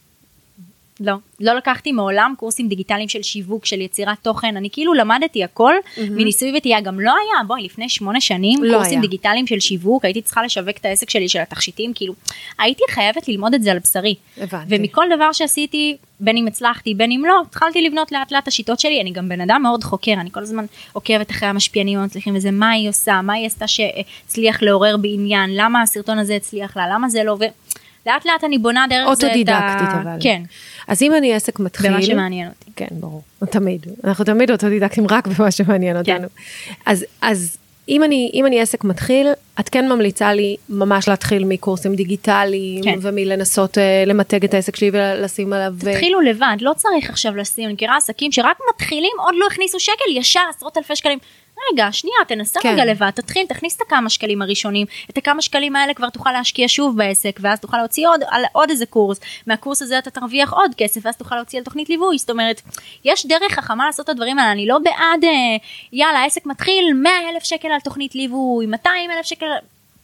לא. 1.01 1.15
לא, 1.41 1.53
לקחתי 1.53 1.93
מעולם 1.93 2.35
קורסים 2.39 2.69
דיגיטליים 2.69 3.09
של 3.09 3.23
שיווק, 3.23 3.67
של 3.67 3.81
יצירת 3.81 4.19
תוכן, 4.23 4.57
אני 4.57 4.69
כאילו 4.73 4.95
למדתי 4.95 5.45
הכל 5.45 5.75
מניסוי 5.99 6.53
וטעייה, 6.57 6.81
גם 6.81 7.01
לא 7.01 7.11
היה, 7.11 7.45
בואי, 7.47 7.63
לפני 7.63 7.89
שמונה 7.89 8.21
שנים, 8.21 8.65
לא 8.65 8.75
קורסים 8.75 8.93
היה. 8.93 9.01
דיגיטליים 9.01 9.47
של 9.47 9.61
שיווק, 9.61 10.05
הייתי 10.05 10.23
צריכה 10.23 10.43
לשווק 10.43 10.77
את 10.77 10.85
העסק 10.85 11.11
שלי 11.11 11.29
של 11.29 11.39
התכשיטים, 11.39 11.93
כאילו, 11.95 12.15
הייתי 12.59 12.83
חייבת 12.91 13.29
ללמוד 13.29 13.55
את 13.55 13.63
זה 13.63 13.71
על 13.71 13.79
בשרי. 13.79 14.15
הבנתי. 14.39 14.67
ומכל 14.69 15.05
דבר 15.17 15.33
שעשיתי, 15.33 15.97
בין 16.21 16.37
אם 16.37 16.47
הצלחתי, 16.47 16.95
בין 16.95 17.13
אם 17.13 17.23
לא, 17.27 17.43
התחלתי 17.49 17.83
לבנות 17.83 18.13
לאט 18.13 18.33
לאט 18.33 18.43
את 18.43 18.49
השיטות 18.49 18.81
שלי, 18.81 19.01
אני 19.01 19.11
גם 19.11 19.29
בן 19.29 19.41
אדם 19.41 19.61
מאוד 19.63 19.85
חוקר, 19.85 20.13
אני 20.13 20.31
כל 20.31 20.41
הזמן 20.41 20.65
עוקבת 20.93 21.31
אחרי 21.31 21.49
המשפיענים 21.49 21.99
המצליחים 21.99 22.37
וזה, 22.37 22.51
מה 22.51 22.71
היא 22.71 22.89
עושה, 22.89 23.21
מה 23.23 23.33
היא 23.33 23.47
עשתה 23.47 23.67
שהצליח 23.67 24.63
לעורר 24.63 24.97
בעניין, 24.97 25.51
למה 25.55 25.83
הסרטון 25.83 26.19
הזה 26.19 26.37
הצליח 26.37 26.77
לה, 26.77 26.87
למה 26.95 27.09
זה 27.09 27.25
לא, 27.25 27.33
ולאט 27.33 27.53
לאט 28.07 28.45
אני 28.45 28.59
בונה 28.59 28.85
דרך 28.91 28.99
זה 28.99 29.13
את 29.13 29.23
ה... 29.23 29.27
אוטודידקטית 29.27 29.89
אבל. 30.03 30.17
כן, 30.21 30.43
אז 30.89 31.03
אם 31.03 31.15
אני 31.15 31.35
עסק 31.35 31.61
מתחיל... 31.61 31.91
במה 31.91 32.03
שמעניין 32.03 32.49
אותי. 32.49 32.71
כן, 32.77 32.87
ברור. 32.91 33.23
תמיד. 33.51 33.87
אנחנו 34.05 34.25
תמיד 34.25 34.51
אוטודידקטים 34.51 35.07
רק 35.11 35.27
במה 35.27 35.51
שמעניין 35.51 36.05
כן. 36.05 36.13
אותנו. 36.13 36.29
אז, 36.87 37.05
אז 37.21 37.59
אם 37.89 38.05
אני, 38.05 38.31
אם 38.35 38.47
אני 38.47 38.61
עסק 38.61 38.85
מתחיל, 38.85 39.27
את 39.61 39.69
כן 39.69 39.89
ממליצה 39.89 40.33
לי 40.33 40.57
ממש 40.69 41.09
להתחיל 41.09 41.45
מקורסים 41.45 41.95
דיגיטליים, 41.95 42.85
כן. 42.85 42.99
ומלנסות 43.03 43.79
uh, 43.79 43.81
למתג 44.07 44.45
את 44.45 44.55
העסק 44.55 44.77
שלי 44.77 44.91
ולשים 44.93 45.53
עליו... 45.53 45.75
אה, 45.87 45.93
תתחילו 45.93 46.21
לבד, 46.21 46.57
לא 46.61 46.73
צריך 46.77 47.11
עכשיו 47.11 47.37
לשים, 47.37 47.65
אני 47.65 47.73
מכירה 47.73 47.97
עסקים 47.97 48.33
שרק 48.33 48.59
מתחילים, 48.75 49.13
עוד 49.19 49.35
לא 49.39 49.47
הכניסו 49.47 49.81
שקל, 49.81 50.05
ישר 50.17 50.41
עשרות 50.57 50.79
אלפי 50.79 50.97
שקלים. 50.97 51.19
רגע, 51.73 51.93
שנייה, 51.93 52.17
תנסה 52.29 52.61
כן. 52.61 52.73
רגע 52.73 52.85
לבד, 52.85 53.11
תתחיל, 53.11 53.47
תכניס 53.47 53.77
את 53.77 53.81
הכמה 53.81 54.11
שקלים 54.11 54.43
הראשונים, 54.43 54.87
את 55.11 55.19
הכמה 55.19 55.43
שקלים 55.43 55.77
האלה 55.77 55.95
כבר 55.95 56.11
תוכל 56.11 56.33
להשקיע 56.33 56.69
שוב 56.69 56.97
בעסק, 56.97 57.39
ואז 57.43 57.61
תוכל 57.61 57.77
להוציא 57.77 58.09
עוד, 58.09 58.21
על 58.31 58.43
עוד 58.53 58.71
איזה 58.71 58.87
קורס, 58.87 59.21
מהקורס 59.47 59.83
הזה 59.83 59.99
אתה 59.99 60.11
תרוויח 60.11 60.53
עוד 60.53 60.71
כסף, 60.77 61.01
ואז 61.05 61.17
תוכל 61.17 61.37
להוציא 61.37 61.59
על 61.59 61.65
תוכנית 61.65 61.89
ליווי, 61.89 62.19
זאת 62.19 62.31
אומרת, 62.31 62.63
יש 63.05 63.27
דרך 63.27 63.53
חכמה 63.53 63.87
לעשות 63.87 64.05
את 64.05 64.11
הדברים 64.11 64.39
האלה, 64.39 64.53
אני 64.53 64.67
לא 64.67 64.79
בעד, 64.79 65.25
אה, 65.25 65.57
יאללה, 65.93 66.19
העסק 66.19 66.47
מתחיל, 66.47 66.93
100 66.95 67.13
אלף 67.33 67.43
שקל 67.45 67.69
על 67.69 67.81
תוכנית 67.81 68.15
ליווי, 68.15 68.67
200 68.67 69.11
אלף 69.11 69.27
שקל, 69.27 69.47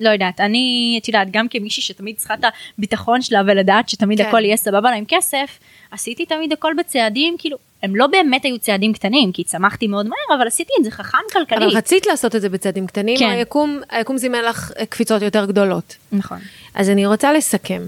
לא 0.00 0.11
יודעת, 0.11 0.40
אני, 0.40 0.98
את 1.02 1.09
יודעת, 1.09 1.30
גם 1.30 1.48
כמישהי 1.48 1.82
שתמיד 1.82 2.16
צריכה 2.16 2.34
את 2.34 2.44
הביטחון 2.78 3.22
שלה 3.22 3.42
ולדעת 3.46 3.88
שתמיד 3.88 4.22
כן. 4.22 4.28
הכל 4.28 4.44
יהיה 4.44 4.56
סבבה 4.56 4.90
לה 4.90 4.96
עם 4.96 5.04
כסף, 5.09 5.59
עשיתי 5.91 6.26
תמיד 6.26 6.53
הכל 6.53 6.72
בצעדים, 6.78 7.36
כאילו, 7.39 7.57
הם 7.82 7.97
לא 7.97 8.07
באמת 8.07 8.45
היו 8.45 8.59
צעדים 8.59 8.93
קטנים, 8.93 9.32
כי 9.32 9.45
צמחתי 9.45 9.86
מאוד 9.86 10.07
מהר, 10.07 10.39
אבל 10.39 10.47
עשיתי 10.47 10.72
את 10.78 10.84
זה 10.84 10.91
חכם 10.91 11.18
כלכלית. 11.32 11.62
אבל 11.62 11.76
רצית 11.76 12.07
לעשות 12.07 12.36
את 12.36 12.41
זה 12.41 12.49
בצעדים 12.49 12.86
קטנים, 12.86 13.18
כן. 13.18 13.30
היקום, 13.30 13.80
היקום 13.91 14.18
זימן 14.18 14.45
לך 14.45 14.72
קפיצות 14.89 15.22
יותר 15.22 15.45
גדולות. 15.45 15.97
נכון. 16.12 16.39
אז 16.74 16.91
אני 16.91 17.07
רוצה 17.07 17.32
לסכם. 17.32 17.82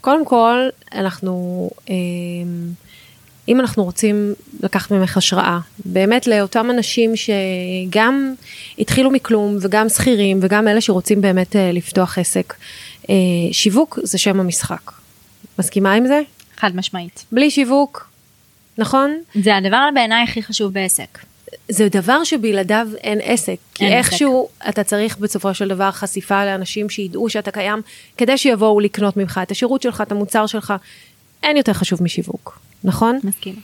קודם 0.00 0.24
כל, 0.24 0.68
אנחנו, 0.92 1.70
אה, 1.90 1.94
אם 3.48 3.60
אנחנו 3.60 3.84
רוצים 3.84 4.34
לקחת 4.62 4.90
ממך 4.90 5.16
השראה, 5.16 5.58
באמת 5.84 6.26
לאותם 6.26 6.70
אנשים 6.70 7.12
שגם 7.16 8.34
התחילו 8.78 9.10
מכלום 9.10 9.56
וגם 9.60 9.88
שכירים 9.88 10.38
וגם 10.42 10.68
אלה 10.68 10.80
שרוצים 10.80 11.20
באמת 11.20 11.56
אה, 11.56 11.72
לפתוח 11.72 12.18
עסק, 12.18 12.54
אה, 13.10 13.14
שיווק 13.52 13.98
זה 14.02 14.18
שם 14.18 14.40
המשחק. 14.40 14.92
מסכימה 15.58 15.92
עם 15.92 16.06
זה? 16.06 16.20
חד 16.60 16.76
משמעית. 16.76 17.24
בלי 17.32 17.50
שיווק, 17.50 18.10
נכון? 18.78 19.18
זה 19.34 19.56
הדבר 19.56 19.88
בעיניי 19.94 20.22
הכי 20.22 20.42
חשוב 20.42 20.72
בעסק. 20.72 21.18
זה 21.68 21.88
דבר 21.88 22.24
שבלעדיו 22.24 22.88
אין 22.96 23.18
עסק, 23.22 23.56
כי 23.74 23.84
אין 23.84 23.92
איכשהו 23.92 24.48
אתה 24.68 24.84
צריך 24.84 25.18
בסופו 25.18 25.54
של 25.54 25.68
דבר 25.68 25.90
חשיפה 25.90 26.44
לאנשים 26.44 26.90
שידעו 26.90 27.30
שאתה 27.30 27.50
קיים, 27.50 27.82
כדי 28.16 28.38
שיבואו 28.38 28.80
לקנות 28.80 29.16
ממך 29.16 29.40
את 29.42 29.50
השירות 29.50 29.82
שלך, 29.82 30.00
את 30.00 30.12
המוצר 30.12 30.46
שלך, 30.46 30.74
אין 31.42 31.56
יותר 31.56 31.72
חשוב 31.72 32.02
משיווק, 32.02 32.60
נכון? 32.84 33.18
מסכימה. 33.24 33.60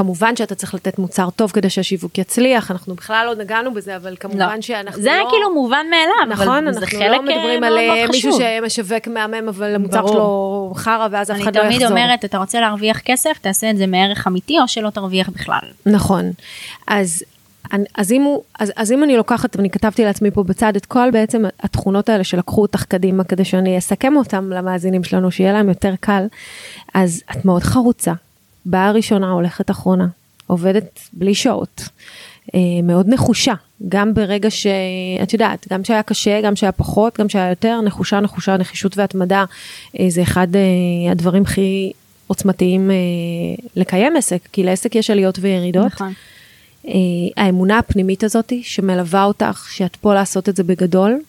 כמובן 0.00 0.36
שאתה 0.36 0.54
צריך 0.54 0.74
לתת 0.74 0.98
מוצר 0.98 1.30
טוב 1.30 1.50
כדי 1.50 1.70
שהשיווק 1.70 2.18
יצליח, 2.18 2.70
אנחנו 2.70 2.94
בכלל 2.94 3.26
לא 3.26 3.42
נגענו 3.44 3.74
בזה, 3.74 3.96
אבל 3.96 4.16
כמובן 4.20 4.54
לא. 4.56 4.60
שאנחנו 4.60 5.02
זה 5.02 5.10
לא... 5.24 5.30
כאילו 5.30 5.54
מובן 5.54 5.86
מאליו, 5.90 6.34
נכון, 6.44 6.48
אבל 6.66 6.72
זה 6.72 6.80
אנחנו 6.80 6.98
חלק 6.98 7.10
לא 7.10 7.22
מדברים 7.22 7.36
אה, 7.64 7.68
על 7.68 7.74
מאוד 7.74 7.86
מאוד 7.86 7.98
אה, 7.98 8.06
מישהו 8.10 8.32
חשוב. 8.32 8.42
שמשווק 8.60 9.08
מהמם, 9.08 9.48
אבל 9.48 9.74
המוצר. 9.74 10.06
שלו 10.06 10.72
חרא 10.76 11.08
ואז 11.10 11.30
אף 11.30 11.34
אני 11.36 11.42
אחד 11.44 11.56
לא 11.56 11.62
יחזור. 11.62 11.78
תמיד 11.78 11.90
אומרת, 11.90 12.24
אתה 12.24 12.38
רוצה 12.38 12.60
להרוויח 12.60 12.98
כסף, 13.00 13.38
תעשה 13.40 13.70
את 13.70 13.76
זה 13.76 13.86
מערך 13.86 14.26
אמיתי, 14.26 14.58
או 14.60 14.68
שלא 14.68 14.90
תרוויח 14.90 15.28
בכלל. 15.28 15.60
נכון. 15.86 16.30
אז, 16.86 17.22
אני- 17.72 17.84
אז, 17.94 18.12
אם 18.12 18.22
הוא, 18.22 18.42
אז, 18.58 18.72
אז 18.76 18.92
אם 18.92 19.04
אני 19.04 19.16
לוקחת, 19.16 19.56
ואני 19.56 19.70
כתבתי 19.70 20.04
לעצמי 20.04 20.30
פה 20.30 20.42
בצד 20.42 20.76
את 20.76 20.86
כל 20.86 21.10
בעצם 21.12 21.44
התכונות 21.62 22.08
האלה 22.08 22.24
שלקחו 22.24 22.62
אותך 22.62 22.84
קדימה, 22.84 23.24
כדי 23.24 23.44
שאני 23.44 23.78
אסכם 23.78 24.16
אותם 24.16 24.50
למאזינים 24.52 25.04
שלנו, 25.04 25.30
שיהיה 25.30 25.52
להם 25.52 25.68
יותר 25.68 25.94
קל, 26.00 26.26
אז 26.94 27.22
את 27.30 27.44
מאוד 27.44 27.62
חרוצה. 27.62 28.12
באה 28.64 28.90
ראשונה, 28.90 29.30
הולכת 29.30 29.70
אחרונה, 29.70 30.06
עובדת 30.46 31.00
בלי 31.12 31.34
שעות, 31.34 31.88
אה, 32.54 32.60
מאוד 32.82 33.08
נחושה, 33.08 33.54
גם 33.88 34.14
ברגע 34.14 34.50
שאת 34.50 35.32
יודעת, 35.32 35.66
גם 35.70 35.84
שהיה 35.84 36.02
קשה, 36.02 36.40
גם 36.40 36.56
שהיה 36.56 36.72
פחות, 36.72 37.20
גם 37.20 37.28
שהיה 37.28 37.50
יותר, 37.50 37.80
נחושה, 37.80 38.20
נחושה, 38.20 38.56
נחישות 38.56 38.96
והתמדה, 38.96 39.44
אה, 40.00 40.06
זה 40.08 40.22
אחד 40.22 40.48
אה, 40.56 41.12
הדברים 41.12 41.42
הכי 41.42 41.92
עוצמתיים 42.26 42.90
לקיים 43.76 44.16
עסק, 44.16 44.38
כי 44.52 44.62
לעסק 44.62 44.94
יש 44.94 45.10
עליות 45.10 45.38
וירידות. 45.40 45.86
נכון. 45.86 46.12
האמונה 47.36 47.78
הפנימית 47.78 48.24
הזאת 48.24 48.52
שמלווה 48.62 49.24
אותך, 49.24 49.68
שאת 49.72 49.96
פה 49.96 50.14
לעשות 50.14 50.48
את 50.48 50.56
זה 50.56 50.62
בגדול, 50.62 51.20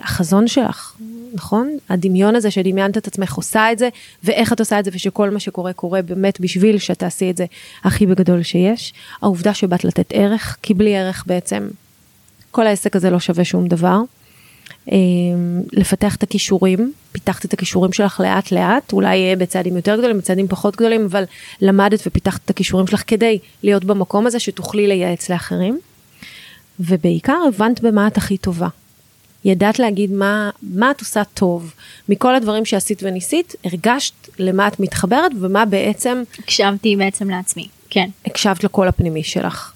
החזון 0.00 0.48
שלך, 0.48 0.94
נכון? 1.34 1.76
הדמיון 1.88 2.36
הזה 2.36 2.50
שדמיינת 2.50 2.96
את 2.96 3.06
עצמך 3.06 3.34
עושה 3.34 3.72
את 3.72 3.78
זה, 3.78 3.88
ואיך 4.24 4.52
את 4.52 4.60
עושה 4.60 4.78
את 4.78 4.84
זה, 4.84 4.90
ושכל 4.94 5.30
מה 5.30 5.40
שקורה 5.40 5.72
קורה 5.72 6.02
באמת 6.02 6.40
בשביל 6.40 6.78
שתעשי 6.78 7.30
את 7.30 7.36
זה 7.36 7.44
הכי 7.84 8.06
בגדול 8.06 8.42
שיש. 8.42 8.92
העובדה 9.22 9.54
שבאת 9.54 9.84
לתת 9.84 10.12
ערך, 10.12 10.56
כי 10.62 10.74
בלי 10.74 10.96
ערך 10.96 11.24
בעצם 11.26 11.68
כל 12.50 12.66
העסק 12.66 12.96
הזה 12.96 13.10
לא 13.10 13.20
שווה 13.20 13.44
שום 13.44 13.68
דבר. 13.68 14.00
אה, 14.92 14.96
לפתח 15.72 16.16
את 16.16 16.22
הכישורים, 16.22 16.92
פיתחת 17.12 17.44
את 17.44 17.52
הכישורים 17.52 17.92
שלך 17.92 18.20
לאט 18.20 18.52
לאט, 18.52 18.92
אולי 18.92 19.30
אה, 19.30 19.36
בצעדים 19.36 19.76
יותר 19.76 19.96
גדולים, 19.98 20.18
בצעדים 20.18 20.48
פחות 20.48 20.76
גדולים, 20.76 21.04
אבל 21.04 21.24
למדת 21.60 22.02
ופיתחת 22.06 22.40
את 22.44 22.50
הכישורים 22.50 22.86
שלך 22.86 23.02
כדי 23.06 23.38
להיות 23.62 23.84
במקום 23.84 24.26
הזה 24.26 24.40
שתוכלי 24.40 24.86
לייעץ 24.86 25.30
לאחרים. 25.30 25.80
ובעיקר 26.80 27.38
הבנת 27.48 27.80
במה 27.80 28.06
את 28.06 28.16
הכי 28.16 28.36
טובה. 28.36 28.68
ידעת 29.44 29.78
להגיד 29.78 30.12
מה, 30.12 30.50
מה 30.62 30.90
את 30.90 31.00
עושה 31.00 31.24
טוב. 31.24 31.74
מכל 32.08 32.34
הדברים 32.34 32.64
שעשית 32.64 33.02
וניסית, 33.02 33.54
הרגשת 33.64 34.14
למה 34.38 34.68
את 34.68 34.80
מתחברת 34.80 35.32
ומה 35.40 35.64
בעצם 35.64 36.22
הקשבתי 36.38 36.96
בעצם 36.96 37.30
לעצמי, 37.30 37.68
כן. 37.90 38.08
הקשבת 38.26 38.64
לקול 38.64 38.88
הפנימי 38.88 39.22
שלך. 39.22 39.72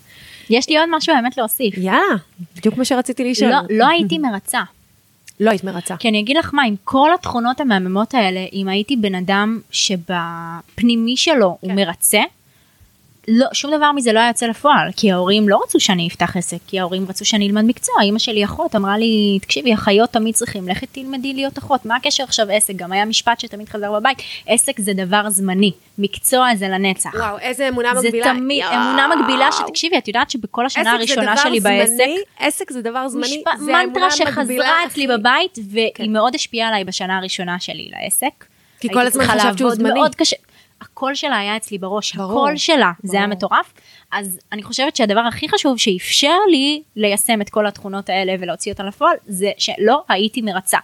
יש 0.51 0.69
לי 0.69 0.79
עוד 0.79 0.89
משהו 0.93 1.15
באמת 1.15 1.39
להוסיף. 1.39 1.79
יאללה, 1.79 2.17
בדיוק 2.57 2.77
מה 2.77 2.85
שרציתי 2.85 3.31
לשאול. 3.31 3.51
לא, 3.51 3.59
לא 3.71 3.89
הייתי 3.89 4.19
מרצה. 4.19 4.62
לא 5.41 5.51
היית 5.51 5.65
מרצה. 5.65 5.97
כי 5.97 6.09
אני 6.09 6.21
אגיד 6.21 6.37
לך 6.37 6.51
מה, 6.55 6.62
עם 6.62 6.75
כל 6.85 7.11
התכונות 7.15 7.61
המהממות 7.61 8.15
האלה, 8.15 8.41
אם 8.53 8.69
הייתי 8.69 8.97
בן 8.97 9.15
אדם 9.15 9.61
שבפנימי 9.71 11.17
שלו 11.17 11.57
הוא 11.61 11.71
כן. 11.71 11.77
מרצה, 11.77 12.21
לא, 13.29 13.47
שום 13.53 13.75
דבר 13.77 13.93
מזה 13.93 14.12
לא 14.12 14.18
היה 14.18 14.29
יוצא 14.29 14.47
לפועל, 14.47 14.89
כי 14.97 15.12
ההורים 15.12 15.49
לא 15.49 15.61
רצו 15.64 15.81
שאני 15.81 16.09
אפתח 16.09 16.37
עסק, 16.37 16.57
כי 16.66 16.81
ההורים 16.81 17.07
רצו 17.09 17.25
שאני 17.25 17.47
אלמד 17.47 17.64
מקצוע, 17.64 17.95
אמא 18.05 18.18
שלי 18.18 18.45
אחות 18.45 18.77
אמרה 18.77 18.99
לי, 18.99 19.39
תקשיבי, 19.43 19.75
אחיות 19.75 20.11
תמיד 20.11 20.35
צריכים, 20.35 20.68
לכי 20.68 20.87
תלמדי 20.87 21.33
להיות 21.33 21.59
אחות, 21.59 21.87
מה 21.87 21.97
הקשר 21.97 22.25
עכשיו 22.25 22.47
עסק? 22.51 22.77
גם 22.77 22.93
היה 22.93 23.05
משפט 23.05 23.41
שתמיד 23.41 23.68
חזר 23.68 23.93
בבית, 23.93 24.18
עסק 24.47 24.81
זה 24.81 24.93
דבר 24.93 25.31
זמני, 25.31 25.72
מקצוע 25.99 26.55
זה 26.55 26.68
לנצח. 26.68 27.14
וואו, 27.14 27.39
איזה 27.39 27.68
אמונה 27.68 27.95
זה 27.95 28.09
מגבילה. 28.09 28.25
תמיד 28.35 28.62
יואו. 28.62 28.75
אמונה 28.75 29.09
מגבילה 29.16 29.53
שתקשיבי 29.53 29.99
את 29.99 30.09
יודעת 30.09 30.31
שבכל 30.31 30.66
השנה 30.66 30.93
הראשונה 30.93 31.37
שלי 31.37 31.61
בעסק 31.61 32.05
עסק 32.39 32.72
זה 32.72 32.83
דבר 32.83 33.09
זמני, 33.09 33.27
משפט, 33.27 33.53
זה 33.59 33.77
האמונה 33.77 33.87
מנטרה 33.87 34.11
שחזרה 34.11 34.87
אצלי 34.87 35.07
בבית 35.07 35.59
והיא 35.70 35.91
כן. 35.95 36.12
מאוד 36.12 36.35
השפיעה 36.35 36.68
עליי 36.68 36.85
בשנה 36.85 37.18
הראשונה 37.18 37.61
שלי 37.61 37.91
לעסק. 37.93 38.45
כי 38.81 38.89
כל 38.93 39.07
הזמן 39.07 39.27
חשבת 39.27 39.59
שהוא 39.59 39.70
זמני. 39.70 39.95
מאוד 39.95 40.14
קשה. 40.14 40.37
הקול 40.95 41.14
שלה 41.14 41.38
היה 41.38 41.57
אצלי 41.57 41.78
בראש, 41.78 42.16
ברור, 42.16 42.30
הקול 42.30 42.57
שלה, 42.57 42.92
זה 43.03 43.16
היה 43.16 43.26
ברור. 43.26 43.36
מטורף. 43.36 43.72
אז 44.12 44.38
אני 44.53 44.62
חושבת 44.62 44.97
שהדבר 44.97 45.20
הכי 45.20 45.49
חשוב 45.49 45.78
שאפשר 45.78 46.36
לי 46.51 46.82
ליישם 46.97 47.40
את 47.40 47.51
כל 47.51 47.66
התכונות 47.66 48.09
האלה 48.09 48.34
ולהוציא 48.40 48.72
אותן 48.72 48.86
לפועל, 48.86 49.16
זה 49.26 49.51
שלא 49.59 50.03
הייתי 50.09 50.42
מרצה. 50.42 50.78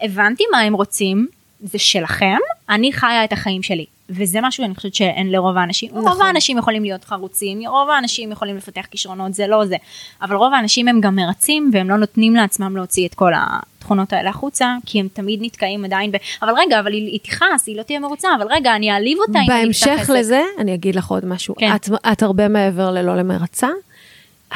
הבנתי 0.00 0.44
מה 0.52 0.58
הם 0.58 0.74
רוצים, 0.74 1.26
זה 1.60 1.78
שלכם, 1.78 2.36
אני 2.68 2.92
חיה 2.92 3.24
את 3.24 3.32
החיים 3.32 3.62
שלי. 3.62 3.86
וזה 4.10 4.38
משהו 4.42 4.64
שאני 4.64 4.74
חושבת 4.74 4.94
שאין 4.94 5.32
לרוב 5.32 5.56
האנשים, 5.56 5.90
נכון. 5.90 6.08
רוב 6.08 6.22
האנשים 6.22 6.58
יכולים 6.58 6.82
להיות 6.82 7.04
חרוצים, 7.04 7.66
רוב 7.66 7.90
האנשים 7.90 8.32
יכולים 8.32 8.56
לפתח 8.56 8.86
כישרונות, 8.90 9.34
זה 9.34 9.46
לא 9.46 9.64
זה. 9.64 9.76
אבל 10.22 10.36
רוב 10.36 10.52
האנשים 10.52 10.88
הם 10.88 11.00
גם 11.00 11.16
מרצים 11.16 11.70
והם 11.72 11.90
לא 11.90 11.96
נותנים 11.96 12.34
לעצמם 12.34 12.76
להוציא 12.76 13.08
את 13.08 13.14
כל 13.14 13.32
התכונות 13.36 14.12
האלה 14.12 14.30
החוצה, 14.30 14.74
כי 14.86 15.00
הם 15.00 15.08
תמיד 15.12 15.38
נתקעים 15.42 15.84
עדיין 15.84 16.12
ב... 16.12 16.16
אבל 16.42 16.52
רגע, 16.56 16.80
אבל 16.80 16.92
היא, 16.92 17.06
היא 17.06 17.20
תכעס, 17.22 17.66
היא 17.66 17.76
לא 17.76 17.82
תהיה 17.82 18.00
מרוצה, 18.00 18.28
אבל 18.38 18.46
רגע, 18.50 18.76
אני 18.76 18.90
אעליב 18.92 19.18
אותה 19.18 19.38
אם 19.38 19.50
אני 19.50 19.70
אפתח 19.70 19.86
בהמשך. 19.86 20.10
לזה, 20.14 20.42
אני 20.58 20.74
אגיד 20.74 20.94
לך 20.94 21.10
עוד 21.10 21.26
משהו. 21.26 21.54
כן. 21.54 21.74
את, 21.74 21.88
את 22.12 22.22
הרבה 22.22 22.48
מעבר 22.48 22.90
ללא 22.90 23.16
למרצה. 23.16 23.68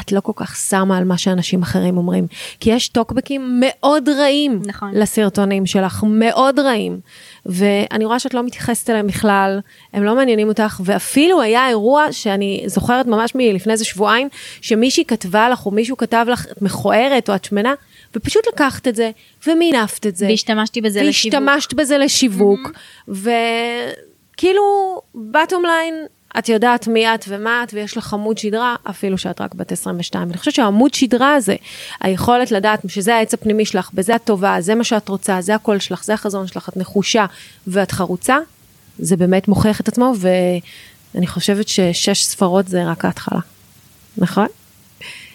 את 0.01 0.13
לא 0.13 0.21
כל 0.21 0.33
כך 0.37 0.57
שמה 0.57 0.99
על 0.99 1.05
מה 1.05 1.19
שאנשים 1.19 1.63
אחרים 1.63 1.97
אומרים. 1.97 2.27
כי 2.61 2.71
יש 2.71 2.89
טוקבקים 2.89 3.61
מאוד 3.61 4.09
רעים 4.09 4.63
נכון. 4.67 4.91
לסרטונים 4.95 5.67
שלך, 5.67 6.05
מאוד 6.07 6.59
רעים. 6.59 7.01
ואני 7.47 8.05
רואה 8.05 8.19
שאת 8.19 8.35
לא 8.35 8.43
מתייחסת 8.43 8.91
אליהם 8.91 9.07
בכלל, 9.07 9.61
הם 9.93 10.05
לא 10.05 10.15
מעניינים 10.15 10.49
אותך, 10.49 10.81
ואפילו 10.85 11.41
היה 11.43 11.69
אירוע 11.69 12.13
שאני 12.13 12.63
זוכרת 12.67 13.07
ממש 13.07 13.35
מלפני 13.35 13.73
איזה 13.73 13.85
שבועיים, 13.85 14.29
שמישהי 14.61 15.05
כתבה 15.05 15.49
לך, 15.49 15.67
או 15.67 15.71
מישהו 15.71 15.97
כתב 15.97 16.27
לך, 16.29 16.47
את 16.53 16.63
מכוערת 16.63 17.31
או 17.31 17.35
את 17.35 17.45
שמנה, 17.45 17.75
ופשוט 18.15 18.43
לקחת 18.53 18.89
את 18.89 18.97
זה, 18.97 19.11
ומינפת 19.47 20.07
את 20.07 20.17
זה. 20.17 20.27
והשתמשתי 20.27 20.81
בזה 20.81 21.03
לשיווק. 21.03 21.35
והשתמשת 21.35 21.75
בזה 21.75 21.99
לשיווק, 21.99 22.71
וכאילו, 23.09 24.63
בטום 25.15 25.65
ליין, 25.65 25.95
את 26.39 26.49
יודעת 26.49 26.89
מי 26.89 27.15
את 27.15 27.25
ומה 27.29 27.63
את, 27.63 27.75
ויש 27.75 27.97
לך 27.97 28.15
עמוד 28.15 28.39
שדרה, 28.39 28.77
אפילו 28.91 29.19
שאת 29.19 29.41
רק 29.41 29.55
בת 29.55 29.73
22. 29.73 30.29
אני 30.29 30.39
חושבת 30.39 30.55
שהעמוד 30.55 30.95
שדרה 30.95 31.35
הזה, 31.35 31.57
היכולת 32.01 32.51
לדעת 32.51 32.81
שזה 32.89 33.15
העץ 33.15 33.35
הפנימי 33.35 33.65
שלך, 33.65 33.91
בזה 33.95 34.17
את 34.17 34.25
טובה, 34.25 34.57
זה 34.61 34.75
מה 34.75 34.85
שאת 34.85 35.09
רוצה, 35.09 35.41
זה 35.41 35.55
הקול 35.55 35.79
שלך, 35.79 36.05
זה 36.05 36.15
החזון 36.15 36.47
שלך, 36.47 36.69
את 36.69 36.77
נחושה 36.77 37.27
ואת 37.67 37.93
חרוצה, 37.93 38.37
זה 38.99 39.17
באמת 39.17 39.49
מוכיח 39.49 39.81
את 39.81 39.89
עצמו, 39.89 40.13
ואני 41.15 41.27
חושבת 41.27 41.69
ששש 41.69 42.25
ספרות 42.25 42.69
זה 42.69 42.85
רק 42.85 43.05
ההתחלה. 43.05 43.41
נכון? 44.19 44.47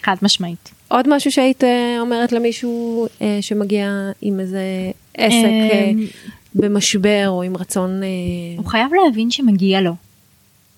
חד 0.02 0.16
משמעית. 0.22 0.70
עוד 0.88 1.14
משהו 1.16 1.32
שהיית 1.32 1.64
אה, 1.64 1.96
אומרת 2.00 2.32
למישהו 2.32 3.06
אה, 3.22 3.38
שמגיע 3.40 3.90
עם 4.22 4.40
איזה 4.40 4.62
עסק 5.14 5.34
אה, 5.34 5.90
אמ, 5.90 6.06
במשבר 6.54 7.24
או 7.28 7.42
עם 7.42 7.56
רצון... 7.56 8.02
אה, 8.02 8.08
הוא 8.56 8.66
חייב 8.66 8.90
להבין 8.94 9.30
שמגיע 9.30 9.80
לו. 9.80 9.92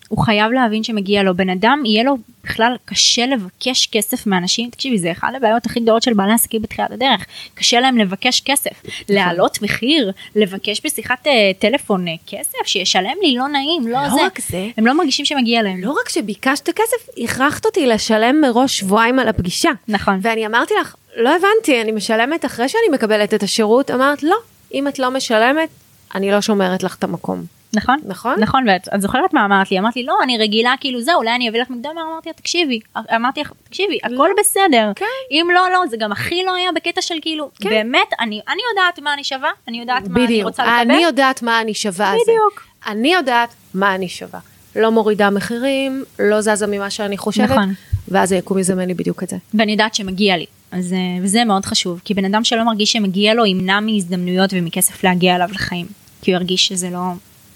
הוא 0.08 0.24
חייב 0.24 0.52
להבין 0.52 0.84
שמגיע 0.84 1.22
לו. 1.22 1.34
בן 1.34 1.50
אדם, 1.50 1.82
יהיה 1.84 2.04
לו 2.04 2.16
בכלל 2.44 2.76
קשה 2.84 3.26
לבקש 3.26 3.86
כסף 3.86 4.26
מאנשים. 4.26 4.70
תקשיבי, 4.70 4.98
זה 4.98 5.12
אחת 5.12 5.28
הבעיות 5.36 5.66
הכי 5.66 5.80
גדולות 5.80 6.02
של 6.02 6.14
בעלי 6.14 6.32
עסקים 6.32 6.62
בתחילת 6.62 6.90
הדרך. 6.90 7.26
קשה 7.54 7.80
להם 7.80 7.98
לבקש 7.98 8.40
כסף. 8.40 8.82
להעלות 9.08 9.62
מחיר, 9.62 10.12
לבקש 10.36 10.80
בשיחת 10.84 11.26
אה, 11.26 11.50
טלפון 11.58 12.08
אה, 12.08 12.14
כסף, 12.26 12.66
שישלם 12.66 13.14
לי, 13.22 13.34
לא 13.34 13.48
נעים, 13.48 13.88
לא, 13.88 14.02
לא 14.02 14.08
זה. 14.08 14.26
רק 14.26 14.40
זה, 14.48 14.68
הם 14.76 14.86
לא 14.86 14.98
מרגישים 14.98 15.24
שמגיע 15.24 15.62
להם. 15.62 15.80
לא 15.84 15.90
רק 16.00 16.08
שביקשת 16.08 16.68
כסף, 16.68 17.08
הכרחת 17.24 17.66
אותי 17.66 17.86
לשלם 17.86 18.40
מראש 18.40 18.78
שבועיים 18.78 19.18
על 19.18 19.28
הפגישה. 19.28 19.70
נכון. 19.88 20.18
ואני 20.22 20.46
אמרתי 20.46 20.74
לך, 20.80 20.94
לא 21.16 21.30
הבנתי, 21.36 21.80
אני 21.80 21.92
משלמת 21.92 22.44
אחרי 22.44 22.68
שאני 22.68 22.88
מקבלת 22.92 23.34
את 23.34 23.42
השירות. 23.42 23.90
אמרת, 23.90 24.22
לא, 24.22 24.36
אם 24.74 24.88
את 24.88 24.98
לא 24.98 25.10
משלמת, 25.10 25.68
אני 26.14 26.30
לא 26.30 26.40
שומרת 26.40 26.82
לך 26.82 26.96
את 26.98 27.04
המקום. 27.04 27.55
נכון? 27.74 27.96
נכון? 28.06 28.34
נכון, 28.40 28.68
ואת 28.68 28.88
את 28.94 29.00
זוכרת 29.00 29.34
מה 29.34 29.44
אמרת 29.44 29.70
לי? 29.70 29.78
אמרת 29.78 29.96
לי, 29.96 30.04
לא, 30.04 30.14
אני 30.22 30.38
רגילה, 30.38 30.74
כאילו 30.80 31.00
זה, 31.00 31.14
אולי 31.14 31.34
אני 31.34 31.48
אביא 31.48 31.60
לך 31.60 31.70
מקדמה, 31.70 32.02
אמרתי 32.12 32.28
לה, 32.28 32.32
תקשיבי, 32.32 32.80
אמרתי 33.16 33.40
לך, 33.40 33.52
תקשיבי, 33.64 33.98
הכל 34.04 34.28
בסדר. 34.40 34.92
כן. 34.96 35.04
אם 35.30 35.48
לא, 35.54 35.70
לא, 35.70 35.86
זה 35.90 35.96
גם 35.96 36.12
הכי 36.12 36.42
לא 36.44 36.54
היה 36.54 36.72
בקטע 36.72 37.02
של 37.02 37.14
כאילו, 37.22 37.50
כן. 37.60 37.68
באמת, 37.68 38.08
אני 38.20 38.40
אני 38.48 38.60
יודעת 38.70 38.98
מה 38.98 39.14
אני 39.14 39.24
שווה, 39.24 39.50
אני 39.68 39.80
יודעת 39.80 40.08
מה 40.08 40.16
אני 40.18 40.26
בדיוק. 40.26 40.46
רוצה 40.48 40.62
לקבל. 40.62 40.74
אני 40.94 41.02
יודעת 41.02 41.42
מה 41.42 41.60
אני 41.60 41.74
שווה 41.74 42.10
על 42.10 42.18
זה. 42.26 42.32
בדיוק. 42.32 42.66
אני 42.86 43.14
יודעת 43.14 43.54
מה 43.74 43.94
אני 43.94 44.08
שווה. 44.08 44.40
לא 44.76 44.90
מורידה 44.90 45.30
מחירים, 45.30 46.04
לא 46.18 46.40
זזה 46.40 46.66
ממה 46.66 46.90
שאני 46.90 47.16
חושבת, 47.16 47.50
נכון. 47.50 47.74
ואז 48.08 48.32
היקום 48.32 48.58
יזמן 48.58 48.86
לי 48.86 48.94
בדיוק 48.94 49.22
את 49.22 49.28
זה. 49.28 49.36
ואני 49.54 49.72
יודעת 49.72 49.94
שמגיע 49.94 50.36
לי. 50.36 50.46
אז 50.72 50.92
אה, 50.92 50.98
וזה 51.22 51.44
מאוד 51.44 51.64
חשוב, 51.64 52.00
כי 52.04 52.14
בן 52.14 52.24
אדם 52.24 52.44
שלא 52.44 52.64
מרגיש 52.64 52.92
שמגיע 52.92 53.34
לו, 53.34 53.46
ימנע 53.46 53.80
מהזדמנויות 53.80 54.50
ומכסף 54.52 55.04
להגיע 55.04 55.36
אליו 55.36 55.48
לחיים. 55.52 55.86
כי 56.22 56.30
הוא 56.30 56.38
ירגיש 56.38 56.66
שזה 56.66 56.90
לא, 56.90 56.98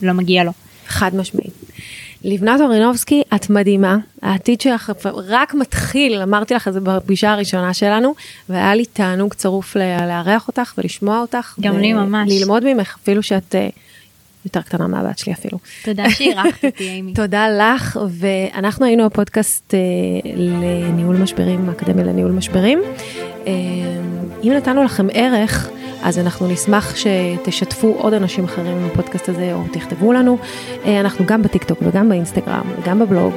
לא 0.03 0.13
מגיע 0.13 0.45
לו. 0.45 0.53
חד 0.87 1.15
משמעית. 1.15 1.53
לבנת 2.25 2.61
אורינובסקי, 2.61 3.23
את 3.35 3.51
מדהימה, 3.51 3.97
העתיד 4.23 4.61
שלך 4.61 4.93
רק 5.15 5.55
מתחיל, 5.55 6.23
אמרתי 6.23 6.55
לך 6.55 6.69
את 6.69 6.73
זה 6.73 6.81
בפגישה 6.81 7.33
הראשונה 7.33 7.75
שלנו, 7.75 8.15
והיה 8.49 8.75
לי 8.75 8.85
תענוג 8.85 9.35
צרוף 9.35 9.77
לארח 9.77 10.49
אותך 10.49 10.75
ולשמוע 10.79 11.21
אותך. 11.21 11.55
גם 11.61 11.79
לי 11.79 11.93
ממש. 11.93 12.29
ללמוד 12.33 12.75
ממך, 12.75 12.97
אפילו 13.03 13.23
שאת 13.23 13.55
אה, 13.55 13.69
יותר 14.45 14.63
קטנה 14.63 14.87
מהבת 14.87 15.19
שלי 15.19 15.33
אפילו. 15.33 15.59
תודה 15.85 16.11
שאירחת 16.11 16.65
אותי, 16.65 16.85
אימי. 16.97 17.15
תודה 17.15 17.49
לך, 17.49 17.99
ואנחנו 18.11 18.87
היינו 18.87 19.07
הפודקאסט 19.07 19.75
אה, 19.75 19.79
לניהול 20.37 21.17
משברים, 21.17 21.69
האקדמיה 21.69 22.05
לניהול 22.05 22.33
משברים. 22.33 22.79
אה, 23.47 23.53
אם 24.43 24.53
נתנו 24.57 24.85
לכם 24.85 25.07
ערך, 25.13 25.71
אז 26.03 26.19
אנחנו 26.19 26.49
נשמח 26.49 26.95
שתשתפו 26.97 27.95
עוד 27.99 28.15
אנשים 28.15 28.45
אחרים 28.45 28.77
עם 28.77 28.87
הפודקאסט 28.93 29.29
הזה, 29.29 29.53
או 29.53 29.63
תכתבו 29.73 30.13
לנו. 30.13 30.39
אה, 30.85 31.01
אנחנו 31.01 31.27
גם 31.27 31.43
בטיקטוק 31.43 31.79
וגם 31.83 32.09
באינסטגרם 32.09 32.73
וגם 32.79 32.99
בבלוג, 32.99 33.35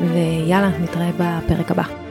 ויאללה, 0.00 0.70
נתראה 0.80 1.10
בפרק 1.18 1.70
הבא. 1.70 2.05